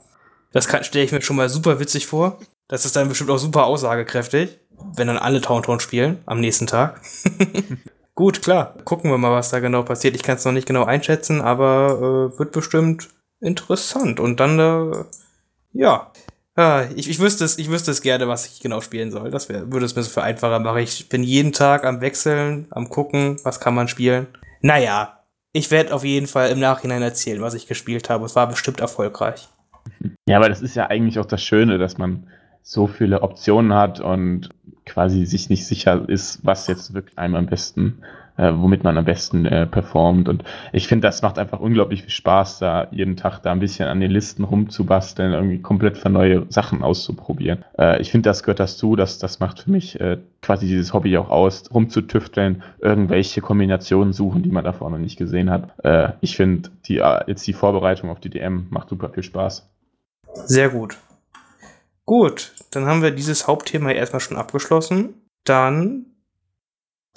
[0.51, 2.37] Das stelle ich mir schon mal super witzig vor.
[2.71, 4.57] Das ist dann bestimmt auch super aussagekräftig,
[4.95, 7.01] wenn dann alle Towntown spielen am nächsten Tag.
[8.15, 8.75] Gut, klar.
[8.85, 10.15] Gucken wir mal, was da genau passiert.
[10.15, 13.09] Ich kann es noch nicht genau einschätzen, aber äh, wird bestimmt
[13.41, 14.21] interessant.
[14.21, 15.03] Und dann, äh,
[15.73, 16.11] ja,
[16.55, 19.31] Ah, ich, ich, wüsste es, ich wüsste es gerne, was ich genau spielen soll.
[19.31, 20.79] Das würde es mir so für einfacher machen.
[20.79, 24.27] Ich bin jeden Tag am Wechseln, am Gucken, was kann man spielen.
[24.61, 25.23] Naja,
[25.53, 28.25] ich werde auf jeden Fall im Nachhinein erzählen, was ich gespielt habe.
[28.25, 29.47] Es war bestimmt erfolgreich.
[30.27, 32.27] Ja, aber das ist ja eigentlich auch das Schöne, dass man
[32.63, 34.49] so viele Optionen hat und
[34.85, 38.01] quasi sich nicht sicher ist, was jetzt wirklich einem am besten
[38.37, 40.27] äh, womit man am besten äh, performt.
[40.27, 40.43] Und
[40.73, 43.99] ich finde, das macht einfach unglaublich viel Spaß, da jeden Tag da ein bisschen an
[43.99, 47.63] den Listen rumzubasteln, irgendwie komplett für neue Sachen auszuprobieren.
[47.77, 51.17] Äh, ich finde, das gehört dazu, dass das macht für mich äh, quasi dieses Hobby
[51.17, 55.69] auch aus, rumzutüfteln, irgendwelche Kombinationen suchen, die man davor noch nicht gesehen hat.
[55.83, 59.69] Äh, ich finde, die, äh, jetzt die Vorbereitung auf die DM macht super viel Spaß.
[60.45, 60.97] Sehr gut.
[62.11, 65.13] Gut, dann haben wir dieses Hauptthema erstmal schon abgeschlossen.
[65.45, 66.07] Dann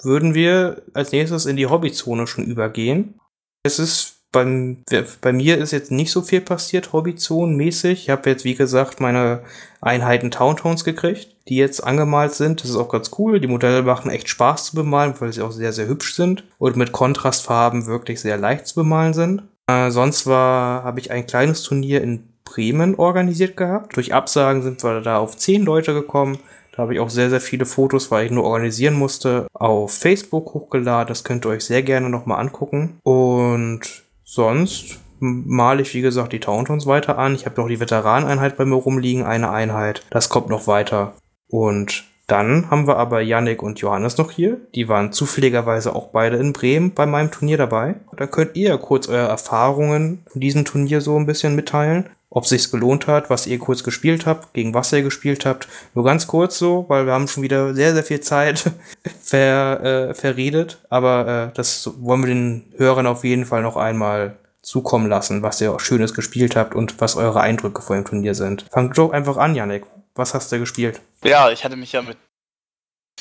[0.01, 3.19] würden wir als nächstes in die Hobbyzone schon übergehen.
[3.63, 4.77] Es ist bei,
[5.19, 8.03] bei mir ist jetzt nicht so viel passiert, Hobbyzone-mäßig.
[8.03, 9.43] Ich habe jetzt, wie gesagt, meine
[9.81, 12.63] Einheiten Towntones gekriegt, die jetzt angemalt sind.
[12.63, 13.41] Das ist auch ganz cool.
[13.41, 16.77] Die Modelle machen echt Spaß zu bemalen, weil sie auch sehr, sehr hübsch sind und
[16.77, 19.43] mit Kontrastfarben wirklich sehr leicht zu bemalen sind.
[19.69, 23.97] Äh, sonst war, habe ich ein kleines Turnier in Bremen organisiert gehabt.
[23.97, 26.37] Durch Absagen sind wir da auf zehn Leute gekommen.
[26.71, 30.53] Da habe ich auch sehr, sehr viele Fotos, weil ich nur organisieren musste, auf Facebook
[30.53, 31.07] hochgeladen.
[31.07, 32.99] Das könnt ihr euch sehr gerne nochmal angucken.
[33.03, 33.81] Und
[34.23, 37.35] sonst male ich, wie gesagt, die Towntons weiter an.
[37.35, 40.05] Ich habe noch die Veteraneinheit bei mir rumliegen, eine Einheit.
[40.09, 41.13] Das kommt noch weiter.
[41.49, 44.57] Und dann haben wir aber Yannick und Johannes noch hier.
[44.73, 47.95] Die waren zufälligerweise auch beide in Bremen bei meinem Turnier dabei.
[48.17, 52.69] Da könnt ihr kurz eure Erfahrungen von diesem Turnier so ein bisschen mitteilen ob sich's
[52.69, 55.69] gelohnt hat, was ihr kurz gespielt habt, gegen was ihr gespielt habt.
[55.93, 58.71] Nur ganz kurz so, weil wir haben schon wieder sehr, sehr viel Zeit
[59.21, 60.85] ver, äh, verredet.
[60.89, 65.61] Aber äh, das wollen wir den Hörern auf jeden Fall noch einmal zukommen lassen, was
[65.61, 68.65] ihr auch Schönes gespielt habt und was eure Eindrücke vor dem Turnier sind.
[68.69, 69.85] Fangt doch einfach an, Janik.
[70.15, 71.01] Was hast du gespielt?
[71.23, 72.17] Ja, ich hatte mich ja mit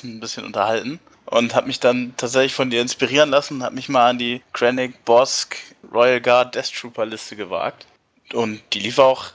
[0.02, 4.10] ein bisschen unterhalten und habe mich dann tatsächlich von dir inspirieren lassen, habe mich mal
[4.10, 5.56] an die Krennic Bosk
[5.92, 7.86] Royal Guard Death Trooper Liste gewagt.
[8.32, 9.32] Und die lief auch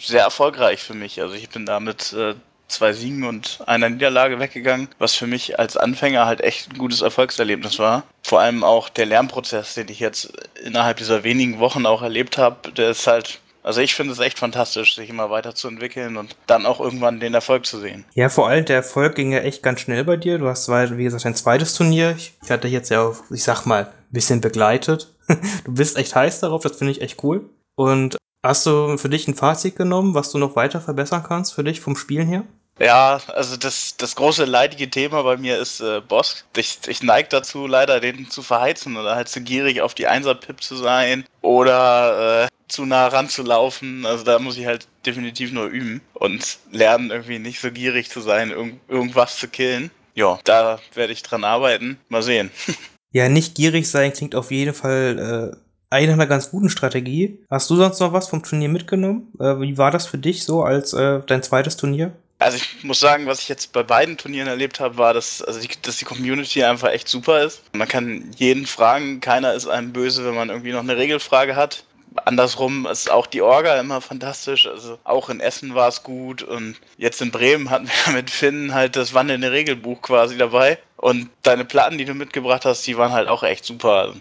[0.00, 1.20] sehr erfolgreich für mich.
[1.20, 2.34] Also ich bin damit äh,
[2.68, 7.00] zwei Siegen und einer Niederlage weggegangen, was für mich als Anfänger halt echt ein gutes
[7.00, 8.04] Erfolgserlebnis war.
[8.22, 10.32] Vor allem auch der Lernprozess, den ich jetzt
[10.62, 14.38] innerhalb dieser wenigen Wochen auch erlebt habe, der ist halt also ich finde es echt
[14.38, 18.06] fantastisch, sich immer weiterzuentwickeln und dann auch irgendwann den Erfolg zu sehen.
[18.14, 20.38] Ja, vor allem der Erfolg ging ja echt ganz schnell bei dir.
[20.38, 22.16] Du hast, wie gesagt, ein zweites Turnier.
[22.16, 25.14] Ich hatte jetzt ja, ich sag mal, ein bisschen begleitet.
[25.66, 27.50] Du bist echt heiß darauf, das finde ich echt cool.
[27.74, 31.62] Und hast du für dich ein Fazit genommen, was du noch weiter verbessern kannst für
[31.62, 32.44] dich vom Spielen her?
[32.78, 36.44] Ja, also das, das große leidige Thema bei mir ist äh, Boss.
[36.56, 40.62] Ich, ich neige dazu, leider den zu verheizen oder halt zu gierig auf die Einser-Pip
[40.62, 44.06] zu sein oder äh, zu nah ranzulaufen.
[44.06, 48.20] Also da muss ich halt definitiv nur üben und lernen, irgendwie nicht so gierig zu
[48.20, 49.90] sein, irg irgendwas zu killen.
[50.14, 51.98] Ja, da werde ich dran arbeiten.
[52.08, 52.50] Mal sehen.
[53.10, 55.56] Ja, nicht gierig sein klingt auf jeden Fall äh,
[55.88, 57.42] eigentlich einer ganz guten Strategie.
[57.48, 59.32] Hast du sonst noch was vom Turnier mitgenommen?
[59.40, 62.12] Äh, wie war das für dich so als äh, dein zweites Turnier?
[62.38, 65.60] Also ich muss sagen, was ich jetzt bei beiden Turnieren erlebt habe, war, dass, also
[65.60, 67.62] die, dass die Community einfach echt super ist.
[67.72, 71.84] Man kann jeden fragen, keiner ist einem böse, wenn man irgendwie noch eine Regelfrage hat.
[72.24, 74.66] Andersrum ist auch die Orga immer fantastisch.
[74.66, 78.72] Also auch in Essen war es gut und jetzt in Bremen hatten wir mit Finn
[78.72, 80.78] halt das wandelnde Regelbuch quasi dabei.
[80.96, 84.14] Und deine Platten, die du mitgebracht hast, die waren halt auch echt super.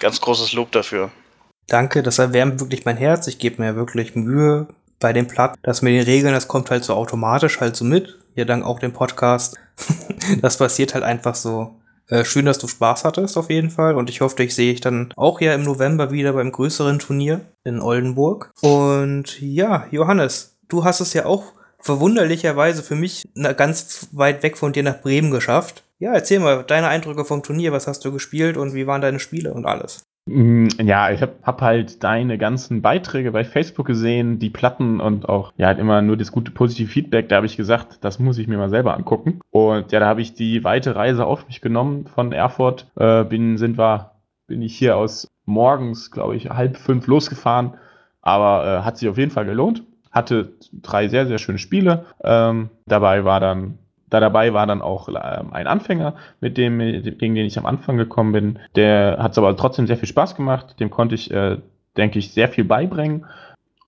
[0.00, 1.10] Ganz großes Lob dafür.
[1.68, 3.28] Danke, das erwärmt wirklich mein Herz.
[3.28, 4.66] Ich gebe mir wirklich Mühe
[5.02, 5.56] bei dem Platt.
[5.62, 8.18] Das mit den Regeln, das kommt halt so automatisch halt so mit.
[8.34, 9.58] Ja, dank auch dem Podcast.
[10.40, 11.76] das passiert halt einfach so.
[12.08, 14.80] Äh, schön, dass du Spaß hattest auf jeden Fall und ich hoffe, dich sehe ich
[14.80, 18.50] dann auch ja im November wieder beim größeren Turnier in Oldenburg.
[18.60, 23.24] Und ja, Johannes, du hast es ja auch verwunderlicherweise für mich
[23.56, 25.84] ganz weit weg von dir nach Bremen geschafft.
[25.98, 29.20] Ja, erzähl mal deine Eindrücke vom Turnier, was hast du gespielt und wie waren deine
[29.20, 30.02] Spiele und alles?
[30.26, 35.28] Mm, ja, ich habe hab halt deine ganzen Beiträge bei Facebook gesehen, die Platten und
[35.28, 37.28] auch ja halt immer nur das gute positive Feedback.
[37.28, 39.40] Da habe ich gesagt, das muss ich mir mal selber angucken.
[39.50, 42.86] Und ja, da habe ich die weite Reise auf mich genommen von Erfurt.
[42.96, 44.12] Äh, bin sind wir
[44.46, 47.74] bin ich hier aus morgens, glaube ich, halb fünf losgefahren.
[48.20, 49.82] Aber äh, hat sich auf jeden Fall gelohnt.
[50.10, 52.04] Hatte drei sehr, sehr schöne Spiele.
[52.22, 53.78] Ähm, dabei war dann
[54.12, 57.96] da dabei war dann auch ähm, ein Anfänger, mit dem, gegen den ich am Anfang
[57.96, 58.58] gekommen bin.
[58.76, 60.78] Der hat es aber trotzdem sehr viel Spaß gemacht.
[60.80, 61.58] Dem konnte ich, äh,
[61.96, 63.24] denke ich, sehr viel beibringen.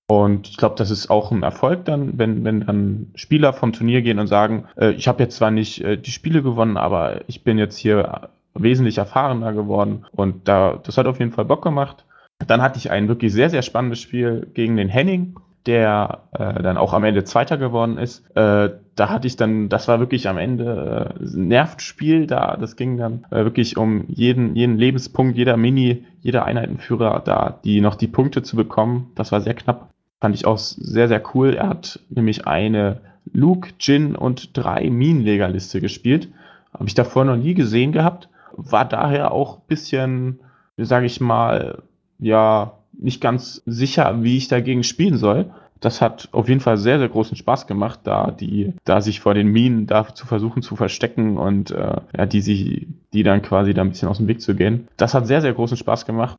[0.07, 4.01] Und ich glaube, das ist auch ein Erfolg dann, wenn, wenn dann Spieler vom Turnier
[4.01, 7.43] gehen und sagen, äh, ich habe jetzt zwar nicht äh, die Spiele gewonnen, aber ich
[7.43, 10.05] bin jetzt hier wesentlich erfahrener geworden.
[10.11, 12.05] Und da, das hat auf jeden Fall Bock gemacht.
[12.47, 15.35] Dann hatte ich ein wirklich sehr, sehr spannendes Spiel gegen den Henning
[15.65, 18.25] der äh, dann auch am Ende Zweiter geworden ist.
[18.35, 22.75] Äh, da hatte ich dann, das war wirklich am Ende äh, ein Nervenspiel, da das
[22.75, 27.95] ging dann äh, wirklich um jeden, jeden Lebenspunkt, jeder Mini, jeder Einheitenführer da, die noch
[27.95, 29.11] die Punkte zu bekommen.
[29.15, 29.89] Das war sehr knapp.
[30.21, 31.53] Fand ich auch sehr, sehr cool.
[31.55, 33.01] Er hat nämlich eine
[33.33, 36.29] Luke, Jin und drei Minenlegerliste gespielt.
[36.73, 38.29] Habe ich davor noch nie gesehen gehabt.
[38.53, 40.39] War daher auch ein bisschen,
[40.77, 41.81] wie sage ich mal,
[42.19, 45.51] ja, nicht ganz sicher, wie ich dagegen spielen soll.
[45.81, 49.33] Das hat auf jeden Fall sehr, sehr großen Spaß gemacht, da die, da sich vor
[49.33, 53.73] den Minen da zu versuchen zu verstecken und äh, ja, die sich, die dann quasi
[53.73, 54.87] da ein bisschen aus dem Weg zu gehen.
[54.97, 56.37] Das hat sehr, sehr großen Spaß gemacht.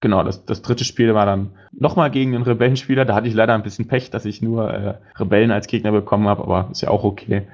[0.00, 3.04] Genau, das, das dritte Spiel war dann nochmal gegen einen Rebellenspieler.
[3.04, 6.26] Da hatte ich leider ein bisschen Pech, dass ich nur äh, Rebellen als Gegner bekommen
[6.26, 7.46] habe, aber ist ja auch okay.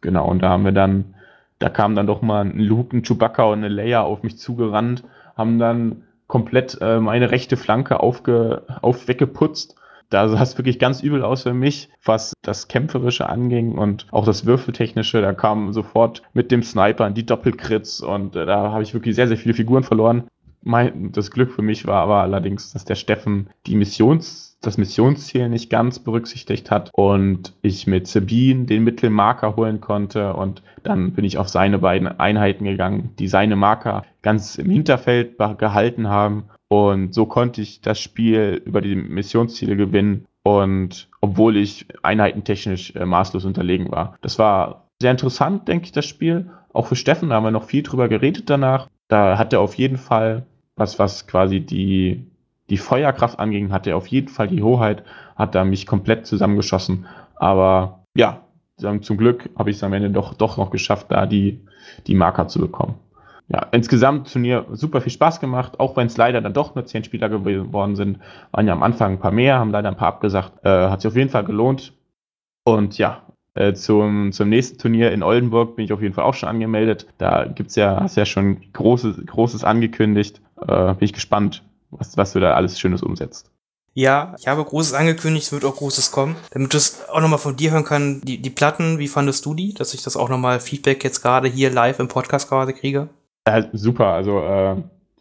[0.00, 1.14] Genau, und da haben wir dann,
[1.60, 5.04] da kam dann doch mal ein Luke, ein Chewbacca und eine Leia auf mich zugerannt,
[5.36, 6.02] haben dann
[6.32, 9.76] komplett äh, meine rechte Flanke aufge, auf weggeputzt.
[10.08, 14.24] Da sah es wirklich ganz übel aus für mich, was das Kämpferische anging und auch
[14.24, 15.20] das Würfeltechnische.
[15.20, 19.28] Da kam sofort mit dem Sniper die Doppelkrits und äh, da habe ich wirklich sehr,
[19.28, 20.24] sehr viele Figuren verloren.
[20.62, 25.48] Mein, das Glück für mich war aber allerdings, dass der Steffen die Missions das Missionsziel
[25.48, 31.24] nicht ganz berücksichtigt hat und ich mit Sabine den Mittelmarker holen konnte und dann bin
[31.24, 37.12] ich auf seine beiden Einheiten gegangen, die seine Marker ganz im Hinterfeld gehalten haben und
[37.12, 43.44] so konnte ich das Spiel über die Missionsziele gewinnen und obwohl ich einheitentechnisch äh, maßlos
[43.44, 44.16] unterlegen war.
[44.22, 46.50] Das war sehr interessant, denke ich, das Spiel.
[46.72, 48.88] Auch für Steffen haben wir noch viel drüber geredet danach.
[49.08, 52.26] Da hat er auf jeden Fall was, was quasi die
[52.70, 55.04] die Feuerkraft anging, hatte er auf jeden Fall die Hoheit,
[55.36, 57.06] hat er mich komplett zusammengeschossen.
[57.36, 58.44] Aber ja,
[58.76, 61.60] zum Glück habe ich es am Ende doch, doch noch geschafft, da die,
[62.06, 62.94] die Marker zu bekommen.
[63.48, 67.04] Ja, insgesamt Turnier super viel Spaß gemacht, auch wenn es leider dann doch nur zehn
[67.04, 68.18] Spieler geworden sind.
[68.50, 70.64] Waren ja am Anfang ein paar mehr, haben leider ein paar abgesagt.
[70.64, 71.92] Äh, hat sich auf jeden Fall gelohnt.
[72.64, 73.22] Und ja,
[73.54, 77.06] äh, zum, zum nächsten Turnier in Oldenburg bin ich auf jeden Fall auch schon angemeldet.
[77.18, 80.40] Da gibt's ja, hast ja schon Großes, Großes angekündigt.
[80.60, 83.50] Äh, bin ich gespannt, was, was du da alles Schönes umsetzt.
[83.94, 86.36] Ja, ich habe Großes angekündigt, es wird auch Großes kommen.
[86.50, 89.54] Damit du es auch nochmal von dir hören kann, die, die Platten, wie fandest du
[89.54, 89.74] die?
[89.74, 93.10] Dass ich das auch nochmal Feedback jetzt gerade hier live im Podcast gerade kriege?
[93.46, 94.76] Ja, super, also äh,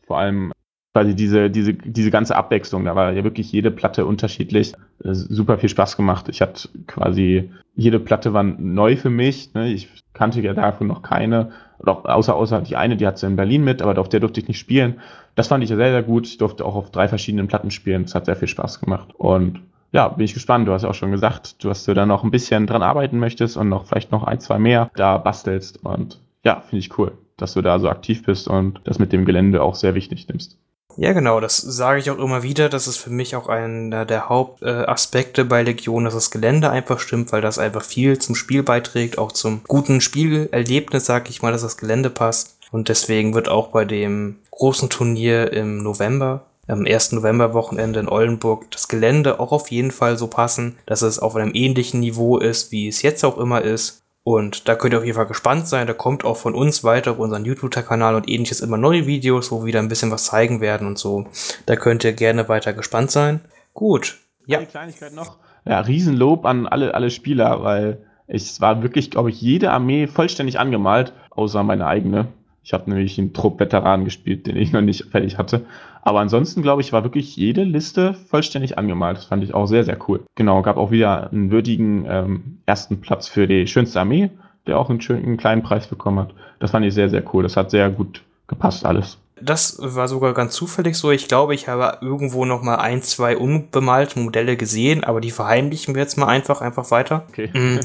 [0.08, 0.54] vor allem
[0.94, 4.74] quasi diese, diese, diese ganze Abwechslung, da war ja wirklich jede Platte unterschiedlich.
[5.04, 6.30] Äh, super viel Spaß gemacht.
[6.30, 9.54] Ich hatte quasi, jede Platte war neu für mich.
[9.54, 9.70] Ne?
[9.70, 11.52] Ich kannte ja davon noch keine.
[11.80, 14.48] Außer, außer die eine, die hat sie in Berlin mit, aber auf der durfte ich
[14.48, 15.02] nicht spielen.
[15.36, 16.28] Das fand ich sehr, sehr gut.
[16.28, 18.04] Ich durfte auch auf drei verschiedenen Platten spielen.
[18.04, 19.10] Das hat sehr viel Spaß gemacht.
[19.18, 20.68] Und ja, bin ich gespannt.
[20.68, 23.58] Du hast ja auch schon gesagt, dass du da noch ein bisschen dran arbeiten möchtest
[23.58, 25.84] und noch vielleicht noch ein, zwei mehr da bastelst.
[25.84, 29.26] Und ja, finde ich cool, dass du da so aktiv bist und das mit dem
[29.26, 30.58] Gelände auch sehr wichtig nimmst.
[30.98, 32.70] Ja, genau, das sage ich auch immer wieder.
[32.70, 37.32] Das ist für mich auch einer der Hauptaspekte bei Legion, dass das Gelände einfach stimmt,
[37.32, 41.62] weil das einfach viel zum Spiel beiträgt, auch zum guten Spielerlebnis, sage ich mal, dass
[41.62, 42.58] das Gelände passt.
[42.72, 47.12] Und deswegen wird auch bei dem großen Turnier im November, am 1.
[47.12, 51.52] November-Wochenende in Oldenburg, das Gelände auch auf jeden Fall so passen, dass es auf einem
[51.54, 54.04] ähnlichen Niveau ist, wie es jetzt auch immer ist.
[54.24, 55.88] Und da könnt ihr auf jeden Fall gespannt sein.
[55.88, 59.62] Da kommt auch von uns weiter auf unseren YouTube-Kanal und ähnliches immer neue Videos, wo
[59.62, 61.26] wir wieder ein bisschen was zeigen werden und so.
[61.66, 63.42] Da könnt ihr gerne weiter gespannt sein.
[63.74, 64.20] Gut.
[64.46, 64.60] Ja.
[64.60, 65.38] Eine Kleinigkeit noch.
[65.66, 70.60] Ja, Riesenlob an alle, alle Spieler, weil es war wirklich, glaube ich, jede Armee vollständig
[70.60, 72.28] angemalt, außer meine eigene.
[72.64, 75.66] Ich habe nämlich einen Trupp Veteranen gespielt, den ich noch nicht fertig hatte.
[76.04, 79.18] Aber ansonsten, glaube ich, war wirklich jede Liste vollständig angemalt.
[79.18, 80.22] Das fand ich auch sehr, sehr cool.
[80.36, 84.30] Genau, gab auch wieder einen würdigen ähm, ersten Platz für die schönste Armee.
[84.68, 86.34] der auch einen schönen einen kleinen Preis bekommen hat.
[86.60, 87.44] Das fand ich sehr, sehr cool.
[87.44, 89.18] Das hat sehr gut gepasst alles.
[89.42, 91.10] Das war sogar ganz zufällig so.
[91.10, 95.96] Ich glaube, ich habe irgendwo noch mal ein, zwei unbemalte Modelle gesehen, aber die verheimlichen
[95.96, 97.26] wir jetzt mal einfach, einfach weiter.
[97.30, 97.50] Okay.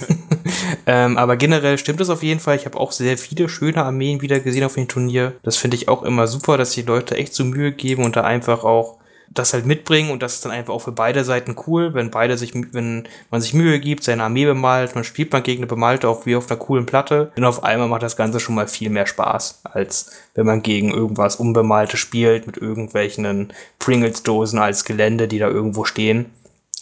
[0.89, 2.56] Ähm, aber generell stimmt es auf jeden Fall.
[2.56, 5.32] Ich habe auch sehr viele schöne Armeen wieder gesehen auf dem Turnier.
[5.43, 8.23] Das finde ich auch immer super, dass die Leute echt so Mühe geben und da
[8.23, 8.98] einfach auch
[9.39, 12.39] das halt mitbringen und das ist dann einfach auch für beide Seiten cool, wenn beide
[12.39, 16.09] sich, wenn man sich Mühe gibt, seine Armee bemalt, man spielt man gegen eine bemalte
[16.09, 18.90] auch wie auf einer coolen Platte, und auf einmal macht das Ganze schon mal viel
[18.90, 25.39] mehr Spaß, als wenn man gegen irgendwas Unbemalte spielt, mit irgendwelchen Pringles-Dosen als Gelände, die
[25.39, 26.27] da irgendwo stehen.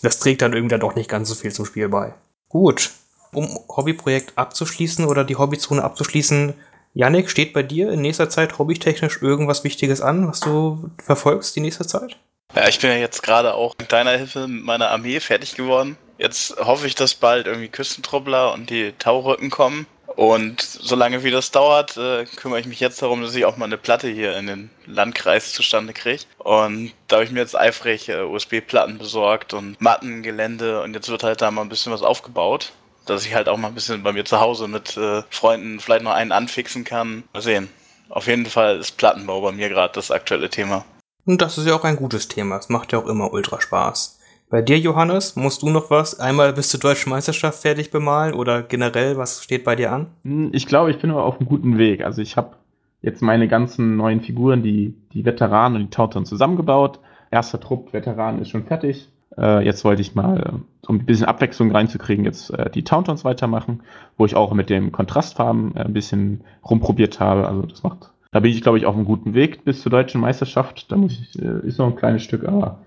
[0.03, 2.13] Das trägt dann irgendwie dann doch nicht ganz so viel zum Spiel bei.
[2.49, 2.91] Gut.
[3.35, 6.55] Um Hobbyprojekt abzuschließen oder die Hobbyzone abzuschließen,
[6.95, 11.61] Yannick, steht bei dir in nächster Zeit hobbytechnisch irgendwas Wichtiges an, was du verfolgst die
[11.61, 12.17] nächste Zeit?
[12.55, 15.97] Ja, ich bin ja jetzt gerade auch mit deiner Hilfe mit meiner Armee fertig geworden.
[16.19, 19.87] Jetzt hoffe ich, dass bald irgendwie Küstentruppler und die Taurücken kommen.
[20.15, 23.65] Und solange wie das dauert, äh, kümmere ich mich jetzt darum, dass ich auch mal
[23.65, 26.23] eine Platte hier in den Landkreis zustande kriege.
[26.39, 31.09] Und da habe ich mir jetzt eifrig äh, USB-Platten besorgt und Matten, Gelände und jetzt
[31.09, 32.71] wird halt da mal ein bisschen was aufgebaut.
[33.07, 36.05] Dass ich halt auch mal ein bisschen bei mir zu Hause mit äh, Freunden vielleicht
[36.05, 37.25] noch einen anfixen kann.
[37.33, 37.69] Mal sehen.
[38.09, 40.85] Auf jeden Fall ist Plattenbau bei mir gerade das aktuelle Thema.
[41.27, 42.57] Und das ist ja auch ein gutes Thema.
[42.59, 44.21] Es macht ja auch immer ultra Spaß.
[44.51, 46.21] Bei dir, Johannes, musst du noch was?
[46.21, 50.09] Einmal bis zur deutschen Meisterschaft fertig bemalen oder generell, was steht bei dir an?
[50.23, 52.05] Hm, Ich glaube, ich bin aber auf einem guten Weg.
[52.05, 52.57] Also ich habe
[53.03, 57.01] jetzt meine ganzen neuen Figuren, die, die Veteranen und die Tautern zusammengebaut.
[57.31, 59.09] Erster Trupp Veteran ist schon fertig.
[59.37, 63.83] Äh, jetzt wollte ich mal, um ein bisschen Abwechslung reinzukriegen, jetzt äh, die Tauntons weitermachen,
[64.17, 67.49] wo ich auch mit dem Kontrastfarben äh, ein bisschen rumprobiert habe.
[67.49, 70.21] Also das macht, da bin ich, glaube ich, auf einem guten Weg bis zur deutschen
[70.21, 70.91] Meisterschaft.
[70.91, 72.79] Da muss ich, äh, ist noch ein kleines Stück, aber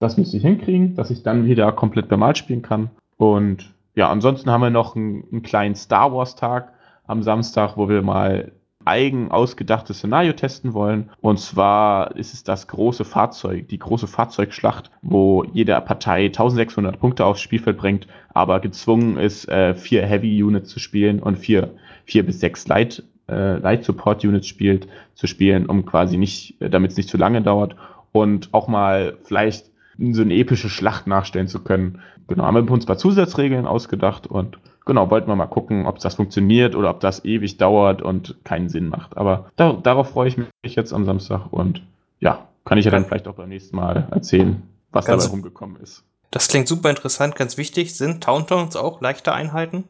[0.00, 2.90] das müsste ich hinkriegen, dass ich dann wieder komplett bemalt spielen kann.
[3.16, 6.72] Und ja, ansonsten haben wir noch einen, einen kleinen Star Wars Tag
[7.06, 8.52] am Samstag, wo wir mal
[8.84, 11.10] eigen ausgedachtes Szenario testen wollen.
[11.20, 17.24] Und zwar ist es das große Fahrzeug, die große Fahrzeugschlacht, wo jede Partei 1600 Punkte
[17.24, 21.74] aufs Spielfeld bringt, aber gezwungen ist, äh, vier Heavy Units zu spielen und vier,
[22.04, 26.90] vier bis sechs Light, äh, Light Support Units spielt, zu spielen, um quasi nicht, damit
[26.90, 27.76] es nicht zu lange dauert
[28.12, 32.00] und auch mal vielleicht so eine epische Schlacht nachstellen zu können.
[32.26, 35.98] Genau, haben wir uns ein paar Zusatzregeln ausgedacht und genau, wollten wir mal gucken, ob
[35.98, 39.16] das funktioniert oder ob das ewig dauert und keinen Sinn macht.
[39.16, 41.82] Aber da, darauf freue ich mich jetzt am Samstag und
[42.20, 45.80] ja, kann ich ja dann vielleicht auch beim nächsten Mal erzählen, was Ganz- dabei rumgekommen
[45.80, 46.04] ist.
[46.30, 47.96] Das klingt super interessant, ganz wichtig.
[47.96, 49.84] Sind Tauntowns auch leichte Einheiten?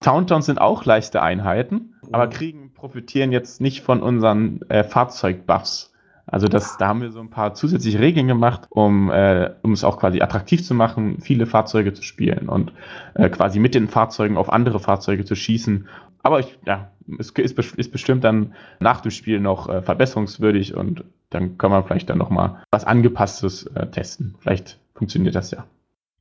[0.00, 5.91] Tauntowns sind auch leichte Einheiten, aber kriegen, profitieren jetzt nicht von unseren äh, Fahrzeugbuffs.
[6.32, 9.84] Also das, da haben wir so ein paar zusätzliche Regeln gemacht, um, äh, um es
[9.84, 12.72] auch quasi attraktiv zu machen, viele Fahrzeuge zu spielen und
[13.12, 15.86] äh, quasi mit den Fahrzeugen auf andere Fahrzeuge zu schießen.
[16.22, 21.04] Aber ich, ja, es ist, ist bestimmt dann nach dem Spiel noch äh, verbesserungswürdig und
[21.28, 24.34] dann kann man vielleicht dann noch mal was Angepasstes äh, testen.
[24.40, 25.66] Vielleicht funktioniert das ja.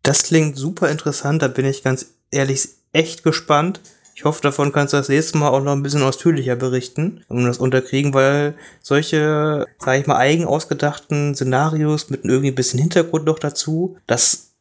[0.03, 3.79] Das klingt super interessant, da bin ich ganz ehrlich echt gespannt.
[4.15, 7.45] Ich hoffe, davon kannst du das nächste Mal auch noch ein bisschen ausführlicher berichten, um
[7.45, 13.25] das unterkriegen, weil solche, sage ich mal, eigen ausgedachten Szenarios mit irgendwie ein bisschen Hintergrund
[13.25, 14.51] noch dazu, das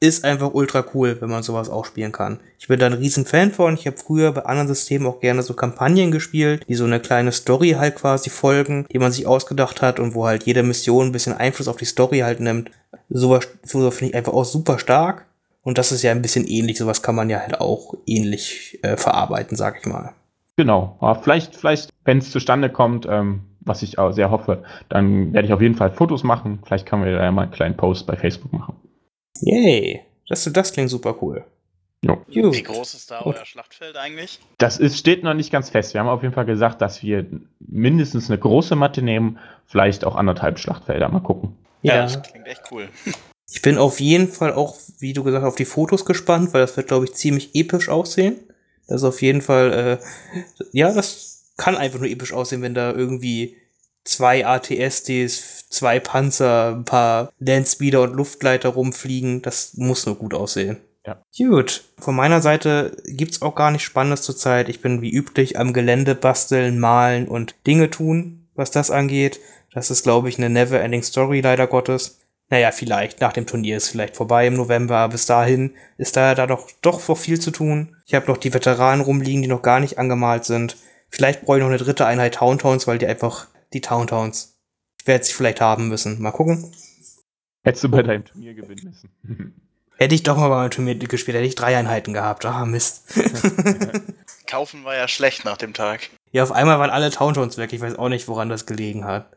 [0.00, 2.38] ist einfach ultra cool, wenn man sowas auch spielen kann.
[2.58, 3.74] Ich bin da ein riesen Fan von.
[3.74, 7.32] Ich habe früher bei anderen Systemen auch gerne so Kampagnen gespielt, die so eine kleine
[7.32, 11.12] Story halt quasi folgen, die man sich ausgedacht hat und wo halt jede Mission ein
[11.12, 12.70] bisschen Einfluss auf die Story halt nimmt.
[13.08, 15.24] Sowas, sowas finde ich einfach auch super stark.
[15.64, 16.78] Und das ist ja ein bisschen ähnlich.
[16.78, 20.12] Sowas kann man ja halt auch ähnlich äh, verarbeiten, sag ich mal.
[20.56, 20.96] Genau.
[21.00, 25.46] Aber vielleicht, vielleicht, wenn es zustande kommt, ähm, was ich auch sehr hoffe, dann werde
[25.46, 26.60] ich auf jeden Fall Fotos machen.
[26.64, 28.76] Vielleicht können wir da ja mal einen kleinen Post bei Facebook machen.
[29.40, 30.02] Yay.
[30.28, 31.44] Das, das klingt super cool.
[32.02, 32.52] Jo.
[32.52, 34.38] Wie groß ist da euer Schlachtfeld eigentlich?
[34.58, 35.94] Das ist, steht noch nicht ganz fest.
[35.94, 37.24] Wir haben auf jeden Fall gesagt, dass wir
[37.60, 41.08] mindestens eine große Matte nehmen, vielleicht auch anderthalb Schlachtfelder.
[41.08, 41.56] Mal gucken.
[41.80, 42.02] Ja.
[42.02, 42.88] das klingt echt cool.
[43.54, 46.62] Ich bin auf jeden Fall auch, wie du gesagt hast, auf die Fotos gespannt, weil
[46.62, 48.40] das wird, glaube ich, ziemlich episch aussehen.
[48.88, 52.92] Das ist auf jeden Fall, äh, ja, das kann einfach nur episch aussehen, wenn da
[52.92, 53.56] irgendwie
[54.02, 59.40] zwei ATSDs, zwei Panzer, ein paar Landspeeder und Luftgleiter rumfliegen.
[59.40, 60.78] Das muss nur gut aussehen.
[61.06, 61.22] Ja.
[61.38, 61.84] Gut.
[62.00, 64.68] Von meiner Seite gibt's auch gar nichts Spannendes zurzeit.
[64.68, 69.38] Ich bin wie üblich am Gelände basteln, malen und Dinge tun, was das angeht.
[69.72, 72.18] Das ist, glaube ich, eine never-ending Story, leider Gottes.
[72.50, 73.20] Naja, vielleicht.
[73.20, 74.98] Nach dem Turnier ist vielleicht vorbei im November.
[74.98, 77.96] aber Bis dahin ist da, da doch, doch noch viel zu tun.
[78.06, 80.76] Ich habe noch die Veteranen rumliegen, die noch gar nicht angemalt sind.
[81.10, 84.58] Vielleicht brauche ich noch eine dritte Einheit Towntowns, weil die einfach die Towntowns.
[85.00, 86.20] Ich werde sie vielleicht haben müssen.
[86.20, 86.72] Mal gucken.
[87.62, 89.54] Hättest du bei deinem Turnier gewinnen müssen.
[89.96, 92.44] Hätte ich doch mal beim Turnier gespielt, hätte ich drei Einheiten gehabt.
[92.44, 93.04] Ah, Mist.
[94.48, 96.10] Kaufen war ja schlecht nach dem Tag.
[96.32, 97.72] Ja, auf einmal waren alle Towntowns weg.
[97.72, 99.28] Ich weiß auch nicht, woran das gelegen hat.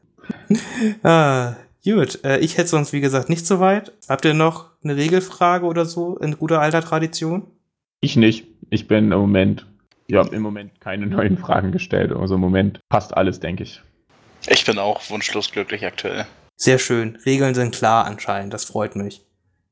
[1.03, 1.55] ah,
[1.91, 2.23] gut.
[2.23, 3.91] Äh, ich hätte sonst, wie gesagt, nicht so weit.
[4.07, 7.47] Habt ihr noch eine Regelfrage oder so in guter alter Tradition?
[8.01, 8.47] Ich nicht.
[8.69, 9.65] Ich bin im Moment,
[10.07, 12.11] ja, im Moment keine neuen Fragen gestellt.
[12.11, 13.81] Also im Moment passt alles, denke ich.
[14.49, 16.25] Ich bin auch wunschlos glücklich aktuell.
[16.55, 17.17] Sehr schön.
[17.25, 18.53] Regeln sind klar anscheinend.
[18.53, 19.25] Das freut mich.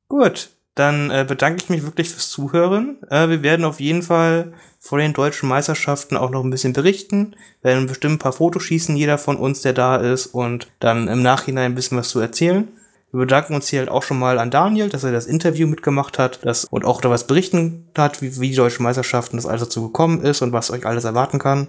[0.08, 0.50] Gut.
[0.76, 2.98] Dann äh, bedanke ich mich wirklich fürs Zuhören.
[3.10, 7.34] Äh, wir werden auf jeden Fall vor den deutschen Meisterschaften auch noch ein bisschen berichten,
[7.62, 11.22] werden bestimmt ein paar Fotos schießen, jeder von uns, der da ist, und dann im
[11.22, 12.68] Nachhinein ein bisschen was zu erzählen.
[13.10, 16.18] Wir bedanken uns hier halt auch schon mal an Daniel, dass er das Interview mitgemacht
[16.18, 19.62] hat das, und auch da was berichten hat, wie, wie die deutschen Meisterschaften das alles
[19.62, 21.68] dazu gekommen ist und was euch alles erwarten kann.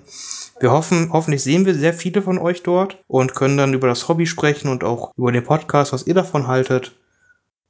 [0.59, 4.09] Wir hoffen, hoffentlich sehen wir sehr viele von euch dort und können dann über das
[4.09, 6.91] Hobby sprechen und auch über den Podcast, was ihr davon haltet.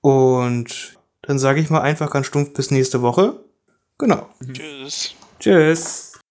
[0.02, 0.97] Und
[1.28, 3.44] dann sage ich mal einfach ganz stumpf bis nächste Woche.
[3.98, 4.30] Genau.
[4.54, 5.14] Tschüss.
[5.40, 6.07] Tschüss.